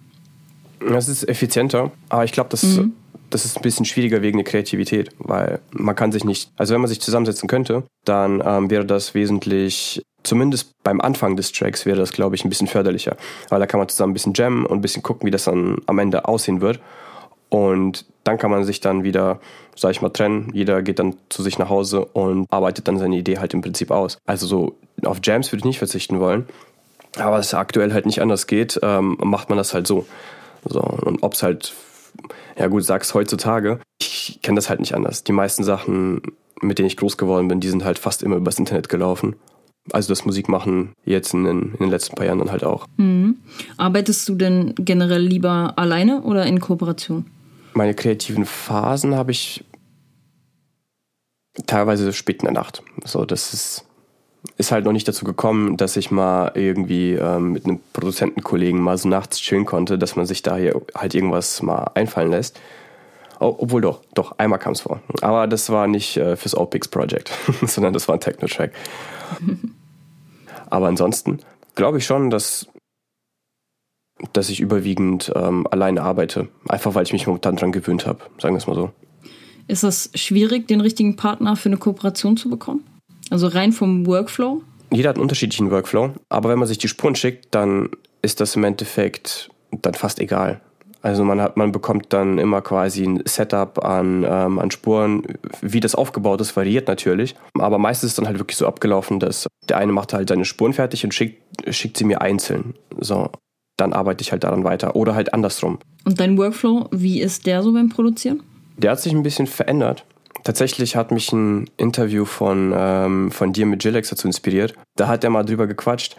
Es 0.81 1.09
ist 1.09 1.29
effizienter, 1.29 1.92
aber 2.09 2.25
ich 2.25 2.33
glaube, 2.33 2.51
das, 2.51 2.62
mhm. 2.62 2.92
Das 3.30 3.44
ist 3.44 3.56
ein 3.56 3.62
bisschen 3.62 3.84
schwieriger 3.84 4.22
wegen 4.22 4.38
der 4.38 4.44
Kreativität, 4.44 5.10
weil 5.18 5.60
man 5.70 5.94
kann 5.94 6.12
sich 6.12 6.24
nicht, 6.24 6.50
also 6.56 6.74
wenn 6.74 6.80
man 6.80 6.88
sich 6.88 7.00
zusammensetzen 7.00 7.48
könnte, 7.48 7.84
dann 8.04 8.42
ähm, 8.44 8.70
wäre 8.70 8.84
das 8.84 9.14
wesentlich 9.14 10.02
zumindest 10.22 10.74
beim 10.82 11.00
Anfang 11.00 11.36
des 11.36 11.52
Tracks 11.52 11.86
wäre 11.86 11.98
das, 11.98 12.12
glaube 12.12 12.36
ich, 12.36 12.44
ein 12.44 12.50
bisschen 12.50 12.66
förderlicher. 12.66 13.16
Weil 13.48 13.60
da 13.60 13.66
kann 13.66 13.78
man 13.78 13.88
zusammen 13.88 14.10
ein 14.10 14.14
bisschen 14.14 14.34
jammen 14.34 14.66
und 14.66 14.78
ein 14.78 14.82
bisschen 14.82 15.02
gucken, 15.02 15.26
wie 15.26 15.30
das 15.30 15.44
dann 15.44 15.78
am 15.86 15.98
Ende 15.98 16.26
aussehen 16.26 16.60
wird. 16.60 16.80
Und 17.48 18.06
dann 18.22 18.38
kann 18.38 18.50
man 18.50 18.64
sich 18.64 18.80
dann 18.80 19.02
wieder, 19.02 19.40
sag 19.74 19.90
ich 19.90 20.02
mal, 20.02 20.10
trennen. 20.10 20.50
Jeder 20.52 20.82
geht 20.82 20.98
dann 20.98 21.16
zu 21.30 21.42
sich 21.42 21.58
nach 21.58 21.68
Hause 21.68 22.04
und 22.04 22.46
arbeitet 22.50 22.86
dann 22.86 22.98
seine 22.98 23.16
Idee 23.16 23.38
halt 23.38 23.54
im 23.54 23.60
Prinzip 23.60 23.90
aus. 23.90 24.18
Also 24.24 24.46
so 24.46 24.76
auf 25.04 25.18
Jams 25.22 25.50
würde 25.50 25.60
ich 25.60 25.64
nicht 25.64 25.78
verzichten 25.78 26.20
wollen. 26.20 26.46
Aber 27.18 27.38
es 27.38 27.54
aktuell 27.54 27.92
halt 27.92 28.06
nicht 28.06 28.22
anders 28.22 28.46
geht, 28.46 28.78
ähm, 28.82 29.18
macht 29.20 29.48
man 29.48 29.58
das 29.58 29.74
halt 29.74 29.86
so. 29.86 30.06
so 30.64 30.80
und 30.80 31.22
ob 31.22 31.34
es 31.34 31.42
halt, 31.42 31.74
ja 32.59 32.66
gut, 32.66 32.85
sag's 32.85 33.14
heutzutage, 33.14 33.81
ich 34.01 34.40
kenne 34.42 34.57
das 34.57 34.68
halt 34.68 34.81
nicht 34.81 34.94
anders. 34.94 35.25
Die 35.25 35.33
meisten 35.33 35.64
Sachen, 35.64 36.23
mit 36.61 36.79
denen 36.79 36.87
ich 36.87 36.96
groß 36.96 37.16
geworden 37.16 37.49
bin, 37.49 37.61
die 37.61 37.68
sind 37.68 37.85
halt 37.85 37.99
fast 37.99 38.23
immer 38.23 38.37
übers 38.37 38.59
Internet 38.59 38.88
gelaufen. 38.88 39.37
Also 39.92 40.09
das 40.11 40.25
Musikmachen 40.25 40.92
jetzt 41.05 41.33
in 41.33 41.44
den, 41.44 41.73
in 41.73 41.79
den 41.79 41.90
letzten 41.90 42.14
paar 42.14 42.27
Jahren 42.27 42.38
dann 42.38 42.51
halt 42.51 42.64
auch. 42.64 42.87
Mhm. 42.96 43.38
Arbeitest 43.77 44.29
du 44.29 44.35
denn 44.35 44.75
generell 44.77 45.23
lieber 45.23 45.73
alleine 45.77 46.23
oder 46.23 46.44
in 46.46 46.61
Kooperation? 46.61 47.27
Meine 47.73 47.94
kreativen 47.94 48.44
Phasen 48.44 49.14
habe 49.14 49.31
ich 49.31 49.64
teilweise 51.66 52.12
spät 52.12 52.42
in 52.42 52.46
der 52.46 52.55
Nacht. 52.55 52.83
So, 53.05 53.25
das 53.25 53.55
ist, 53.55 53.85
ist 54.61 54.70
halt 54.70 54.85
noch 54.85 54.92
nicht 54.92 55.09
dazu 55.09 55.25
gekommen, 55.25 55.79
dass 55.79 55.96
ich 55.96 56.11
mal 56.11 56.53
irgendwie 56.55 57.14
ähm, 57.14 57.53
mit 57.53 57.64
einem 57.64 57.81
Produzentenkollegen 57.94 58.79
mal 58.79 58.99
so 58.99 59.09
nachts 59.09 59.40
chillen 59.40 59.64
konnte, 59.64 59.99
dass 59.99 60.16
man 60.16 60.27
sich 60.27 60.42
da 60.42 60.57
hier 60.57 60.81
halt 60.94 61.14
irgendwas 61.14 61.62
mal 61.62 61.90
einfallen 61.94 62.31
lässt. 62.31 62.61
obwohl 63.38 63.81
doch, 63.81 64.03
doch, 64.14 64.38
einmal 64.38 64.59
kam 64.59 64.75
es 64.75 64.83
vor. 64.83 65.01
Aber 65.23 65.46
das 65.46 65.70
war 65.70 65.87
nicht 65.87 66.18
äh, 66.18 66.37
fürs 66.37 66.55
OPX 66.55 66.88
Project, 66.88 67.33
sondern 67.62 67.94
das 67.94 68.07
war 68.07 68.16
ein 68.16 68.20
Techno-Track. 68.20 68.73
Aber 70.68 70.88
ansonsten 70.88 71.40
glaube 71.75 71.99
ich 71.99 72.05
schon, 72.05 72.29
dass, 72.29 72.68
dass 74.35 74.51
ich 74.51 74.61
überwiegend 74.61 75.33
ähm, 75.35 75.66
alleine 75.70 76.03
arbeite. 76.03 76.49
Einfach 76.68 76.94
weil 76.94 77.05
ich 77.05 77.14
mich 77.14 77.27
momentan 77.27 77.57
dran 77.57 77.73
gewöhnt 77.73 78.07
habe, 78.07 78.20
sagen 78.38 78.55
wir 78.55 78.59
es 78.59 78.66
mal 78.66 78.77
so. 78.77 78.90
Ist 79.68 79.85
es 79.85 80.11
schwierig, 80.14 80.68
den 80.68 80.83
richtigen 80.83 81.16
Partner 81.16 81.57
für 81.57 81.70
eine 81.70 81.79
Kooperation 81.79 82.37
zu 82.37 82.51
bekommen? 82.51 82.85
Also 83.30 83.46
rein 83.46 83.72
vom 83.72 84.06
Workflow? 84.06 84.62
Jeder 84.92 85.10
hat 85.10 85.16
einen 85.16 85.22
unterschiedlichen 85.22 85.70
Workflow, 85.70 86.12
aber 86.28 86.48
wenn 86.48 86.58
man 86.58 86.68
sich 86.68 86.78
die 86.78 86.88
Spuren 86.88 87.14
schickt, 87.14 87.54
dann 87.54 87.90
ist 88.22 88.40
das 88.40 88.56
im 88.56 88.64
Endeffekt 88.64 89.48
dann 89.70 89.94
fast 89.94 90.18
egal. 90.18 90.60
Also 91.02 91.24
man 91.24 91.40
hat, 91.40 91.56
man 91.56 91.72
bekommt 91.72 92.12
dann 92.12 92.38
immer 92.38 92.60
quasi 92.60 93.04
ein 93.04 93.22
Setup 93.24 93.82
an, 93.84 94.26
ähm, 94.28 94.58
an 94.58 94.70
Spuren. 94.70 95.22
Wie 95.62 95.80
das 95.80 95.94
aufgebaut 95.94 96.40
ist, 96.40 96.54
variiert 96.56 96.88
natürlich. 96.88 97.36
Aber 97.58 97.78
meistens 97.78 98.08
ist 98.08 98.12
es 98.12 98.16
dann 98.16 98.26
halt 98.26 98.38
wirklich 98.38 98.58
so 98.58 98.66
abgelaufen, 98.66 99.18
dass 99.18 99.46
der 99.68 99.78
eine 99.78 99.92
macht 99.92 100.12
halt 100.12 100.28
seine 100.28 100.44
Spuren 100.44 100.74
fertig 100.74 101.04
und 101.04 101.14
schickt, 101.14 101.40
schickt 101.74 101.96
sie 101.96 102.04
mir 102.04 102.20
einzeln. 102.20 102.74
So, 102.98 103.30
dann 103.78 103.94
arbeite 103.94 104.20
ich 104.22 104.32
halt 104.32 104.44
daran 104.44 104.64
weiter. 104.64 104.94
Oder 104.94 105.14
halt 105.14 105.32
andersrum. 105.32 105.78
Und 106.04 106.20
dein 106.20 106.36
Workflow, 106.36 106.88
wie 106.90 107.22
ist 107.22 107.46
der 107.46 107.62
so 107.62 107.72
beim 107.72 107.88
Produzieren? 107.88 108.42
Der 108.76 108.90
hat 108.90 109.00
sich 109.00 109.14
ein 109.14 109.22
bisschen 109.22 109.46
verändert. 109.46 110.04
Tatsächlich 110.44 110.96
hat 110.96 111.11
mich 111.11 111.33
ein 111.33 111.68
Interview 111.76 112.24
von, 112.24 112.72
ähm, 112.76 113.31
von 113.31 113.53
dir 113.53 113.66
mit 113.66 113.85
Jilex 113.85 114.09
dazu 114.09 114.26
inspiriert. 114.26 114.74
Da 114.96 115.09
hat 115.09 115.24
er 115.24 115.31
mal 115.31 115.44
drüber 115.44 115.66
gequatscht 115.66 116.16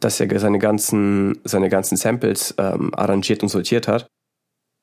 dass 0.00 0.20
er 0.20 0.40
seine 0.40 0.58
ganzen, 0.58 1.40
seine 1.44 1.68
ganzen 1.68 1.96
Samples 1.96 2.54
ähm, 2.58 2.92
arrangiert 2.94 3.42
und 3.42 3.48
sortiert 3.48 3.88
hat. 3.88 4.08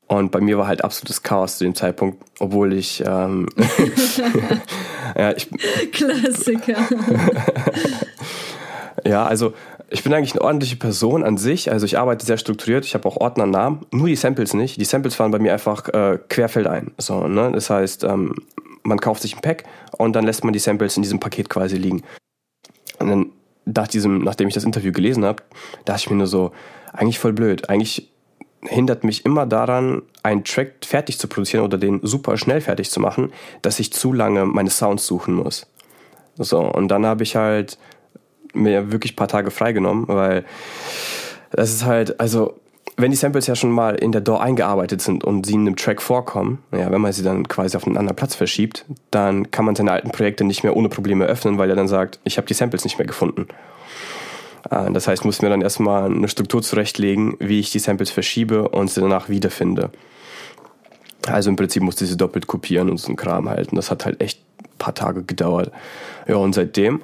Und 0.07 0.31
bei 0.31 0.41
mir 0.41 0.57
war 0.57 0.67
halt 0.67 0.83
absolutes 0.83 1.21
Chaos 1.21 1.57
zu 1.59 1.63
dem 1.63 1.75
Zeitpunkt, 1.75 2.23
obwohl 2.39 2.73
ich. 2.73 3.03
Ähm, 3.05 3.47
ja, 5.15 5.31
ich 5.35 5.49
Klassiker. 5.91 6.77
ja, 9.05 9.25
also 9.25 9.53
ich 9.91 10.03
bin 10.03 10.13
eigentlich 10.13 10.33
eine 10.33 10.41
ordentliche 10.41 10.75
Person 10.75 11.23
an 11.23 11.37
sich. 11.37 11.71
Also 11.71 11.85
ich 11.85 11.97
arbeite 11.97 12.25
sehr 12.25 12.37
strukturiert. 12.37 12.85
Ich 12.85 12.93
habe 12.93 13.07
auch 13.07 13.17
Ordnernamen. 13.17 13.85
Nur 13.91 14.07
die 14.07 14.15
Samples 14.15 14.53
nicht. 14.53 14.79
Die 14.79 14.85
Samples 14.85 15.15
fahren 15.15 15.31
bei 15.31 15.39
mir 15.39 15.53
einfach 15.53 15.87
äh, 15.89 16.19
querfeldein. 16.29 16.91
So, 16.97 17.27
ne? 17.27 17.51
Das 17.51 17.69
heißt, 17.69 18.03
ähm, 18.03 18.35
man 18.83 18.99
kauft 18.99 19.21
sich 19.21 19.35
ein 19.35 19.41
Pack 19.41 19.63
und 19.97 20.13
dann 20.15 20.25
lässt 20.25 20.43
man 20.43 20.53
die 20.53 20.59
Samples 20.59 20.95
in 20.97 21.03
diesem 21.03 21.19
Paket 21.19 21.49
quasi 21.49 21.77
liegen. 21.77 22.03
Und 22.99 23.09
dann 23.09 23.31
nach 23.65 23.87
diesem, 23.87 24.23
nachdem 24.23 24.47
ich 24.47 24.53
das 24.53 24.63
Interview 24.63 24.91
gelesen 24.91 25.25
habe, 25.25 25.43
dachte 25.85 26.01
ich 26.01 26.09
mir 26.09 26.17
nur 26.17 26.27
so, 26.27 26.51
eigentlich 26.93 27.19
voll 27.19 27.33
blöd. 27.33 27.69
Eigentlich 27.69 28.11
hindert 28.61 29.03
mich 29.03 29.25
immer 29.25 29.45
daran, 29.45 30.01
einen 30.21 30.43
Track 30.43 30.85
fertig 30.85 31.17
zu 31.17 31.27
produzieren 31.27 31.63
oder 31.63 31.77
den 31.77 31.99
super 32.03 32.37
schnell 32.37 32.61
fertig 32.61 32.91
zu 32.91 32.99
machen, 32.99 33.31
dass 33.61 33.79
ich 33.79 33.93
zu 33.93 34.11
lange 34.11 34.45
meine 34.45 34.69
Sounds 34.69 35.05
suchen 35.05 35.35
muss. 35.35 35.67
So, 36.37 36.59
und 36.59 36.89
dann 36.89 37.05
habe 37.05 37.23
ich 37.23 37.35
halt 37.35 37.77
mir 38.53 38.91
wirklich 38.91 39.13
ein 39.13 39.15
paar 39.15 39.27
Tage 39.27 39.51
freigenommen, 39.51 40.07
weil 40.07 40.45
das 41.51 41.71
ist 41.71 41.85
halt, 41.85 42.19
also 42.19 42.59
wenn 42.97 43.11
die 43.11 43.17
Samples 43.17 43.47
ja 43.47 43.55
schon 43.55 43.71
mal 43.71 43.95
in 43.95 44.11
der 44.11 44.21
DAW 44.21 44.39
eingearbeitet 44.39 45.01
sind 45.01 45.23
und 45.23 45.45
sie 45.45 45.53
in 45.53 45.61
einem 45.61 45.75
Track 45.77 46.01
vorkommen, 46.01 46.59
ja, 46.71 46.91
wenn 46.91 46.99
man 46.99 47.13
sie 47.13 47.23
dann 47.23 47.47
quasi 47.47 47.77
auf 47.77 47.87
einen 47.87 47.97
anderen 47.97 48.15
Platz 48.15 48.35
verschiebt, 48.35 48.85
dann 49.09 49.51
kann 49.51 49.63
man 49.63 49.75
seine 49.75 49.91
alten 49.91 50.11
Projekte 50.11 50.43
nicht 50.43 50.63
mehr 50.63 50.75
ohne 50.75 50.89
Probleme 50.89 51.25
öffnen, 51.25 51.57
weil 51.57 51.69
er 51.69 51.77
dann 51.77 51.87
sagt, 51.87 52.19
ich 52.25 52.37
habe 52.37 52.47
die 52.47 52.53
Samples 52.53 52.83
nicht 52.83 52.97
mehr 52.97 53.07
gefunden. 53.07 53.47
Äh, 54.69 54.91
das 54.91 55.07
heißt, 55.07 55.23
muss 55.23 55.41
mir 55.41 55.49
dann 55.49 55.61
erstmal 55.61 56.05
eine 56.05 56.27
Struktur 56.27 56.61
zurechtlegen, 56.61 57.37
wie 57.39 57.59
ich 57.59 57.71
die 57.71 57.79
Samples 57.79 58.11
verschiebe 58.11 58.67
und 58.67 58.89
sie 58.89 59.01
danach 59.01 59.29
wiederfinde. 59.29 59.91
Also 61.27 61.49
im 61.49 61.55
Prinzip 61.55 61.83
musste 61.83 62.03
ich 62.03 62.09
sie 62.09 62.17
doppelt 62.17 62.47
kopieren 62.47 62.89
und 62.89 62.97
so 62.97 63.07
einen 63.07 63.17
Kram 63.17 63.49
halten. 63.49 63.75
Das 63.75 63.91
hat 63.91 64.05
halt 64.05 64.21
echt 64.21 64.41
ein 64.61 64.77
paar 64.77 64.95
Tage 64.95 65.23
gedauert. 65.23 65.71
Ja, 66.27 66.35
und 66.35 66.53
seitdem 66.53 67.01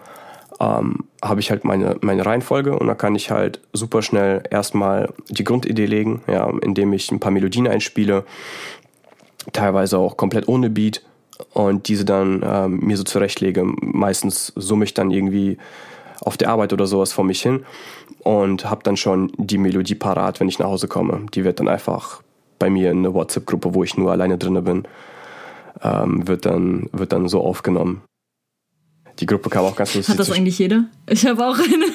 ähm, 0.60 1.06
habe 1.22 1.39
ich 1.39 1.51
halt 1.51 1.66
meine, 1.66 1.97
meine 2.01 2.26
Reihenfolge 2.26 2.78
und 2.78 2.88
da 2.88 2.95
kann 2.95 3.16
ich 3.16 3.32
halt 3.32 3.60
super 3.74 4.01
schnell 4.01 4.43
erstmal 4.49 5.14
die 5.30 5.43
Grundidee 5.43 5.86
legen, 5.86 6.22
ja, 6.28 6.49
indem 6.62 6.93
ich 6.93 7.12
ein 7.12 7.20
paar 7.20 7.32
Melodien 7.32 7.68
einspiele, 7.68 8.24
teilweise 9.53 9.97
auch 9.97 10.18
komplett 10.18 10.47
ohne 10.47 10.70
Beat 10.70 11.01
und 11.53 11.88
diese 11.88 12.06
dann 12.06 12.43
ähm, 12.45 12.80
mir 12.80 12.97
so 12.97 13.03
zurechtlege. 13.03 13.64
Meistens 13.82 14.53
summe 14.56 14.86
ich 14.86 14.93
dann 14.93 15.12
irgendwie 15.12 15.58
auf 16.22 16.38
der 16.38 16.49
Arbeit 16.49 16.72
oder 16.72 16.88
sowas 16.88 17.12
vor 17.12 17.26
mich 17.26 17.41
hin 17.41 17.66
und 18.20 18.70
habe 18.70 18.84
dann 18.84 18.97
schon 18.97 19.32
die 19.38 19.58
Melodie 19.58 19.95
parat, 19.95 20.39
wenn 20.39 20.47
ich 20.47 20.60
nach 20.60 20.68
Hause 20.68 20.88
komme. 20.88 21.26
Die 21.34 21.43
wird 21.43 21.60
dann 21.60 21.68
einfach 21.68 22.22
bei 22.58 22.70
mir 22.70 22.91
in 22.91 22.99
einer 22.99 23.14
WhatsApp-Gruppe, 23.14 23.74
wo 23.74 23.84
ich 23.84 23.97
nur 23.97 24.12
alleine 24.12 24.38
drin 24.38 24.64
bin, 24.64 24.88
ähm, 25.84 26.28
wird, 26.28 26.45
dann, 26.45 26.89
wird 26.93 27.12
dann 27.12 27.28
so 27.28 27.41
aufgenommen. 27.41 28.01
Die 29.20 29.26
Gruppe 29.26 29.49
kam 29.49 29.66
auch 29.66 29.76
ganz 29.76 29.95
lustig. 29.95 30.11
Hat 30.11 30.20
das 30.20 30.32
eigentlich 30.32 30.59
jeder? 30.59 30.86
Ich 31.09 31.26
habe 31.26 31.45
auch 31.45 31.57
eine. 31.57 31.86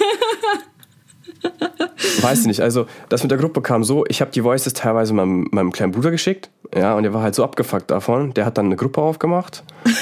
Weiß 2.22 2.40
ich 2.40 2.46
nicht. 2.46 2.60
Also, 2.60 2.86
das 3.08 3.22
mit 3.22 3.30
der 3.30 3.38
Gruppe 3.38 3.62
kam 3.62 3.84
so, 3.84 4.04
ich 4.08 4.20
habe 4.20 4.30
die 4.30 4.44
Voices 4.44 4.72
teilweise 4.72 5.14
meinem, 5.14 5.48
meinem 5.52 5.72
kleinen 5.72 5.92
Bruder 5.92 6.10
geschickt. 6.10 6.50
Ja, 6.74 6.94
und 6.94 7.02
der 7.02 7.14
war 7.14 7.22
halt 7.22 7.34
so 7.34 7.44
abgefuckt 7.44 7.90
davon. 7.90 8.34
Der 8.34 8.46
hat 8.46 8.58
dann 8.58 8.66
eine 8.66 8.76
Gruppe 8.76 9.00
aufgemacht. 9.00 9.64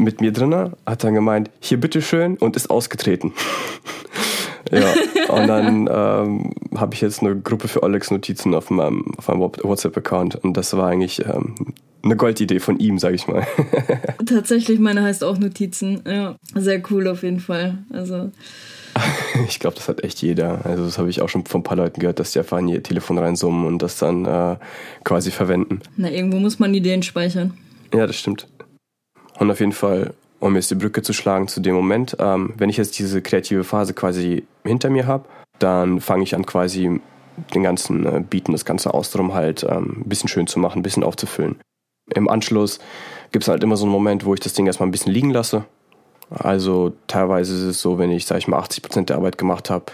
mit 0.00 0.20
mir 0.20 0.32
drinne, 0.32 0.72
hat 0.86 1.04
dann 1.04 1.14
gemeint, 1.14 1.50
hier 1.60 1.78
bitteschön 1.78 2.36
und 2.38 2.56
ist 2.56 2.70
ausgetreten. 2.70 3.32
Ja, 4.70 5.34
und 5.34 5.46
dann 5.46 5.88
ähm, 5.90 6.52
habe 6.76 6.94
ich 6.94 7.00
jetzt 7.00 7.22
eine 7.22 7.36
Gruppe 7.36 7.68
für 7.68 7.82
Alex 7.82 8.10
Notizen 8.10 8.54
auf 8.54 8.70
meinem, 8.70 9.04
auf 9.16 9.28
meinem 9.28 9.40
WhatsApp-Account 9.40 10.36
und 10.36 10.56
das 10.56 10.76
war 10.76 10.88
eigentlich 10.88 11.24
ähm, 11.24 11.54
eine 12.02 12.16
Goldidee 12.16 12.60
von 12.60 12.78
ihm, 12.78 12.98
sage 12.98 13.14
ich 13.14 13.26
mal. 13.26 13.46
Tatsächlich, 14.26 14.78
meine 14.78 15.02
heißt 15.02 15.24
auch 15.24 15.38
Notizen. 15.38 16.02
Ja, 16.06 16.36
sehr 16.54 16.82
cool 16.90 17.08
auf 17.08 17.22
jeden 17.22 17.40
Fall. 17.40 17.78
Also 17.92 18.30
ich 19.48 19.58
glaube, 19.60 19.76
das 19.76 19.88
hat 19.88 20.04
echt 20.04 20.22
jeder. 20.22 20.64
Also 20.64 20.84
das 20.84 20.98
habe 20.98 21.10
ich 21.10 21.22
auch 21.22 21.28
schon 21.28 21.44
von 21.46 21.60
ein 21.60 21.64
paar 21.64 21.76
Leuten 21.76 22.00
gehört, 22.00 22.18
dass 22.18 22.32
die 22.32 22.38
einfach 22.38 22.58
in 22.58 22.68
ihr 22.68 22.82
Telefon 22.82 23.18
reinsummen 23.18 23.66
und 23.66 23.82
das 23.82 23.98
dann 23.98 24.24
äh, 24.24 24.56
quasi 25.04 25.30
verwenden. 25.30 25.80
Na, 25.96 26.10
irgendwo 26.10 26.38
muss 26.38 26.58
man 26.58 26.74
Ideen 26.74 27.02
speichern. 27.02 27.54
Ja, 27.94 28.06
das 28.06 28.16
stimmt. 28.16 28.46
Und 29.38 29.50
auf 29.50 29.60
jeden 29.60 29.72
Fall, 29.72 30.12
um 30.40 30.56
jetzt 30.56 30.70
die 30.70 30.74
Brücke 30.74 31.02
zu 31.02 31.12
schlagen 31.12 31.48
zu 31.48 31.60
dem 31.60 31.74
Moment, 31.74 32.16
ähm, 32.18 32.54
wenn 32.56 32.70
ich 32.70 32.76
jetzt 32.76 32.98
diese 32.98 33.22
kreative 33.22 33.64
Phase 33.64 33.94
quasi 33.94 34.44
hinter 34.64 34.90
mir 34.90 35.06
habe, 35.06 35.26
dann 35.58 36.00
fange 36.00 36.24
ich 36.24 36.34
an 36.34 36.46
quasi 36.46 37.00
den 37.54 37.62
ganzen 37.62 38.06
äh, 38.06 38.20
Beaten, 38.28 38.52
das 38.52 38.64
ganze 38.64 38.92
Ausdrum 38.92 39.34
halt 39.34 39.64
ähm, 39.68 40.02
bisschen 40.06 40.28
schön 40.28 40.46
zu 40.46 40.58
machen, 40.58 40.80
ein 40.80 40.82
bisschen 40.82 41.04
aufzufüllen. 41.04 41.60
Im 42.14 42.28
Anschluss 42.28 42.80
gibt 43.30 43.44
es 43.44 43.48
halt 43.48 43.62
immer 43.62 43.76
so 43.76 43.84
einen 43.84 43.92
Moment, 43.92 44.24
wo 44.24 44.34
ich 44.34 44.40
das 44.40 44.54
Ding 44.54 44.66
erstmal 44.66 44.88
ein 44.88 44.92
bisschen 44.92 45.12
liegen 45.12 45.30
lasse, 45.30 45.64
also 46.30 46.92
teilweise 47.08 47.54
ist 47.54 47.62
es 47.62 47.80
so, 47.80 47.98
wenn 47.98 48.10
ich, 48.10 48.26
sag 48.26 48.38
ich 48.38 48.48
mal, 48.48 48.58
80 48.58 48.82
Prozent 48.82 49.10
der 49.10 49.16
Arbeit 49.16 49.36
gemacht 49.36 49.68
habe, 49.68 49.86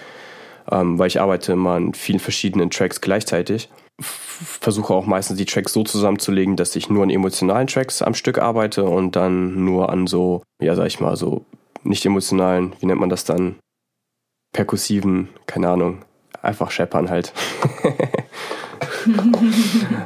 ähm, 0.71 0.99
weil 0.99 1.09
ich 1.09 1.21
arbeite 1.21 1.53
immer 1.53 1.73
an 1.73 1.95
vielen 1.95 2.21
verschiedenen 2.21 2.71
Tracks 2.71 3.01
gleichzeitig, 3.01 3.71
versuche 4.01 4.95
auch 4.95 5.07
meistens 5.07 5.39
die 5.39 5.47
Tracks 5.47 5.73
so 5.73 5.83
zusammenzulegen, 5.83 6.57
dass 6.57 6.77
ich 6.77 6.91
nur 6.91 7.03
an 7.03 7.11
emotionalen 7.11 7.67
Tracks 7.67 8.03
am 8.03 8.15
Stück 8.15 8.39
arbeite 8.39 8.85
und 8.85 9.17
dann 9.17 9.65
nur 9.65 9.91
an 9.91 10.07
so, 10.07 10.43
ja, 10.61 10.75
sag 10.75 10.87
ich 10.87 11.01
mal, 11.01 11.17
so 11.17 11.45
nicht 11.83 12.05
emotionalen, 12.05 12.75
wie 12.81 12.87
nennt 12.87 13.01
man 13.01 13.09
das 13.09 13.25
dann? 13.25 13.57
Perkussiven, 14.53 15.29
keine 15.47 15.69
Ahnung, 15.69 16.05
einfach 16.43 16.71
scheppern 16.71 17.11
halt. 17.11 17.33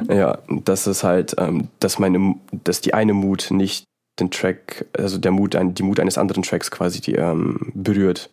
ja, 0.09 0.39
das 0.47 0.87
ist 0.87 1.03
halt, 1.03 1.35
ähm, 1.37 1.67
dass 1.79 1.99
meine, 1.99 2.35
dass 2.63 2.81
die 2.81 2.93
eine 2.93 3.13
Mut 3.13 3.51
nicht 3.51 3.85
den 4.19 4.31
Track, 4.31 4.85
also 4.97 5.17
der 5.17 5.31
Mut, 5.31 5.57
die 5.59 5.83
Mut 5.83 5.99
eines 5.99 6.17
anderen 6.17 6.43
Tracks 6.43 6.71
quasi 6.71 7.01
die, 7.01 7.15
ähm, 7.15 7.71
berührt. 7.73 8.29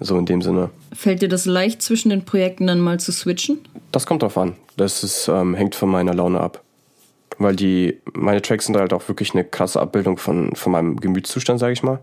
So 0.00 0.18
in 0.18 0.26
dem 0.26 0.42
Sinne. 0.42 0.70
Fällt 0.92 1.22
dir 1.22 1.28
das 1.28 1.46
leicht 1.46 1.80
zwischen 1.82 2.10
den 2.10 2.24
Projekten 2.24 2.66
dann 2.66 2.80
mal 2.80 2.98
zu 2.98 3.12
switchen? 3.12 3.60
Das 3.92 4.06
kommt 4.06 4.22
drauf 4.22 4.36
an. 4.36 4.56
Das 4.76 5.04
ist, 5.04 5.28
ähm, 5.28 5.54
hängt 5.54 5.74
von 5.74 5.88
meiner 5.88 6.14
Laune 6.14 6.40
ab. 6.40 6.62
Weil 7.38 7.54
die, 7.56 8.00
meine 8.12 8.42
Tracks 8.42 8.66
sind 8.66 8.76
halt 8.76 8.92
auch 8.92 9.06
wirklich 9.08 9.34
eine 9.34 9.44
krasse 9.44 9.80
Abbildung 9.80 10.18
von, 10.18 10.54
von 10.56 10.72
meinem 10.72 11.00
Gemütszustand, 11.00 11.60
sage 11.60 11.72
ich 11.72 11.82
mal. 11.82 12.00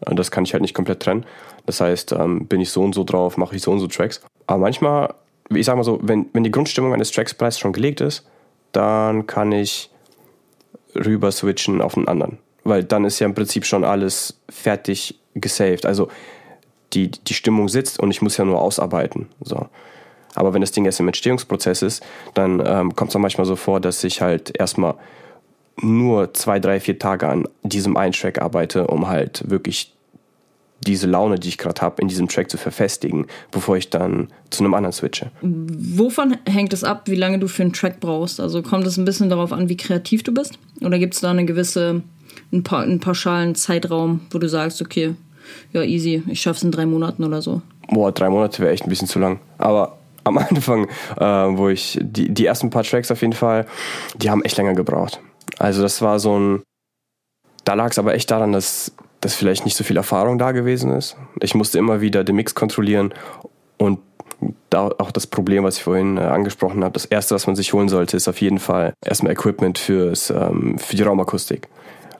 Das 0.00 0.30
kann 0.30 0.44
ich 0.44 0.52
halt 0.52 0.62
nicht 0.62 0.74
komplett 0.74 1.00
trennen. 1.00 1.24
Das 1.66 1.80
heißt, 1.80 2.12
ähm, 2.12 2.46
bin 2.46 2.60
ich 2.60 2.70
so 2.70 2.82
und 2.82 2.94
so 2.94 3.04
drauf, 3.04 3.36
mache 3.36 3.56
ich 3.56 3.62
so 3.62 3.70
und 3.70 3.80
so 3.80 3.86
Tracks. 3.86 4.20
Aber 4.46 4.58
manchmal, 4.58 5.14
ich 5.48 5.64
sag 5.64 5.76
mal 5.76 5.84
so, 5.84 5.98
wenn, 6.02 6.26
wenn 6.32 6.44
die 6.44 6.50
Grundstimmung 6.50 6.92
eines 6.92 7.10
Tracks 7.10 7.32
bereits 7.32 7.58
schon 7.58 7.72
gelegt 7.72 8.00
ist, 8.00 8.26
dann 8.72 9.26
kann 9.26 9.52
ich 9.52 9.90
rüber 10.94 11.32
switchen 11.32 11.80
auf 11.80 11.96
einen 11.96 12.08
anderen. 12.08 12.38
Weil 12.64 12.84
dann 12.84 13.04
ist 13.04 13.18
ja 13.18 13.26
im 13.26 13.34
Prinzip 13.34 13.64
schon 13.64 13.84
alles 13.84 14.40
fertig 14.48 15.18
gesaved. 15.34 15.86
Also 15.86 16.08
die, 16.92 17.10
die 17.10 17.34
Stimmung 17.34 17.68
sitzt 17.68 17.98
und 17.98 18.10
ich 18.10 18.22
muss 18.22 18.36
ja 18.36 18.44
nur 18.44 18.60
ausarbeiten. 18.60 19.28
So. 19.40 19.66
Aber 20.34 20.52
wenn 20.52 20.60
das 20.60 20.72
Ding 20.72 20.84
erst 20.84 21.00
im 21.00 21.08
Entstehungsprozess 21.08 21.82
ist, 21.82 22.02
dann 22.34 22.62
ähm, 22.64 22.94
kommt 22.94 23.10
es 23.10 23.16
auch 23.16 23.20
manchmal 23.20 23.46
so 23.46 23.56
vor, 23.56 23.80
dass 23.80 24.02
ich 24.04 24.20
halt 24.20 24.56
erstmal 24.58 24.94
nur 25.80 26.32
zwei, 26.34 26.60
drei, 26.60 26.80
vier 26.80 26.98
Tage 26.98 27.28
an 27.28 27.48
diesem 27.62 27.96
einen 27.96 28.12
Track 28.12 28.40
arbeite, 28.40 28.86
um 28.86 29.08
halt 29.08 29.48
wirklich 29.48 29.92
diese 30.80 31.06
Laune, 31.06 31.38
die 31.38 31.48
ich 31.48 31.58
gerade 31.58 31.80
habe, 31.80 32.02
in 32.02 32.08
diesem 32.08 32.28
Track 32.28 32.50
zu 32.50 32.58
verfestigen, 32.58 33.26
bevor 33.50 33.76
ich 33.76 33.90
dann 33.90 34.28
zu 34.50 34.62
einem 34.62 34.74
anderen 34.74 34.92
switche. 34.92 35.30
Wovon 35.40 36.36
hängt 36.46 36.72
es 36.72 36.84
ab, 36.84 37.02
wie 37.06 37.14
lange 37.14 37.38
du 37.38 37.48
für 37.48 37.62
einen 37.62 37.72
Track 37.72 38.00
brauchst? 38.00 38.38
Also 38.38 38.62
kommt 38.62 38.86
es 38.86 38.96
ein 38.96 39.04
bisschen 39.04 39.30
darauf 39.30 39.52
an, 39.52 39.68
wie 39.68 39.76
kreativ 39.76 40.22
du 40.22 40.32
bist? 40.32 40.58
Oder 40.82 40.98
gibt 40.98 41.14
es 41.14 41.20
da 41.20 41.30
eine 41.30 41.44
gewisse, 41.44 42.02
einen, 42.52 42.62
pa 42.64 42.80
einen 42.80 43.00
pauschalen 43.00 43.54
Zeitraum, 43.54 44.20
wo 44.30 44.38
du 44.38 44.48
sagst, 44.48 44.82
okay, 44.82 45.14
ja, 45.72 45.82
easy, 45.82 46.22
ich 46.26 46.40
schaff's 46.40 46.62
in 46.62 46.70
drei 46.70 46.86
Monaten 46.86 47.24
oder 47.24 47.42
so? 47.42 47.62
Boah, 47.88 48.12
drei 48.12 48.30
Monate 48.30 48.60
wäre 48.62 48.72
echt 48.72 48.84
ein 48.84 48.88
bisschen 48.88 49.08
zu 49.08 49.18
lang. 49.18 49.40
Aber 49.58 49.98
am 50.24 50.38
Anfang, 50.38 50.88
äh, 51.18 51.24
wo 51.24 51.68
ich 51.68 51.98
die, 52.00 52.32
die 52.32 52.46
ersten 52.46 52.70
paar 52.70 52.84
Tracks 52.84 53.10
auf 53.10 53.20
jeden 53.20 53.32
Fall, 53.32 53.66
die 54.16 54.30
haben 54.30 54.42
echt 54.42 54.56
länger 54.56 54.74
gebraucht. 54.74 55.20
Also 55.58 55.82
das 55.82 56.02
war 56.02 56.18
so 56.18 56.38
ein, 56.38 56.62
da 57.64 57.74
lag 57.74 57.90
es 57.90 57.98
aber 57.98 58.14
echt 58.14 58.30
daran, 58.30 58.52
dass 58.52 58.92
dass 59.24 59.34
vielleicht 59.34 59.64
nicht 59.64 59.76
so 59.76 59.84
viel 59.84 59.96
Erfahrung 59.96 60.36
da 60.38 60.52
gewesen 60.52 60.92
ist. 60.92 61.16
Ich 61.40 61.54
musste 61.54 61.78
immer 61.78 62.02
wieder 62.02 62.24
den 62.24 62.36
Mix 62.36 62.54
kontrollieren 62.54 63.14
und 63.78 63.98
da 64.68 64.90
auch 64.98 65.10
das 65.10 65.26
Problem, 65.26 65.64
was 65.64 65.78
ich 65.78 65.82
vorhin 65.82 66.18
äh, 66.18 66.20
angesprochen 66.20 66.84
habe. 66.84 66.92
Das 66.92 67.06
erste, 67.06 67.34
was 67.34 67.46
man 67.46 67.56
sich 67.56 67.72
holen 67.72 67.88
sollte, 67.88 68.18
ist 68.18 68.28
auf 68.28 68.42
jeden 68.42 68.58
Fall 68.58 68.92
erstmal 69.02 69.32
Equipment 69.32 69.78
fürs, 69.78 70.28
ähm, 70.28 70.78
für 70.78 70.96
die 70.96 71.02
Raumakustik. 71.02 71.68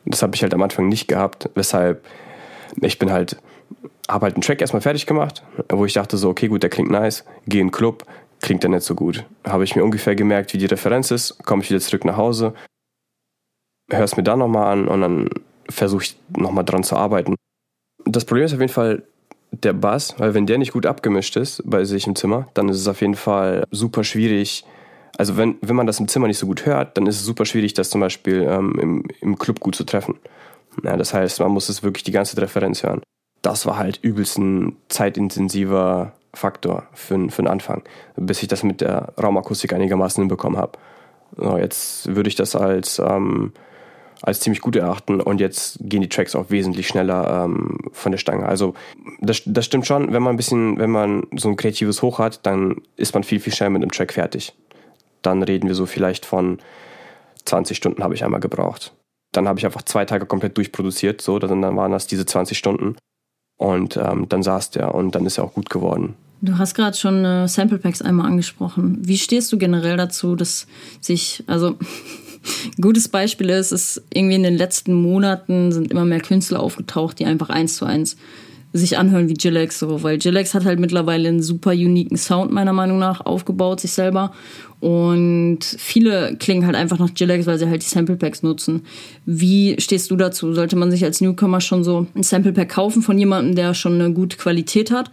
Das 0.06 0.22
habe 0.22 0.34
ich 0.34 0.42
halt 0.42 0.54
am 0.54 0.62
Anfang 0.62 0.88
nicht 0.88 1.06
gehabt, 1.06 1.50
weshalb 1.54 2.02
ich 2.80 2.98
bin 2.98 3.12
halt, 3.12 3.36
habe 4.08 4.24
halt 4.24 4.34
einen 4.34 4.42
Track 4.42 4.60
erstmal 4.60 4.82
fertig 4.82 5.06
gemacht, 5.06 5.42
wo 5.70 5.84
ich 5.84 5.92
dachte 5.92 6.16
so, 6.16 6.28
okay, 6.28 6.48
gut, 6.48 6.62
der 6.62 6.70
klingt 6.70 6.90
nice, 6.90 7.24
gehe 7.46 7.60
in 7.60 7.68
den 7.68 7.72
Club, 7.72 8.04
klingt 8.40 8.62
der 8.62 8.70
nicht 8.70 8.82
so 8.82 8.94
gut. 8.94 9.24
Habe 9.46 9.64
ich 9.64 9.76
mir 9.76 9.84
ungefähr 9.84 10.14
gemerkt, 10.14 10.52
wie 10.52 10.58
die 10.58 10.66
Referenz 10.66 11.10
ist, 11.10 11.38
komme 11.44 11.62
ich 11.62 11.70
wieder 11.70 11.80
zurück 11.80 12.04
nach 12.04 12.16
Hause, 12.16 12.54
höre 13.90 14.04
es 14.04 14.16
mir 14.16 14.22
dann 14.22 14.38
nochmal 14.38 14.72
an 14.72 14.88
und 14.88 15.00
dann 15.00 15.30
versuche 15.68 16.04
ich 16.04 16.16
nochmal 16.36 16.64
dran 16.64 16.84
zu 16.84 16.96
arbeiten. 16.96 17.34
Das 18.04 18.24
Problem 18.24 18.44
ist 18.44 18.52
auf 18.52 18.60
jeden 18.60 18.72
Fall 18.72 19.02
der 19.50 19.72
Bass, 19.72 20.14
weil 20.18 20.34
wenn 20.34 20.46
der 20.46 20.58
nicht 20.58 20.72
gut 20.72 20.86
abgemischt 20.86 21.36
ist 21.36 21.62
bei 21.64 21.84
sich 21.84 22.06
im 22.06 22.16
Zimmer, 22.16 22.48
dann 22.54 22.68
ist 22.68 22.78
es 22.78 22.88
auf 22.88 23.00
jeden 23.00 23.14
Fall 23.14 23.64
super 23.70 24.04
schwierig. 24.04 24.64
Also 25.16 25.36
wenn, 25.36 25.56
wenn 25.60 25.76
man 25.76 25.86
das 25.86 26.00
im 26.00 26.08
Zimmer 26.08 26.26
nicht 26.26 26.38
so 26.38 26.46
gut 26.46 26.66
hört, 26.66 26.96
dann 26.96 27.06
ist 27.06 27.16
es 27.16 27.24
super 27.24 27.44
schwierig, 27.44 27.72
das 27.74 27.90
zum 27.90 28.00
Beispiel 28.00 28.42
ähm, 28.42 28.78
im, 28.80 29.04
im 29.20 29.38
Club 29.38 29.60
gut 29.60 29.76
zu 29.76 29.84
treffen. 29.84 30.16
Ja, 30.82 30.96
das 30.96 31.14
heißt, 31.14 31.40
man 31.40 31.52
muss 31.52 31.68
es 31.68 31.82
wirklich 31.82 32.04
die 32.04 32.12
ganze 32.12 32.40
Referenz 32.40 32.82
hören. 32.82 33.02
Das 33.42 33.66
war 33.66 33.78
halt 33.78 33.98
übelst 34.02 34.38
ein 34.38 34.76
zeitintensiver 34.88 36.12
Faktor 36.32 36.84
für, 36.92 37.30
für 37.30 37.42
den 37.42 37.48
Anfang, 37.48 37.82
bis 38.16 38.42
ich 38.42 38.48
das 38.48 38.62
mit 38.62 38.80
der 38.80 39.12
Raumakustik 39.22 39.72
einigermaßen 39.72 40.22
hinbekommen 40.22 40.58
habe. 40.58 40.78
So, 41.36 41.56
jetzt 41.58 42.14
würde 42.14 42.28
ich 42.28 42.34
das 42.34 42.56
als 42.56 42.98
ähm, 42.98 43.52
als 44.24 44.40
ziemlich 44.40 44.62
gut 44.62 44.74
erachten 44.74 45.20
und 45.20 45.38
jetzt 45.38 45.78
gehen 45.80 46.00
die 46.00 46.08
Tracks 46.08 46.34
auch 46.34 46.48
wesentlich 46.48 46.88
schneller 46.88 47.44
ähm, 47.44 47.78
von 47.92 48.10
der 48.10 48.18
Stange. 48.18 48.46
Also 48.46 48.72
das, 49.20 49.42
das 49.44 49.66
stimmt 49.66 49.86
schon, 49.86 50.14
wenn 50.14 50.22
man 50.22 50.34
ein 50.34 50.36
bisschen, 50.38 50.78
wenn 50.78 50.90
man 50.90 51.26
so 51.36 51.50
ein 51.50 51.56
kreatives 51.56 52.00
Hoch 52.00 52.18
hat, 52.18 52.46
dann 52.46 52.76
ist 52.96 53.12
man 53.12 53.22
viel, 53.22 53.38
viel 53.38 53.52
schneller 53.52 53.70
mit 53.70 53.82
einem 53.82 53.90
Track 53.90 54.14
fertig. 54.14 54.54
Dann 55.20 55.42
reden 55.42 55.68
wir 55.68 55.74
so 55.74 55.84
vielleicht 55.84 56.24
von 56.24 56.58
20 57.44 57.76
Stunden 57.76 58.02
habe 58.02 58.14
ich 58.14 58.24
einmal 58.24 58.40
gebraucht. 58.40 58.94
Dann 59.36 59.48
habe 59.48 59.58
ich 59.58 59.66
einfach 59.66 59.82
zwei 59.82 60.04
Tage 60.04 60.26
komplett 60.26 60.56
durchproduziert, 60.56 61.20
so, 61.20 61.38
dann, 61.38 61.62
dann 61.62 61.76
waren 61.76 61.92
das 61.92 62.06
diese 62.06 62.26
20 62.26 62.56
Stunden. 62.56 62.96
Und 63.56 63.96
ähm, 63.96 64.28
dann 64.28 64.42
saß 64.42 64.70
der 64.70 64.94
und 64.94 65.14
dann 65.14 65.26
ist 65.26 65.38
er 65.38 65.44
auch 65.44 65.54
gut 65.54 65.70
geworden. 65.70 66.14
Du 66.40 66.58
hast 66.58 66.74
gerade 66.74 66.96
schon 66.96 67.24
äh, 67.24 67.48
Sample 67.48 67.78
Packs 67.78 68.02
einmal 68.02 68.26
angesprochen. 68.26 68.98
Wie 69.00 69.16
stehst 69.16 69.50
du 69.52 69.58
generell 69.58 69.96
dazu, 69.96 70.36
dass 70.36 70.66
sich, 71.00 71.42
also 71.46 71.76
gutes 72.80 73.08
Beispiel 73.08 73.48
ist, 73.48 73.72
ist 73.72 74.02
irgendwie 74.12 74.34
in 74.34 74.42
den 74.42 74.56
letzten 74.56 74.92
Monaten 74.92 75.72
sind 75.72 75.90
immer 75.90 76.04
mehr 76.04 76.20
Künstler 76.20 76.60
aufgetaucht, 76.60 77.18
die 77.18 77.24
einfach 77.24 77.48
eins 77.48 77.76
zu 77.76 77.86
eins 77.86 78.16
sich 78.74 78.98
anhören 78.98 79.28
wie 79.28 79.36
Jilex, 79.38 79.78
so, 79.78 80.02
weil 80.02 80.18
Jilex 80.18 80.52
hat 80.52 80.64
halt 80.64 80.80
mittlerweile 80.80 81.28
einen 81.28 81.42
super 81.42 81.70
uniken 81.70 82.16
Sound 82.16 82.50
meiner 82.50 82.72
Meinung 82.72 82.98
nach 82.98 83.24
aufgebaut, 83.24 83.80
sich 83.80 83.92
selber. 83.92 84.32
Und 84.80 85.60
viele 85.62 86.36
klingen 86.36 86.66
halt 86.66 86.74
einfach 86.74 86.98
nach 86.98 87.10
Jilex, 87.14 87.46
weil 87.46 87.56
sie 87.56 87.68
halt 87.68 87.82
die 87.82 87.88
Sample 87.88 88.16
Packs 88.16 88.42
nutzen. 88.42 88.82
Wie 89.26 89.80
stehst 89.80 90.10
du 90.10 90.16
dazu? 90.16 90.52
Sollte 90.52 90.74
man 90.74 90.90
sich 90.90 91.04
als 91.04 91.20
Newcomer 91.20 91.60
schon 91.60 91.84
so 91.84 92.08
ein 92.16 92.24
Sample 92.24 92.52
Pack 92.52 92.70
kaufen 92.70 93.00
von 93.00 93.16
jemandem, 93.16 93.54
der 93.54 93.74
schon 93.74 93.94
eine 93.94 94.12
gute 94.12 94.36
Qualität 94.36 94.90
hat? 94.90 95.10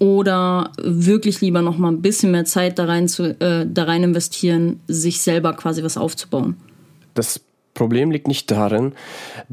oder 0.00 0.72
wirklich 0.82 1.42
lieber 1.42 1.60
noch 1.60 1.76
mal 1.76 1.92
ein 1.92 2.00
bisschen 2.00 2.30
mehr 2.30 2.46
Zeit 2.46 2.78
da 2.78 2.86
rein, 2.86 3.06
zu, 3.06 3.38
äh, 3.38 3.66
da 3.70 3.84
rein 3.84 4.02
investieren, 4.02 4.80
sich 4.88 5.20
selber 5.20 5.52
quasi 5.52 5.84
was 5.84 5.98
aufzubauen? 5.98 6.56
Das 7.12 7.38
Problem 7.74 8.10
liegt 8.10 8.26
nicht 8.26 8.50
darin, 8.50 8.94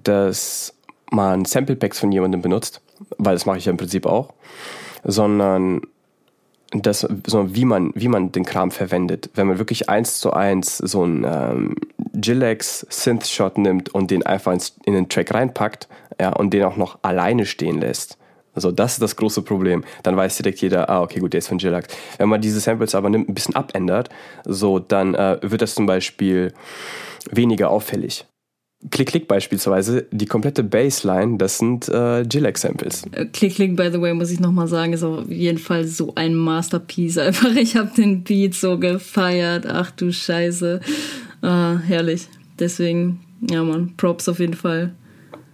dass 0.02 0.74
man 1.12 1.44
Sample 1.44 1.76
Packs 1.76 2.00
von 2.00 2.14
jemandem 2.14 2.42
benutzt, 2.42 2.82
weil 3.18 3.36
das 3.36 3.46
mache 3.46 3.58
ich 3.58 3.66
ja 3.66 3.72
im 3.72 3.78
Prinzip 3.78 4.06
auch, 4.06 4.34
sondern 5.04 5.82
das, 6.72 7.08
so 7.26 7.56
wie 7.56 7.66
man, 7.66 7.92
wie 7.96 8.08
man 8.10 8.32
den 8.32 8.44
Kram 8.44 8.72
verwendet. 8.72 9.30
Wenn 9.36 9.48
man 9.48 9.58
wirklich 9.58 9.90
eins 9.90 10.20
zu 10.20 10.34
eins 10.34 10.78
so 10.78 11.04
einen 11.04 11.24
ähm, 11.26 11.76
Gilex 12.14 12.86
Synth-Shot 12.90 13.58
nimmt 13.58 13.94
und 13.94 14.12
den 14.12 14.26
einfach 14.26 14.52
ins, 14.52 14.76
in 14.84 14.94
den 14.94 15.08
Track 15.08 15.34
reinpackt, 15.34 15.88
ja, 16.20 16.34
und 16.34 16.52
den 16.54 16.64
auch 16.64 16.78
noch 16.78 17.00
alleine 17.04 17.46
stehen 17.46 17.80
lässt. 17.80 18.18
Also 18.54 18.72
das 18.72 18.94
ist 18.94 19.02
das 19.04 19.16
große 19.16 19.44
Problem. 19.44 19.84
Dann 20.02 20.18
weiß 20.18 20.38
direkt 20.38 20.60
jeder, 20.62 20.90
ah, 20.90 21.04
okay, 21.04 21.20
gut, 21.20 21.34
der 21.34 21.40
ist 21.40 21.48
von 21.48 21.60
Gillax. 21.60 21.96
Wenn 22.18 22.28
man 22.28 22.42
diese 22.42 22.60
Samples 22.60 22.96
aber 22.96 23.10
nimmt, 23.10 23.30
ein 23.30 23.36
bisschen 23.36 23.56
abändert, 23.56 24.10
so, 24.46 24.80
dann 24.80 25.14
äh, 25.14 25.38
wird 25.44 25.62
das 25.62 25.76
zum 25.76 25.86
Beispiel 25.86 26.54
weniger 27.30 27.70
auffällig. 27.70 28.26
Klick-Klick 28.92 29.28
beispielsweise, 29.28 30.06
die 30.12 30.28
komplette 30.28 30.64
Bassline, 30.64 31.38
das 31.38 31.58
sind 31.58 31.90
äh, 31.90 32.24
Gillax-Samples. 32.24 33.04
Klick-Klick, 33.34 33.76
by 33.76 33.90
the 33.92 34.00
way, 34.00 34.14
muss 34.14 34.30
ich 34.30 34.40
nochmal 34.40 34.68
sagen, 34.68 34.94
ist 34.94 35.04
auf 35.04 35.28
jeden 35.30 35.58
Fall 35.58 35.86
so 35.86 36.14
ein 36.16 36.36
Masterpiece. 36.36 37.18
Einfach, 37.18 37.56
ich 37.56 37.76
habe 37.76 37.90
den 37.98 38.24
Beat 38.24 38.54
so 38.54 38.78
gefeiert. 38.78 39.66
Ach 39.68 39.90
du 39.92 40.12
Scheiße. 40.12 40.80
Ah, 41.42 41.78
herrlich. 41.80 42.28
Deswegen, 42.60 43.20
ja 43.50 43.64
man, 43.64 43.96
Props 43.98 44.30
auf 44.30 44.40
jeden 44.40 44.54
Fall. 44.54 44.94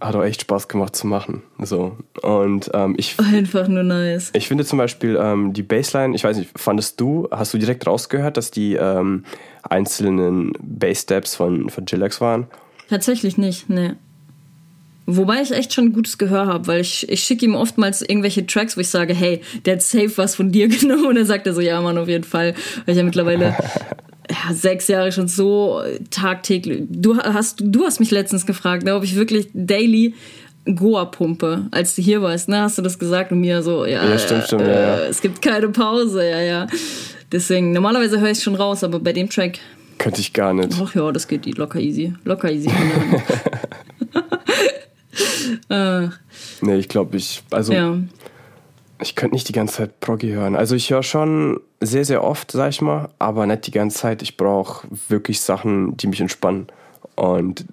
Hat 0.02 0.18
auch 0.18 0.24
echt 0.24 0.42
Spaß 0.42 0.68
gemacht 0.68 0.94
zu 0.98 1.08
machen. 1.08 1.44
So. 1.60 1.98
Und 2.22 2.70
ähm, 2.74 2.96
ich. 2.98 3.18
Einfach 3.34 3.70
nur 3.70 3.84
nice. 3.84 4.32
Ich 4.34 4.50
finde 4.50 4.66
zum 4.66 4.78
Beispiel 4.78 5.18
ähm, 5.20 5.54
die 5.54 5.64
Bassline, 5.64 6.14
ich 6.14 6.26
weiß 6.26 6.36
nicht, 6.36 6.52
fandest 6.60 7.00
du, 7.00 7.30
hast 7.32 7.54
du 7.54 7.58
direkt 7.58 7.88
rausgehört, 7.88 8.36
dass 8.36 8.52
die 8.52 8.74
ähm, 8.74 9.24
einzelnen 9.62 10.52
Bass-Steps 10.62 11.36
von, 11.36 11.70
von 11.70 11.86
Gillax 11.86 12.20
waren? 12.20 12.48
Tatsächlich 12.90 13.38
nicht, 13.38 13.70
ne. 13.70 13.96
Wobei 15.06 15.42
ich 15.42 15.52
echt 15.52 15.74
schon 15.74 15.86
ein 15.86 15.94
gutes 15.94 16.18
Gehör 16.18 16.48
habe, 16.48 16.68
weil 16.68 16.80
ich, 16.80 17.10
ich 17.10 17.24
schicke 17.24 17.46
ihm 17.46 17.56
oftmals 17.56 18.02
irgendwelche 18.02 18.46
Tracks, 18.48 18.78
wo 18.78 18.82
ich 18.82 18.88
sage, 18.88 19.14
hey, 19.14 19.42
der 19.66 19.76
hat 19.76 19.82
safe 19.82 20.14
was 20.16 20.36
von 20.36 20.52
dir 20.52 20.68
genommen. 20.70 21.06
Und 21.06 21.16
dann 21.16 21.26
sagt 21.26 21.46
er 21.46 21.54
so, 21.54 21.62
ja, 21.62 21.82
Mann, 21.82 21.98
auf 21.98 22.08
jeden 22.08 22.24
Fall. 22.24 22.56
Weil 22.86 22.94
ich 22.94 22.98
ja 22.98 23.04
mittlerweile 23.04 23.56
ja, 24.30 24.54
sechs 24.54 24.88
Jahre 24.88 25.12
schon 25.12 25.28
so 25.28 25.82
tagtäglich. 26.10 26.84
Du 26.90 27.18
hast, 27.18 27.62
du 27.62 27.86
hast 27.86 28.00
mich 28.00 28.12
letztens 28.12 28.46
gefragt, 28.46 28.84
ne, 28.84 28.96
ob 28.96 29.04
ich 29.04 29.16
wirklich 29.16 29.50
daily 29.54 30.14
Goa 30.66 31.06
pumpe, 31.06 31.68
als 31.72 31.96
du 31.96 32.02
hier 32.02 32.22
warst, 32.22 32.48
ne? 32.48 32.62
Hast 32.62 32.78
du 32.78 32.82
das 32.82 32.98
gesagt 32.98 33.34
und 33.34 33.42
mir 33.42 33.62
so, 33.62 33.86
ja, 33.86 34.08
ja, 34.08 34.18
stimmt, 34.18 34.46
stimmt, 34.46 34.62
äh, 34.62 34.74
ja, 34.74 34.98
ja. 34.98 35.06
es 35.08 35.20
gibt 35.20 35.42
keine 35.42 35.68
Pause, 35.68 36.26
ja, 36.26 36.40
ja. 36.40 36.68
Deswegen, 37.34 37.74
normalerweise 37.74 38.22
höre 38.22 38.30
ich 38.30 38.38
es 38.38 38.44
schon 38.44 38.56
raus, 38.56 38.82
aber 38.82 39.00
bei 39.00 39.12
dem 39.12 39.30
Track 39.30 39.60
könnte 40.04 40.20
ich 40.20 40.34
gar 40.34 40.54
nicht. 40.54 40.74
Ach 40.82 40.94
ja, 40.94 41.12
das 41.14 41.28
geht 41.30 41.46
locker 41.58 41.80
easy. 41.80 42.14
Locker 42.26 42.52
easy. 42.52 42.70
äh, 45.70 46.10
nee, 46.62 46.76
ich 46.76 46.90
glaube, 46.90 47.16
ich. 47.16 47.42
Also. 47.52 47.72
Ja. 47.72 47.98
Ich 49.02 49.16
könnte 49.16 49.36
nicht 49.36 49.50
die 49.50 49.54
ganze 49.54 49.76
Zeit 49.76 50.00
Proggy 50.00 50.32
hören. 50.32 50.56
Also 50.56 50.76
ich 50.76 50.90
höre 50.90 51.04
schon 51.04 51.60
sehr, 51.82 52.06
sehr 52.06 52.24
oft, 52.24 52.52
sag 52.52 52.70
ich 52.70 52.82
mal, 52.82 53.10
aber 53.20 53.46
nicht 53.46 53.68
die 53.68 53.72
ganze 53.72 53.98
Zeit. 53.98 54.22
Ich 54.22 54.38
brauche 54.38 54.88
wirklich 55.10 55.42
Sachen, 55.42 55.98
die 55.98 56.08
mich 56.08 56.22
entspannen. 56.22 56.68
Und 57.16 57.66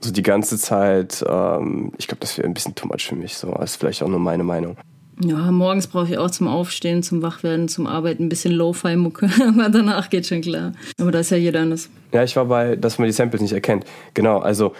so 0.00 0.10
die 0.10 0.22
ganze 0.22 0.58
Zeit, 0.58 1.24
ähm, 1.26 1.92
ich 1.96 2.06
glaube, 2.06 2.20
das 2.20 2.36
wäre 2.36 2.46
ein 2.46 2.54
bisschen 2.54 2.74
too 2.74 2.86
much 2.86 3.06
für 3.06 3.16
mich. 3.16 3.36
So, 3.36 3.50
das 3.52 3.72
ist 3.72 3.76
vielleicht 3.76 4.02
auch 4.02 4.08
nur 4.08 4.20
meine 4.20 4.44
Meinung. 4.44 4.76
Ja, 5.24 5.50
morgens 5.50 5.88
brauche 5.88 6.06
ich 6.06 6.18
auch 6.18 6.30
zum 6.30 6.46
Aufstehen, 6.46 7.02
zum 7.02 7.22
Wachwerden, 7.22 7.68
zum 7.68 7.86
Arbeiten 7.86 8.24
ein 8.24 8.28
bisschen 8.28 8.52
Lo-Fi-Mucke, 8.52 9.28
aber 9.48 9.68
danach 9.68 10.10
geht 10.10 10.26
schon 10.26 10.42
klar. 10.42 10.72
Aber 11.00 11.10
da 11.10 11.20
ist 11.20 11.30
ja 11.30 11.36
jeder 11.36 11.60
anders. 11.60 11.90
Ja, 12.12 12.22
ich 12.22 12.36
war 12.36 12.44
bei, 12.44 12.76
dass 12.76 12.98
man 12.98 13.06
die 13.06 13.12
Samples 13.12 13.42
nicht 13.42 13.52
erkennt. 13.52 13.84
Genau, 14.14 14.38
also 14.38 14.72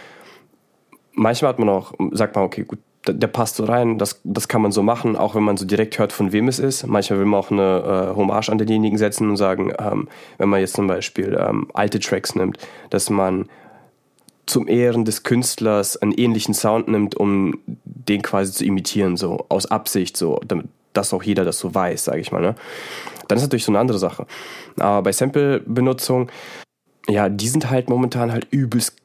manchmal 1.12 1.50
hat 1.50 1.58
man 1.58 1.68
auch, 1.68 1.92
sagt 2.12 2.36
man, 2.36 2.44
okay, 2.44 2.62
gut, 2.62 2.78
der 3.06 3.28
passt 3.28 3.56
so 3.56 3.64
rein, 3.64 3.98
das, 3.98 4.20
das 4.24 4.48
kann 4.48 4.62
man 4.62 4.70
so 4.70 4.82
machen, 4.82 5.16
auch 5.16 5.34
wenn 5.34 5.42
man 5.42 5.56
so 5.56 5.64
direkt 5.64 5.98
hört, 5.98 6.12
von 6.12 6.32
wem 6.32 6.46
es 6.46 6.58
ist. 6.58 6.86
Manchmal 6.86 7.18
will 7.18 7.26
man 7.26 7.40
auch 7.40 7.50
eine 7.50 8.10
äh, 8.12 8.16
Hommage 8.16 8.50
an 8.50 8.58
denjenigen 8.58 8.98
setzen 8.98 9.30
und 9.30 9.36
sagen, 9.36 9.72
ähm, 9.78 10.08
wenn 10.36 10.48
man 10.48 10.60
jetzt 10.60 10.74
zum 10.74 10.86
Beispiel 10.86 11.36
ähm, 11.40 11.68
alte 11.74 11.98
Tracks 12.00 12.34
nimmt, 12.34 12.58
dass 12.90 13.10
man 13.10 13.46
zum 14.46 14.66
Ehren 14.66 15.04
des 15.04 15.22
Künstlers 15.22 15.96
einen 15.96 16.12
ähnlichen 16.12 16.54
Sound 16.54 16.88
nimmt, 16.88 17.16
um 17.16 17.58
den 18.08 18.22
quasi 18.22 18.52
zu 18.52 18.64
imitieren, 18.64 19.16
so 19.16 19.46
aus 19.48 19.66
Absicht, 19.66 20.16
so, 20.16 20.40
damit 20.46 20.66
dass 20.98 21.14
auch 21.14 21.22
jeder 21.22 21.44
das 21.44 21.58
so 21.58 21.74
weiß, 21.74 22.04
sage 22.04 22.20
ich 22.20 22.32
mal. 22.32 22.40
Ne? 22.40 22.54
Dann 23.28 23.38
ist 23.38 23.44
natürlich 23.44 23.64
so 23.64 23.72
eine 23.72 23.78
andere 23.78 23.98
Sache. 23.98 24.26
Aber 24.78 25.02
bei 25.02 25.12
Sample-Benutzung, 25.12 26.30
ja, 27.08 27.28
die 27.28 27.48
sind 27.48 27.70
halt 27.70 27.88
momentan 27.88 28.32
halt 28.32 28.48
übelst, 28.50 28.96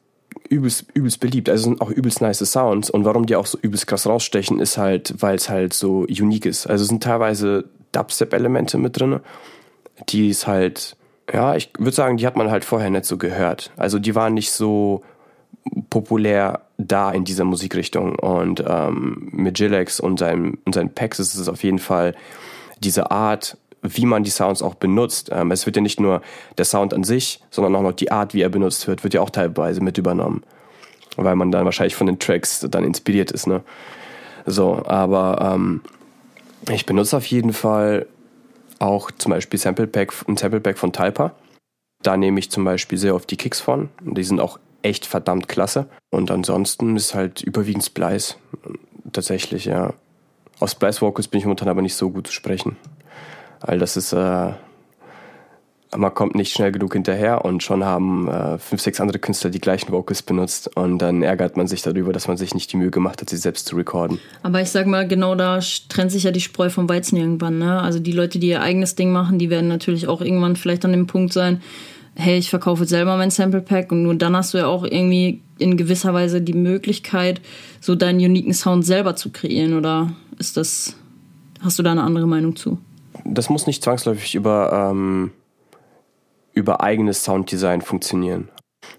übelst, 0.50 0.86
übelst 0.94 1.20
beliebt. 1.20 1.50
Also 1.50 1.66
sind 1.66 1.82
auch 1.82 1.90
übelst 1.90 2.22
nice 2.22 2.40
Sounds. 2.40 2.90
Und 2.90 3.06
warum 3.06 3.26
die 3.26 3.36
auch 3.36 3.46
so 3.46 3.58
übelst 3.62 3.88
krass 3.88 4.08
rausstechen, 4.08 4.60
ist 4.60 4.78
halt, 4.78 5.16
weil 5.20 5.36
es 5.36 5.50
halt 5.50 5.74
so 5.74 6.00
unique 6.00 6.46
ist. 6.46 6.68
Also 6.68 6.86
sind 6.86 7.04
teilweise 7.04 7.66
Dubstep-Elemente 7.92 8.78
mit 8.78 9.00
drin, 9.00 9.20
die 10.10 10.30
ist 10.30 10.48
halt, 10.48 10.96
ja, 11.32 11.56
ich 11.56 11.72
würde 11.78 11.96
sagen, 11.96 12.18
die 12.18 12.26
hat 12.26 12.36
man 12.36 12.50
halt 12.50 12.66
vorher 12.66 12.90
nicht 12.90 13.06
so 13.06 13.18
gehört. 13.18 13.72
Also 13.78 14.00
die 14.00 14.16
waren 14.16 14.34
nicht 14.34 14.52
so 14.52 15.04
populär 15.90 16.62
da 16.78 17.12
in 17.12 17.24
dieser 17.24 17.44
Musikrichtung. 17.44 18.16
Und 18.16 18.64
ähm, 18.68 19.30
mit 19.32 19.56
Gilex 19.56 20.00
und, 20.00 20.20
seinem, 20.20 20.58
und 20.66 20.74
seinen 20.74 20.94
Packs 20.94 21.20
ist 21.20 21.36
es 21.36 21.48
auf 21.48 21.64
jeden 21.64 21.80
Fall 21.80 22.16
diese 22.80 23.12
Art, 23.12 23.58
wie 23.82 24.06
man 24.06 24.24
die 24.24 24.30
Sounds 24.30 24.62
auch 24.62 24.76
benutzt. 24.76 25.30
Ähm, 25.32 25.52
es 25.52 25.66
wird 25.66 25.76
ja 25.76 25.82
nicht 25.82 26.00
nur 26.00 26.22
der 26.58 26.66
Sound 26.66 26.94
an 26.94 27.04
sich, 27.04 27.42
sondern 27.50 27.76
auch 27.76 27.82
noch 27.82 27.94
die 27.94 28.12
Art, 28.12 28.34
wie 28.34 28.42
er 28.42 28.50
benutzt 28.50 28.88
wird, 28.88 29.04
wird 29.04 29.14
ja 29.14 29.22
auch 29.22 29.30
teilweise 29.30 29.82
mit 29.82 29.98
übernommen. 29.98 30.44
Weil 31.16 31.36
man 31.36 31.52
dann 31.52 31.66
wahrscheinlich 31.66 31.96
von 31.96 32.08
den 32.08 32.20
Tracks 32.20 32.66
dann 32.70 32.84
inspiriert 32.84 33.32
ist. 33.32 33.46
Ne? 33.46 33.62
So, 34.46 34.84
aber 34.86 35.54
ähm, 35.54 35.82
ich 36.72 36.86
benutze 36.86 37.18
auf 37.18 37.26
jeden 37.26 37.54
Fall 37.54 38.08
auch 38.80 39.12
zum 39.12 39.32
Beispiel 39.32 39.60
Sample 39.60 39.88
Pack, 39.88 40.14
ein 40.28 40.38
Sample 40.38 40.60
Pack 40.60 40.78
von 40.78 40.92
Talpa. 40.92 41.34
Da 42.02 42.18
nehme 42.18 42.40
ich 42.40 42.52
zum 42.52 42.66
Beispiel 42.66 42.98
sehr 42.98 43.16
oft 43.16 43.30
die 43.30 43.38
Kicks 43.38 43.62
von. 43.62 43.90
Die 44.02 44.24
sind 44.24 44.40
auch 44.40 44.60
echt 44.84 45.06
verdammt 45.06 45.48
klasse. 45.48 45.88
Und 46.12 46.30
ansonsten 46.30 46.96
ist 46.96 47.16
halt 47.16 47.42
überwiegend 47.42 47.84
Splice. 47.84 48.36
Tatsächlich, 49.12 49.66
ja. 49.66 49.94
Auf 50.60 50.70
Splice 50.70 51.02
Vocals 51.02 51.28
bin 51.28 51.40
ich 51.40 51.46
momentan 51.46 51.70
aber 51.70 51.82
nicht 51.82 51.96
so 51.96 52.12
gut 52.12 52.28
zu 52.28 52.34
sprechen. 52.34 52.78
Weil 53.62 53.80
das 53.80 53.98
ist, 53.98 54.14
äh, 54.14 54.52
man 55.96 56.14
kommt 56.14 56.36
nicht 56.36 56.54
schnell 56.54 56.72
genug 56.72 56.94
hinterher 56.94 57.46
und 57.46 57.64
schon 57.64 57.84
haben 57.84 58.28
äh, 58.28 58.58
fünf, 58.58 58.82
sechs 58.82 59.00
andere 59.00 59.20
Künstler 59.20 59.50
die 59.50 59.60
gleichen 59.60 59.92
Vocals 59.92 60.22
benutzt 60.22 60.76
und 60.76 61.00
dann 61.00 61.24
ärgert 61.24 61.58
man 61.58 61.68
sich 61.68 61.82
darüber, 61.82 62.14
dass 62.14 62.28
man 62.28 62.38
sich 62.38 62.54
nicht 62.54 62.72
die 62.72 62.78
Mühe 62.78 62.92
gemacht 62.92 63.22
hat, 63.22 63.30
sie 63.30 63.38
selbst 63.38 63.68
zu 63.68 63.76
recorden. 63.76 64.20
Aber 64.42 64.62
ich 64.62 64.70
sag 64.70 64.86
mal, 64.88 65.08
genau 65.08 65.36
da 65.36 65.60
trennt 65.90 66.12
sich 66.12 66.24
ja 66.24 66.32
die 66.32 66.42
Spreu 66.42 66.70
vom 66.70 66.90
Weizen 66.90 67.18
irgendwann. 67.18 67.60
Ne? 67.60 67.82
Also 67.82 68.00
die 68.00 68.12
Leute, 68.12 68.40
die 68.40 68.50
ihr 68.50 68.62
eigenes 68.62 68.96
Ding 68.96 69.12
machen, 69.12 69.40
die 69.40 69.50
werden 69.50 69.68
natürlich 69.68 70.08
auch 70.08 70.22
irgendwann 70.22 70.56
vielleicht 70.56 70.86
an 70.86 70.92
dem 70.92 71.08
Punkt 71.08 71.34
sein, 71.34 71.62
hey, 72.16 72.38
ich 72.38 72.50
verkaufe 72.50 72.86
selber 72.86 73.18
mein 73.18 73.32
Sample 73.32 73.62
Pack 73.62 73.92
und 73.92 74.04
nur 74.04 74.16
dann 74.16 74.36
hast 74.36 74.54
du 74.54 74.60
ja 74.60 74.68
auch 74.68 74.84
irgendwie 74.84 75.42
in 75.58 75.78
gewisser 75.78 76.14
Weise 76.14 76.42
die 76.42 76.54
Möglichkeit, 76.54 77.42
so 77.80 77.96
deinen 77.96 78.20
uniken 78.20 78.54
Sound 78.54 78.86
selber 78.86 79.16
zu 79.16 79.32
kreieren 79.32 79.76
oder 79.76 80.14
ist 80.38 80.58
das, 80.58 80.96
hast 81.62 81.80
du 81.80 81.84
da 81.84 81.92
eine 81.92 82.04
andere 82.04 82.28
Meinung 82.28 82.56
zu? 82.56 82.78
Das 83.26 83.50
muss 83.50 83.68
nicht 83.68 83.84
zwangsläufig 83.84 84.36
über, 84.36 84.90
ähm, 84.92 85.32
über 86.54 86.82
eigenes 86.82 87.24
Sounddesign 87.24 87.82
funktionieren. 87.82 88.50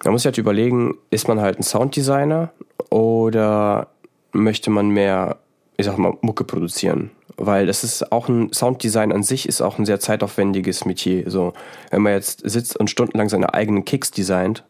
Man 0.02 0.12
muss 0.12 0.22
sich 0.22 0.26
halt 0.26 0.38
überlegen, 0.38 0.94
ist 1.10 1.28
man 1.28 1.40
halt 1.40 1.58
ein 1.58 1.62
Sounddesigner 1.62 2.52
oder 2.90 3.88
möchte 4.32 4.70
man 4.70 4.88
mehr, 4.88 5.38
ich 5.76 5.86
sag 5.86 5.98
mal, 5.98 6.16
Mucke 6.20 6.44
produzieren? 6.44 7.10
Weil 7.36 7.66
das 7.66 7.84
ist 7.84 8.12
auch 8.12 8.28
ein 8.28 8.52
Sounddesign 8.52 9.12
an 9.12 9.22
sich 9.22 9.48
ist 9.48 9.60
auch 9.60 9.78
ein 9.78 9.86
sehr 9.86 10.00
zeitaufwendiges 10.00 10.84
Metier. 10.84 11.30
So, 11.30 11.52
wenn 11.90 12.02
man 12.02 12.12
jetzt 12.12 12.48
sitzt 12.48 12.76
und 12.76 12.90
stundenlang 12.90 13.28
seine 13.28 13.54
eigenen 13.54 13.84
Kicks 13.84 14.10
designt 14.10 14.64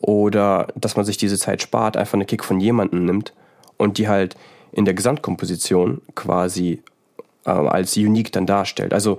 oder 0.00 0.68
dass 0.74 0.96
man 0.96 1.04
sich 1.04 1.16
diese 1.16 1.38
Zeit 1.38 1.62
spart, 1.62 1.96
einfach 1.96 2.14
eine 2.14 2.24
Kick 2.24 2.44
von 2.44 2.60
jemandem 2.60 3.04
nimmt 3.04 3.32
und 3.76 3.98
die 3.98 4.08
halt 4.08 4.36
in 4.72 4.84
der 4.84 4.94
Gesamtkomposition 4.94 6.00
quasi 6.14 6.82
äh, 7.44 7.50
als 7.50 7.96
unique 7.96 8.32
dann 8.32 8.46
darstellt. 8.46 8.92
Also 8.92 9.18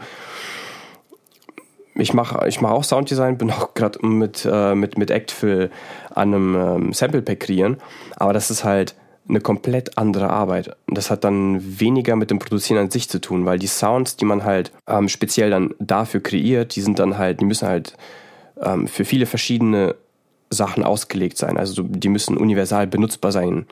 ich 1.95 2.13
mache 2.13 2.47
ich 2.47 2.61
mach 2.61 2.71
auch 2.71 2.83
Sounddesign, 2.83 3.37
bin 3.37 3.51
auch 3.51 3.73
gerade 3.73 4.05
mit, 4.05 4.47
äh, 4.49 4.75
mit, 4.75 4.97
mit 4.97 5.11
Actfill 5.11 5.71
an 6.09 6.33
einem 6.33 6.55
ähm, 6.55 6.93
Sample 6.93 7.21
Pack 7.21 7.41
kreieren, 7.41 7.77
aber 8.15 8.33
das 8.33 8.49
ist 8.49 8.63
halt 8.63 8.95
eine 9.27 9.39
komplett 9.39 9.97
andere 9.97 10.29
Arbeit. 10.29 10.75
Das 10.87 11.09
hat 11.09 11.23
dann 11.23 11.79
weniger 11.79 12.15
mit 12.15 12.31
dem 12.31 12.39
Produzieren 12.39 12.79
an 12.79 12.91
sich 12.91 13.09
zu 13.09 13.21
tun, 13.21 13.45
weil 13.45 13.59
die 13.59 13.67
Sounds, 13.67 14.17
die 14.17 14.25
man 14.25 14.43
halt 14.43 14.71
ähm, 14.87 15.09
speziell 15.09 15.49
dann 15.49 15.73
dafür 15.79 16.21
kreiert, 16.21 16.75
die 16.75 16.81
sind 16.81 16.99
dann 16.99 17.17
halt, 17.17 17.39
die 17.39 17.45
müssen 17.45 17.67
halt 17.67 17.95
ähm, 18.61 18.87
für 18.87 19.05
viele 19.05 19.25
verschiedene 19.25 19.95
Sachen 20.49 20.83
ausgelegt 20.83 21.37
sein. 21.37 21.57
Also 21.57 21.83
die 21.83 22.09
müssen 22.09 22.37
universal 22.37 22.87
benutzbar 22.87 23.31
sein, 23.31 23.65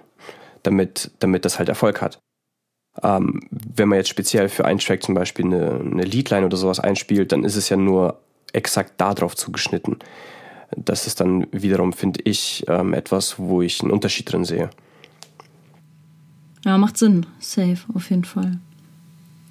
damit, 0.63 1.11
damit 1.19 1.45
das 1.45 1.59
halt 1.59 1.69
Erfolg 1.69 2.01
hat. 2.01 2.19
Ähm, 3.03 3.41
wenn 3.51 3.89
man 3.89 3.97
jetzt 3.97 4.09
speziell 4.09 4.49
für 4.49 4.65
einen 4.65 4.79
Track 4.79 5.03
zum 5.03 5.15
Beispiel 5.15 5.45
eine, 5.45 5.79
eine 5.79 6.03
Leadline 6.03 6.45
oder 6.45 6.57
sowas 6.57 6.79
einspielt, 6.79 7.31
dann 7.31 7.43
ist 7.43 7.55
es 7.55 7.69
ja 7.69 7.77
nur 7.77 8.19
exakt 8.53 8.93
darauf 8.97 9.35
zugeschnitten. 9.35 9.99
Das 10.75 11.07
ist 11.07 11.19
dann 11.19 11.47
wiederum, 11.51 11.93
finde 11.93 12.21
ich, 12.23 12.63
ähm, 12.67 12.93
etwas, 12.93 13.39
wo 13.39 13.61
ich 13.61 13.81
einen 13.81 13.91
Unterschied 13.91 14.31
drin 14.31 14.45
sehe. 14.45 14.69
Ja, 16.65 16.77
macht 16.77 16.97
Sinn. 16.97 17.25
Safe, 17.39 17.77
auf 17.93 18.09
jeden 18.09 18.25
Fall. 18.25 18.59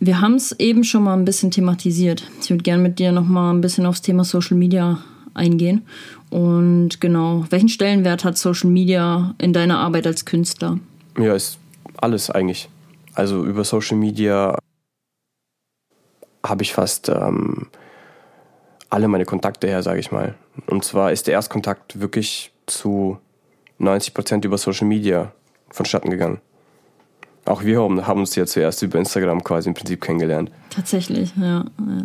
Wir 0.01 0.21
haben 0.21 0.35
es 0.35 0.53
eben 0.53 0.85
schon 0.85 1.03
mal 1.03 1.15
ein 1.15 1.25
bisschen 1.25 1.51
thematisiert. 1.51 2.23
Ich 2.41 2.51
würde 2.51 2.63
gerne 2.63 2.83
mit 2.83 2.99
dir 2.99 3.13
noch 3.13 3.27
mal 3.27 3.53
ein 3.53 3.61
bisschen 3.61 3.87
aufs 3.87 4.03
Thema 4.03 4.25
Social 4.25 4.57
Media 4.57 4.99
eingehen. 5.35 5.87
Und 6.31 7.01
genau, 7.01 7.45
welchen 7.51 7.69
Stellenwert 7.69 8.25
hat 8.25 8.39
Social 8.39 8.71
Media 8.71 9.35
in 9.39 9.53
deiner 9.53 9.79
Arbeit 9.79 10.07
als 10.07 10.25
Künstler? 10.25 10.79
Ja, 11.19 11.35
ist 11.35 11.59
alles 11.97 12.31
eigentlich. 12.31 12.69
Also 13.15 13.45
über 13.45 13.65
Social 13.65 13.97
Media 13.97 14.57
habe 16.45 16.63
ich 16.63 16.73
fast 16.73 17.09
ähm, 17.09 17.67
alle 18.91 19.09
meine 19.09 19.25
Kontakte 19.25 19.67
her, 19.67 19.83
sage 19.83 20.01
ich 20.01 20.13
mal. 20.13 20.35
Und 20.67 20.85
zwar 20.85 21.13
ist 21.13 21.27
der 21.27 21.35
Erstkontakt 21.35 22.01
wirklich 22.01 22.53
zu 22.67 23.19
90 23.79 24.15
Prozent 24.15 24.45
über 24.45 24.59
Social 24.59 24.87
Media 24.87 25.33
vonstatten 25.71 26.11
gegangen. 26.11 26.41
Auch 27.49 27.65
wir 27.65 27.81
haben 27.81 28.21
uns 28.21 28.35
ja 28.35 28.45
zuerst 28.45 28.83
über 28.83 28.99
Instagram 28.99 29.43
quasi 29.43 29.69
im 29.69 29.75
Prinzip 29.75 30.03
kennengelernt. 30.03 30.51
Tatsächlich, 30.71 31.33
ja. 31.41 31.65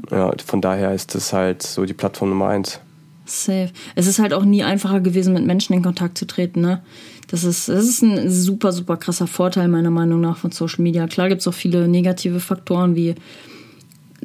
Ja, 0.10 0.18
ja 0.18 0.34
von 0.46 0.62
daher 0.62 0.94
ist 0.94 1.16
das 1.16 1.34
halt 1.34 1.62
so 1.62 1.86
die 1.86 1.94
Plattform 1.94 2.30
Nummer 2.30 2.48
eins. 2.48 2.80
Safe. 3.26 3.70
Es 3.96 4.08
ist 4.08 4.20
halt 4.20 4.34
auch 4.34 4.46
nie 4.46 4.64
einfacher 4.64 5.02
gewesen, 5.02 5.34
mit 5.34 5.46
Menschen 5.46 5.74
in 5.74 5.84
Kontakt 5.84 6.18
zu 6.18 6.26
treten, 6.26 6.62
ne? 6.62 6.82
Das 7.28 7.44
ist, 7.44 7.70
das 7.70 7.86
ist 7.86 8.02
ein 8.04 8.30
super, 8.30 8.72
super 8.72 8.98
krasser 8.98 9.28
Vorteil 9.28 9.68
meiner 9.68 9.89
Meinung 9.89 10.22
nach 10.22 10.38
von 10.38 10.52
Social 10.52 10.84
Media. 10.84 11.08
Klar 11.08 11.30
gibt 11.30 11.41
es 11.41 11.48
auch 11.48 11.54
viele 11.54 11.88
negative 11.88 12.39
Faktoren 12.39 12.96
wie 12.96 13.16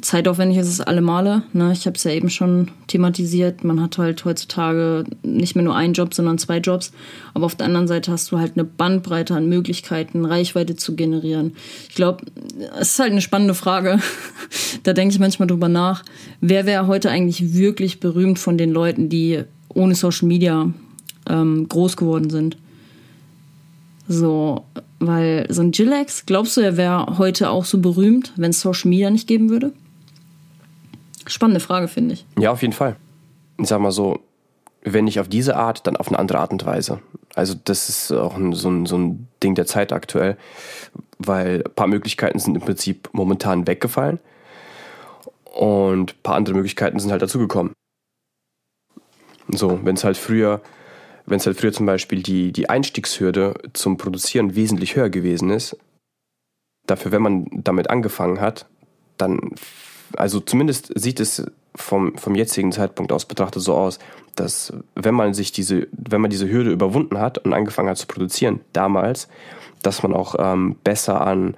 zeitaufwendig 0.00 0.58
ist 0.58 0.68
es 0.68 0.80
alle 0.80 1.00
Male. 1.00 1.42
Ne? 1.52 1.72
Ich 1.72 1.86
habe 1.86 1.96
es 1.96 2.04
ja 2.04 2.10
eben 2.10 2.30
schon 2.30 2.70
thematisiert. 2.86 3.64
Man 3.64 3.80
hat 3.80 3.98
halt 3.98 4.24
heutzutage 4.24 5.04
nicht 5.22 5.54
mehr 5.54 5.64
nur 5.64 5.76
einen 5.76 5.94
Job, 5.94 6.14
sondern 6.14 6.38
zwei 6.38 6.58
Jobs. 6.58 6.92
Aber 7.34 7.46
auf 7.46 7.54
der 7.54 7.66
anderen 7.66 7.88
Seite 7.88 8.12
hast 8.12 8.30
du 8.30 8.38
halt 8.38 8.52
eine 8.54 8.64
Bandbreite 8.64 9.34
an 9.34 9.48
Möglichkeiten, 9.48 10.24
Reichweite 10.24 10.76
zu 10.76 10.96
generieren. 10.96 11.54
Ich 11.88 11.94
glaube, 11.94 12.24
es 12.78 12.90
ist 12.92 12.98
halt 12.98 13.12
eine 13.12 13.20
spannende 13.20 13.54
Frage. 13.54 13.98
da 14.82 14.92
denke 14.92 15.14
ich 15.14 15.20
manchmal 15.20 15.48
drüber 15.48 15.68
nach. 15.68 16.04
Wer 16.40 16.66
wäre 16.66 16.86
heute 16.86 17.10
eigentlich 17.10 17.54
wirklich 17.54 18.00
berühmt 18.00 18.38
von 18.38 18.58
den 18.58 18.72
Leuten, 18.72 19.08
die 19.08 19.44
ohne 19.68 19.94
Social 19.94 20.28
Media 20.28 20.72
ähm, 21.28 21.68
groß 21.68 21.96
geworden 21.96 22.30
sind? 22.30 22.56
So, 24.08 24.64
weil 25.00 25.46
so 25.50 25.60
ein 25.60 25.70
Gilex, 25.70 26.24
glaubst 26.24 26.56
du, 26.56 26.62
er 26.62 26.76
wäre 26.76 27.18
heute 27.18 27.50
auch 27.50 27.66
so 27.66 27.78
berühmt, 27.78 28.32
wenn 28.36 28.50
es 28.50 28.60
Social 28.60 28.88
Media 28.88 29.10
nicht 29.10 29.26
geben 29.26 29.50
würde? 29.50 29.72
Spannende 31.28 31.60
Frage, 31.60 31.88
finde 31.88 32.14
ich. 32.14 32.26
Ja, 32.38 32.50
auf 32.50 32.62
jeden 32.62 32.74
Fall. 32.74 32.96
Ich 33.58 33.68
sag 33.68 33.80
mal 33.80 33.92
so, 33.92 34.20
wenn 34.82 35.04
nicht 35.04 35.20
auf 35.20 35.28
diese 35.28 35.56
Art, 35.56 35.86
dann 35.86 35.96
auf 35.96 36.08
eine 36.08 36.18
andere 36.18 36.38
Art 36.38 36.52
und 36.52 36.64
Weise. 36.64 37.00
Also 37.34 37.54
das 37.64 37.88
ist 37.88 38.12
auch 38.12 38.36
ein, 38.36 38.52
so, 38.52 38.70
ein, 38.70 38.86
so 38.86 38.96
ein 38.96 39.28
Ding 39.42 39.54
der 39.54 39.66
Zeit 39.66 39.92
aktuell, 39.92 40.36
weil 41.18 41.62
ein 41.64 41.74
paar 41.74 41.86
Möglichkeiten 41.86 42.38
sind 42.38 42.54
im 42.54 42.62
Prinzip 42.62 43.10
momentan 43.12 43.66
weggefallen 43.66 44.18
und 45.44 46.12
ein 46.12 46.22
paar 46.22 46.36
andere 46.36 46.54
Möglichkeiten 46.54 46.98
sind 46.98 47.10
halt 47.10 47.22
dazugekommen. 47.22 47.72
So, 49.48 49.80
wenn 49.84 49.96
es 49.96 50.04
halt 50.04 50.16
früher, 50.16 50.60
wenn 51.26 51.38
es 51.38 51.46
halt 51.46 51.58
früher 51.58 51.72
zum 51.72 51.86
Beispiel 51.86 52.22
die, 52.22 52.52
die 52.52 52.68
Einstiegshürde 52.68 53.54
zum 53.72 53.96
Produzieren 53.96 54.54
wesentlich 54.54 54.96
höher 54.96 55.10
gewesen 55.10 55.50
ist, 55.50 55.76
dafür, 56.86 57.12
wenn 57.12 57.22
man 57.22 57.46
damit 57.52 57.90
angefangen 57.90 58.40
hat, 58.40 58.66
dann 59.16 59.54
also 60.16 60.40
zumindest 60.40 60.92
sieht 60.98 61.20
es 61.20 61.44
vom, 61.74 62.16
vom 62.16 62.34
jetzigen 62.34 62.72
Zeitpunkt 62.72 63.12
aus 63.12 63.24
betrachtet 63.24 63.62
so 63.62 63.74
aus, 63.74 63.98
dass 64.34 64.72
wenn 64.94 65.14
man 65.14 65.34
sich 65.34 65.52
diese, 65.52 65.88
wenn 65.92 66.20
man 66.20 66.30
diese 66.30 66.48
Hürde 66.48 66.70
überwunden 66.70 67.18
hat 67.18 67.38
und 67.38 67.52
angefangen 67.52 67.88
hat 67.88 67.98
zu 67.98 68.06
produzieren, 68.06 68.60
damals, 68.72 69.28
dass 69.82 70.02
man 70.02 70.14
auch 70.14 70.34
ähm, 70.38 70.76
besser 70.82 71.20
an 71.20 71.56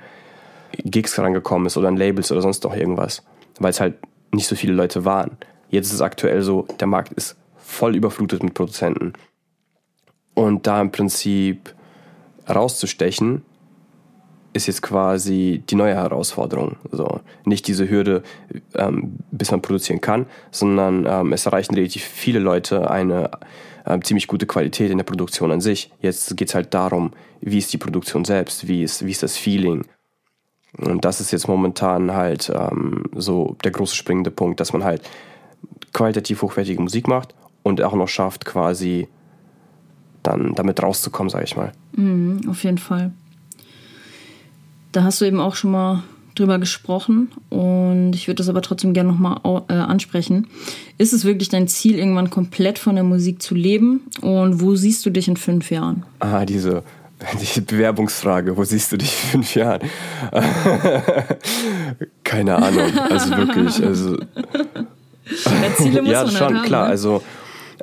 Gigs 0.85 1.19
rangekommen 1.19 1.67
ist 1.67 1.77
oder 1.77 1.89
an 1.89 1.97
Labels 1.97 2.31
oder 2.33 2.43
sonst 2.43 2.65
noch 2.65 2.75
irgendwas, 2.75 3.23
weil 3.59 3.71
es 3.71 3.81
halt 3.81 3.95
nicht 4.33 4.47
so 4.47 4.57
viele 4.57 4.73
Leute 4.73 5.05
waren. 5.05 5.37
Jetzt 5.69 5.89
ist 5.89 5.95
es 5.95 6.01
aktuell 6.01 6.43
so, 6.43 6.67
der 6.79 6.87
Markt 6.87 7.13
ist 7.13 7.37
voll 7.57 7.95
überflutet 7.97 8.43
mit 8.43 8.55
Produzenten. 8.55 9.13
Und 10.35 10.67
da 10.67 10.81
im 10.81 10.91
Prinzip 10.91 11.75
rauszustechen, 12.49 13.43
ist 14.53 14.67
jetzt 14.67 14.83
quasi 14.83 15.63
die 15.69 15.77
neue 15.77 15.95
Herausforderung. 15.95 16.77
So, 16.91 17.21
nicht 17.45 17.67
diese 17.69 17.89
Hürde, 17.89 18.23
ähm, 18.75 19.17
bis 19.31 19.51
man 19.51 19.63
produzieren 19.63 20.01
kann, 20.01 20.27
sondern 20.51 21.07
ähm, 21.07 21.33
es 21.33 21.47
erreichen 21.47 21.75
relativ 21.75 22.03
viele 22.03 22.41
Leute 22.41 22.91
eine 22.91 23.31
äh, 23.85 24.01
ziemlich 24.01 24.27
gute 24.27 24.47
Qualität 24.47 24.91
in 24.91 24.99
der 24.99 25.05
Produktion 25.05 25.53
an 25.53 25.61
sich. 25.61 25.91
Jetzt 26.01 26.37
geht 26.37 26.49
es 26.49 26.55
halt 26.55 26.75
darum, 26.75 27.13
wie 27.41 27.59
ist 27.59 27.73
die 27.73 27.79
Produktion 27.79 28.25
selbst, 28.25 28.67
wie 28.67 28.83
ist, 28.83 29.07
wie 29.07 29.11
ist 29.11 29.23
das 29.23 29.37
Feeling. 29.37 29.85
Und 30.79 31.05
das 31.05 31.21
ist 31.21 31.33
jetzt 31.33 31.49
momentan 31.49 32.13
halt 32.13 32.51
ähm, 32.55 33.05
so 33.15 33.57
der 33.65 33.73
große 33.73 33.97
springende 33.97 34.31
Punkt, 34.31 34.61
dass 34.61 34.73
man 34.73 34.85
halt 34.85 35.03
qualitativ 35.93 36.43
hochwertige 36.43 36.81
Musik 36.81 37.09
macht 37.09 37.35
und 37.63 37.83
auch 37.83 37.95
noch 37.95 38.09
schafft, 38.09 38.45
quasi 38.45 39.09
dann 40.23 40.55
damit 40.55 40.83
rauszukommen, 40.83 41.31
sage 41.31 41.45
ich 41.45 41.57
mal. 41.57 41.73
Mhm, 41.93 42.43
auf 42.49 42.63
jeden 42.63 42.79
Fall. 42.79 43.13
Da 44.93 45.05
hast 45.05 45.21
du 45.21 45.25
eben 45.25 45.41
auch 45.41 45.55
schon 45.55 45.71
mal 45.71 46.03
drüber 46.35 46.59
gesprochen 46.59 47.29
und 47.49 48.13
ich 48.15 48.27
würde 48.27 48.37
das 48.37 48.49
aber 48.49 48.63
trotzdem 48.63 48.93
gerne 48.93 49.11
nochmal 49.11 49.41
äh, 49.69 49.75
ansprechen. 49.75 50.47
Ist 50.97 51.13
es 51.13 51.25
wirklich 51.25 51.49
dein 51.49 51.69
Ziel, 51.69 51.99
irgendwann 51.99 52.31
komplett 52.31 52.79
von 52.79 52.95
der 52.95 53.05
Musik 53.05 53.43
zu 53.43 53.55
leben 53.55 54.03
und 54.21 54.61
wo 54.61 54.75
siehst 54.77 55.05
du 55.05 55.11
dich 55.11 55.29
in 55.29 55.37
fünf 55.37 55.71
Jahren? 55.71 56.05
Ah, 56.21 56.45
diese, 56.45 56.83
diese 57.41 57.63
Bewerbungsfrage, 57.63 58.57
wo 58.57 58.65
siehst 58.65 58.93
du 58.93 58.97
dich 58.97 59.13
in 59.25 59.31
fünf 59.31 59.55
Jahren? 59.55 59.83
Keine 62.25 62.57
Ahnung, 62.57 62.99
also 62.99 63.37
wirklich. 63.37 63.85
Also, 63.85 64.17
ja, 64.17 65.75
Ziele 65.77 66.03
muss 66.03 66.11
ja, 66.11 66.25
man 66.25 66.33
schon, 66.33 66.41
halt 66.41 66.57
haben, 66.57 66.65
klar. 66.65 66.85
Ne? 66.85 66.91
Also 66.91 67.23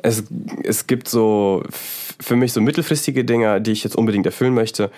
es, 0.03 0.23
es 0.63 0.87
gibt 0.87 1.07
so 1.07 1.63
für 2.19 2.35
mich 2.35 2.53
so 2.53 2.61
mittelfristige 2.61 3.23
Dinge, 3.25 3.61
die 3.61 3.71
ich 3.71 3.83
jetzt 3.83 3.95
unbedingt 3.95 4.25
erfüllen 4.25 4.53
möchte. 4.53 4.91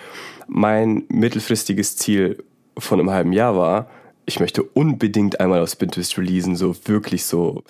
Mein 0.48 1.04
mittelfristiges 1.08 1.96
Ziel 1.96 2.42
von 2.78 2.98
einem 2.98 3.10
halben 3.10 3.32
Jahr 3.32 3.56
war, 3.56 3.90
ich 4.26 4.40
möchte 4.40 4.62
unbedingt 4.62 5.40
einmal 5.40 5.60
auf 5.60 5.70
Spintwist 5.70 6.16
releasen, 6.16 6.56
so 6.56 6.74
wirklich 6.86 7.24
so 7.24 7.64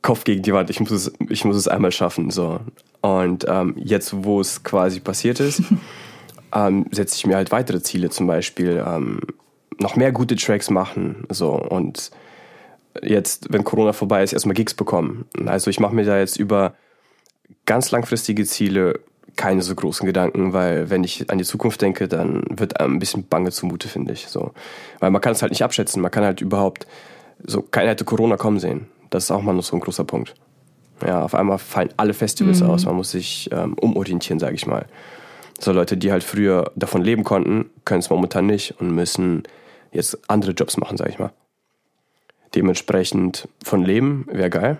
Kopf 0.00 0.24
gegen 0.24 0.42
die 0.42 0.52
Wand, 0.52 0.70
ich 0.70 0.80
muss 0.80 0.90
es, 0.90 1.12
ich 1.28 1.44
muss 1.44 1.56
es 1.56 1.68
einmal 1.68 1.92
schaffen. 1.92 2.30
So. 2.30 2.60
Und 3.00 3.46
ähm, 3.48 3.74
jetzt, 3.76 4.24
wo 4.24 4.40
es 4.40 4.62
quasi 4.62 5.00
passiert 5.00 5.40
ist, 5.40 5.62
ähm, 6.54 6.86
setze 6.90 7.16
ich 7.16 7.26
mir 7.26 7.36
halt 7.36 7.52
weitere 7.52 7.82
Ziele, 7.82 8.10
zum 8.10 8.26
Beispiel 8.26 8.84
ähm, 8.86 9.20
noch 9.78 9.96
mehr 9.96 10.12
gute 10.12 10.36
Tracks 10.36 10.70
machen. 10.70 11.24
So. 11.28 11.52
Und 11.52 12.10
jetzt, 13.02 13.52
wenn 13.52 13.64
Corona 13.64 13.92
vorbei 13.92 14.22
ist, 14.22 14.32
erstmal 14.32 14.54
Gigs 14.54 14.74
bekommen. 14.74 15.24
Also 15.46 15.70
ich 15.70 15.80
mache 15.80 15.94
mir 15.94 16.04
da 16.04 16.18
jetzt 16.18 16.36
über 16.36 16.74
ganz 17.72 17.90
langfristige 17.90 18.44
Ziele 18.44 19.00
keine 19.36 19.62
so 19.62 19.74
großen 19.74 20.04
Gedanken, 20.04 20.52
weil 20.52 20.90
wenn 20.90 21.04
ich 21.04 21.30
an 21.30 21.38
die 21.38 21.44
Zukunft 21.44 21.80
denke, 21.80 22.06
dann 22.06 22.44
wird 22.50 22.78
einem 22.78 22.96
ein 22.96 22.98
bisschen 22.98 23.26
bange 23.26 23.50
zumute, 23.50 23.88
finde 23.88 24.12
ich. 24.12 24.26
So. 24.28 24.52
Weil 25.00 25.10
man 25.10 25.22
kann 25.22 25.32
es 25.32 25.40
halt 25.40 25.52
nicht 25.52 25.64
abschätzen. 25.64 26.02
Man 26.02 26.10
kann 26.10 26.22
halt 26.22 26.42
überhaupt, 26.42 26.86
so 27.42 27.62
keiner 27.62 27.92
hätte 27.92 28.04
Corona 28.04 28.36
kommen 28.36 28.58
sehen. 28.58 28.88
Das 29.08 29.24
ist 29.24 29.30
auch 29.30 29.40
mal 29.40 29.54
noch 29.54 29.62
so 29.62 29.74
ein 29.74 29.80
großer 29.80 30.04
Punkt. 30.04 30.34
Ja, 31.02 31.24
auf 31.24 31.34
einmal 31.34 31.56
fallen 31.56 31.88
alle 31.96 32.12
Festivals 32.12 32.60
mhm. 32.60 32.68
aus. 32.68 32.84
Man 32.84 32.94
muss 32.94 33.12
sich 33.12 33.48
ähm, 33.52 33.72
umorientieren, 33.80 34.38
sage 34.38 34.54
ich 34.54 34.66
mal. 34.66 34.84
So 35.58 35.72
Leute, 35.72 35.96
die 35.96 36.12
halt 36.12 36.24
früher 36.24 36.72
davon 36.76 37.00
leben 37.00 37.24
konnten, 37.24 37.70
können 37.86 38.00
es 38.00 38.10
momentan 38.10 38.44
nicht 38.44 38.78
und 38.82 38.94
müssen 38.94 39.44
jetzt 39.92 40.18
andere 40.28 40.52
Jobs 40.52 40.76
machen, 40.76 40.98
sage 40.98 41.08
ich 41.08 41.18
mal. 41.18 41.32
Dementsprechend 42.54 43.48
von 43.64 43.82
leben 43.82 44.26
wäre 44.30 44.50
geil. 44.50 44.76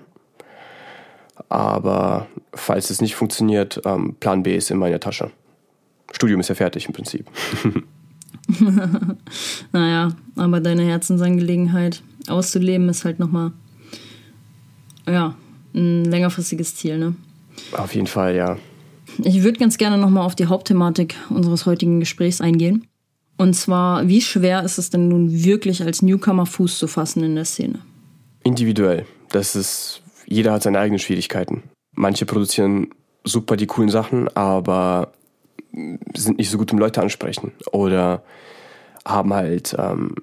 Aber 1.49 2.27
falls 2.55 2.91
es 2.91 3.01
nicht 3.01 3.15
funktioniert, 3.15 3.81
ähm, 3.85 4.17
Plan 4.21 4.43
B 4.43 4.57
ist 4.57 4.71
in 4.71 4.79
meiner 4.79 5.01
Tasche. 5.01 5.31
Studium 6.13 6.41
ist 6.41 6.49
ja 6.49 6.55
fertig 6.55 6.87
im 6.87 6.93
Prinzip. 6.93 7.27
naja, 9.73 10.15
aber 10.37 10.61
deine 10.61 10.85
Herzensangelegenheit 10.85 12.03
auszuleben 12.29 12.89
ist 12.89 13.05
halt 13.05 13.19
nochmal, 13.19 13.53
ja, 15.07 15.35
ein 15.75 16.05
längerfristiges 16.05 16.77
Ziel, 16.77 16.99
ne? 16.99 17.15
Auf 17.73 17.95
jeden 17.95 18.07
Fall, 18.07 18.35
ja. 18.37 18.59
Ich 19.19 19.43
würde 19.43 19.59
ganz 19.59 19.79
gerne 19.79 19.99
nochmal 19.99 20.25
auf 20.25 20.35
die 20.35 20.47
Hauptthematik 20.47 21.17
unseres 21.29 21.67
heutigen 21.67 22.01
Gesprächs 22.01 22.41
eingehen. 22.41 22.87
Und 23.37 23.55
zwar, 23.55 24.09
wie 24.09 24.21
schwer 24.21 24.63
ist 24.63 24.79
es 24.79 24.91
denn 24.91 25.09
nun 25.09 25.45
wirklich 25.45 25.83
als 25.83 26.03
Newcomer 26.03 26.47
Fuß 26.47 26.79
zu 26.79 26.87
fassen 26.87 27.25
in 27.25 27.35
der 27.35 27.45
Szene? 27.45 27.81
Individuell. 28.45 29.07
Das 29.31 29.57
ist 29.57 30.02
jeder 30.33 30.53
hat 30.53 30.63
seine 30.63 30.81
eigenen 30.81 30.99
Schwierigkeiten. 30.99 31.63
Manche 31.95 32.27
produzieren 32.27 32.89
super 33.25 33.57
die 33.57 33.67
coolen 33.67 33.91
Sachen, 33.91 34.29
aber 34.37 35.13
sind 36.15 36.39
nicht 36.39 36.51
so 36.51 36.59
gut 36.59 36.73
im 36.73 36.79
Leute 36.79 37.01
ansprechen 37.01 37.53
oder 37.71 38.23
haben 39.07 39.33
halt 39.33 39.75
ähm, 39.79 40.15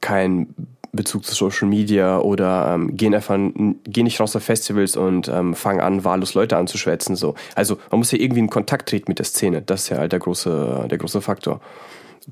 kein 0.00 0.54
Bezug 0.92 1.24
zu 1.24 1.34
Social 1.34 1.68
Media 1.68 2.18
oder 2.18 2.74
ähm, 2.74 2.96
gehen 2.96 3.14
einfach, 3.14 3.38
gehen 3.38 4.04
nicht 4.04 4.20
raus 4.20 4.36
auf 4.36 4.42
Festivals 4.42 4.96
und 4.96 5.28
ähm, 5.28 5.54
fangen 5.54 5.80
an, 5.80 6.04
wahllos 6.04 6.34
Leute 6.34 6.58
anzuschwätzen. 6.58 7.16
So. 7.16 7.34
Also 7.54 7.78
man 7.90 7.98
muss 7.98 8.12
ja 8.12 8.18
irgendwie 8.18 8.40
in 8.40 8.50
Kontakt 8.50 8.90
treten 8.90 9.10
mit 9.10 9.18
der 9.18 9.24
Szene. 9.24 9.62
Das 9.62 9.84
ist 9.84 9.88
ja 9.88 9.98
halt 9.98 10.12
der 10.12 10.18
große, 10.18 10.86
der 10.90 10.98
große 10.98 11.22
Faktor. 11.22 11.60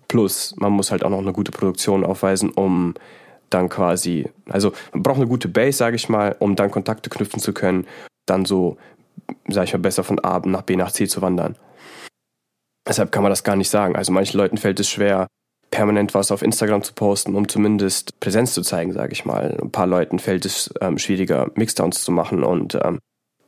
Plus, 0.08 0.54
man 0.58 0.72
muss 0.72 0.90
halt 0.90 1.04
auch 1.04 1.10
noch 1.10 1.18
eine 1.18 1.32
gute 1.32 1.52
Produktion 1.52 2.04
aufweisen, 2.04 2.50
um 2.50 2.94
dann 3.50 3.68
quasi, 3.68 4.28
also 4.48 4.72
man 4.92 5.02
braucht 5.02 5.16
eine 5.16 5.26
gute 5.26 5.48
Base, 5.48 5.76
sage 5.76 5.96
ich 5.96 6.08
mal, 6.08 6.36
um 6.38 6.56
dann 6.56 6.70
Kontakte 6.70 7.10
knüpfen 7.10 7.40
zu 7.40 7.52
können, 7.52 7.86
dann 8.26 8.44
so, 8.44 8.76
sage 9.48 9.66
ich 9.66 9.72
mal, 9.72 9.80
besser 9.80 10.04
von 10.04 10.18
A 10.20 10.40
nach 10.44 10.62
B 10.62 10.76
nach 10.76 10.92
C 10.92 11.06
zu 11.06 11.20
wandern. 11.20 11.56
Deshalb 12.86 13.12
kann 13.12 13.22
man 13.22 13.30
das 13.30 13.44
gar 13.44 13.56
nicht 13.56 13.68
sagen. 13.68 13.96
Also 13.96 14.12
manchen 14.12 14.38
Leuten 14.38 14.56
fällt 14.56 14.80
es 14.80 14.88
schwer, 14.88 15.26
permanent 15.70 16.14
was 16.14 16.32
auf 16.32 16.42
Instagram 16.42 16.82
zu 16.82 16.94
posten, 16.94 17.34
um 17.34 17.48
zumindest 17.48 18.18
Präsenz 18.20 18.54
zu 18.54 18.62
zeigen, 18.62 18.92
sage 18.92 19.12
ich 19.12 19.24
mal. 19.24 19.56
Ein 19.60 19.70
paar 19.70 19.86
Leuten 19.86 20.18
fällt 20.18 20.44
es 20.44 20.72
ähm, 20.80 20.98
schwieriger, 20.98 21.50
Mixdowns 21.54 22.02
zu 22.02 22.12
machen 22.12 22.42
und 22.42 22.76
ähm, 22.82 22.98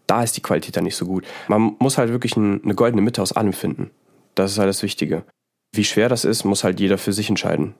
da 0.07 0.23
ist 0.23 0.37
die 0.37 0.43
Qualität 0.43 0.77
dann 0.77 0.85
nicht 0.85 0.97
so 0.97 1.07
gut. 1.07 1.25
Man 1.49 1.77
muss 1.79 1.99
halt 1.99 2.11
wirklich 2.11 2.37
ein, 2.37 2.63
eine 2.63 2.75
goldene 2.75 3.03
Mitte 3.03 3.23
aus 3.23 3.33
allem 3.33 3.53
finden. 3.53 3.91
Das 4.35 4.53
ist 4.53 4.59
halt 4.59 4.69
das 4.69 4.83
Wichtige. 4.83 5.25
Wie 5.75 5.85
schwer 5.85 6.09
das 6.09 6.25
ist, 6.25 6.45
muss 6.45 6.65
halt 6.65 6.81
jeder 6.81 6.99
für 6.99 7.13
sich 7.13 7.29
entscheiden. 7.29 7.75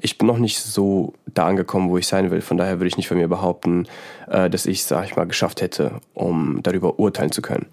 Ich 0.00 0.18
bin 0.18 0.26
noch 0.26 0.38
nicht 0.38 0.58
so 0.58 1.14
da 1.26 1.46
angekommen, 1.46 1.90
wo 1.90 1.98
ich 1.98 2.06
sein 2.06 2.30
will. 2.30 2.40
Von 2.40 2.56
daher 2.56 2.78
würde 2.78 2.88
ich 2.88 2.96
nicht 2.96 3.08
von 3.08 3.16
mir 3.16 3.28
behaupten, 3.28 3.86
äh, 4.28 4.50
dass 4.50 4.66
ich, 4.66 4.84
sag 4.84 5.04
ich 5.06 5.16
mal, 5.16 5.26
geschafft 5.26 5.62
hätte, 5.62 6.00
um 6.14 6.60
darüber 6.62 6.98
urteilen 6.98 7.32
zu 7.32 7.42
können. 7.42 7.66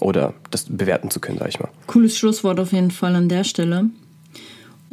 Oder 0.00 0.34
das 0.50 0.64
bewerten 0.64 1.10
zu 1.10 1.20
können, 1.20 1.38
sag 1.38 1.48
ich 1.48 1.60
mal. 1.60 1.68
Cooles 1.86 2.16
Schlusswort 2.16 2.60
auf 2.60 2.72
jeden 2.72 2.90
Fall 2.90 3.14
an 3.14 3.28
der 3.28 3.44
Stelle. 3.44 3.90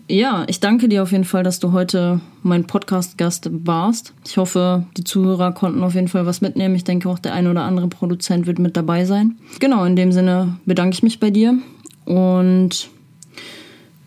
Ja, 0.09 0.45
ich 0.47 0.61
danke 0.61 0.87
dir 0.87 1.03
auf 1.03 1.11
jeden 1.11 1.25
Fall, 1.25 1.43
dass 1.43 1.59
du 1.59 1.73
heute 1.73 2.21
mein 2.41 2.65
Podcast-Gast 2.65 3.49
warst. 3.65 4.13
Ich 4.25 4.37
hoffe, 4.37 4.85
die 4.95 5.03
Zuhörer 5.03 5.51
konnten 5.51 5.83
auf 5.83 5.95
jeden 5.95 6.07
Fall 6.07 6.25
was 6.25 6.39
mitnehmen. 6.39 6.75
Ich 6.75 6.85
denke 6.85 7.09
auch, 7.09 7.19
der 7.19 7.33
ein 7.33 7.47
oder 7.47 7.63
andere 7.63 7.89
Produzent 7.89 8.47
wird 8.47 8.57
mit 8.57 8.77
dabei 8.77 9.03
sein. 9.03 9.37
Genau, 9.59 9.83
in 9.83 9.97
dem 9.97 10.13
Sinne 10.13 10.57
bedanke 10.65 10.93
ich 10.93 11.03
mich 11.03 11.19
bei 11.19 11.29
dir 11.29 11.57
und 12.05 12.89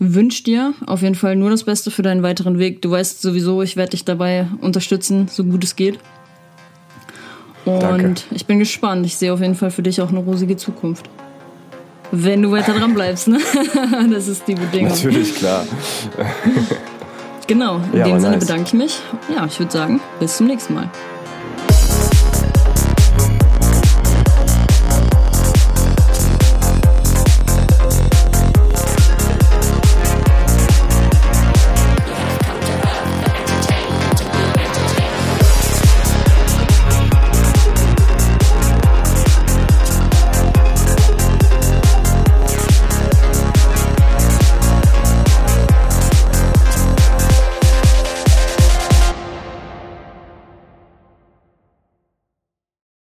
wünsche 0.01 0.43
dir 0.43 0.73
auf 0.87 1.03
jeden 1.03 1.15
Fall 1.15 1.37
nur 1.37 1.51
das 1.51 1.65
Beste 1.65 1.91
für 1.91 2.03
deinen 2.03 2.23
weiteren 2.23 2.59
Weg. 2.59 2.83
Du 2.83 2.91
weißt 2.91 3.21
sowieso, 3.23 3.63
ich 3.63 3.77
werde 3.77 3.91
dich 3.91 4.05
dabei 4.05 4.49
unterstützen, 4.61 5.29
so 5.29 5.45
gut 5.45 5.63
es 5.63 5.77
geht. 5.77 5.99
Und 7.67 7.83
Danke. 7.83 8.15
ich 8.31 8.47
bin 8.47 8.59
gespannt. 8.59 9.05
Ich 9.05 9.17
sehe 9.17 9.33
auf 9.33 9.41
jeden 9.41 9.55
Fall 9.55 9.71
für 9.71 9.83
dich 9.83 10.01
auch 10.01 10.09
eine 10.09 10.21
rosige 10.21 10.57
Zukunft. 10.57 11.09
Wenn 12.11 12.43
du 12.43 12.51
weiter 12.51 12.73
dran 12.73 12.95
bleibst, 12.95 13.29
ne? 13.29 13.39
Das 14.11 14.27
ist 14.27 14.49
die 14.49 14.55
Bedingung. 14.55 14.89
Natürlich, 14.89 15.37
klar. 15.37 15.65
genau, 17.47 17.81
in 17.93 17.99
ja, 17.99 18.05
dem 18.07 18.19
Sinne 18.19 18.33
nice. 18.33 18.47
bedanke 18.47 18.65
ich 18.65 18.73
mich. 18.73 18.99
Ja, 19.33 19.47
ich 19.47 19.59
würde 19.61 19.71
sagen, 19.71 20.01
bis 20.19 20.39
zum 20.39 20.47
nächsten 20.47 20.75
Mal. 20.75 20.91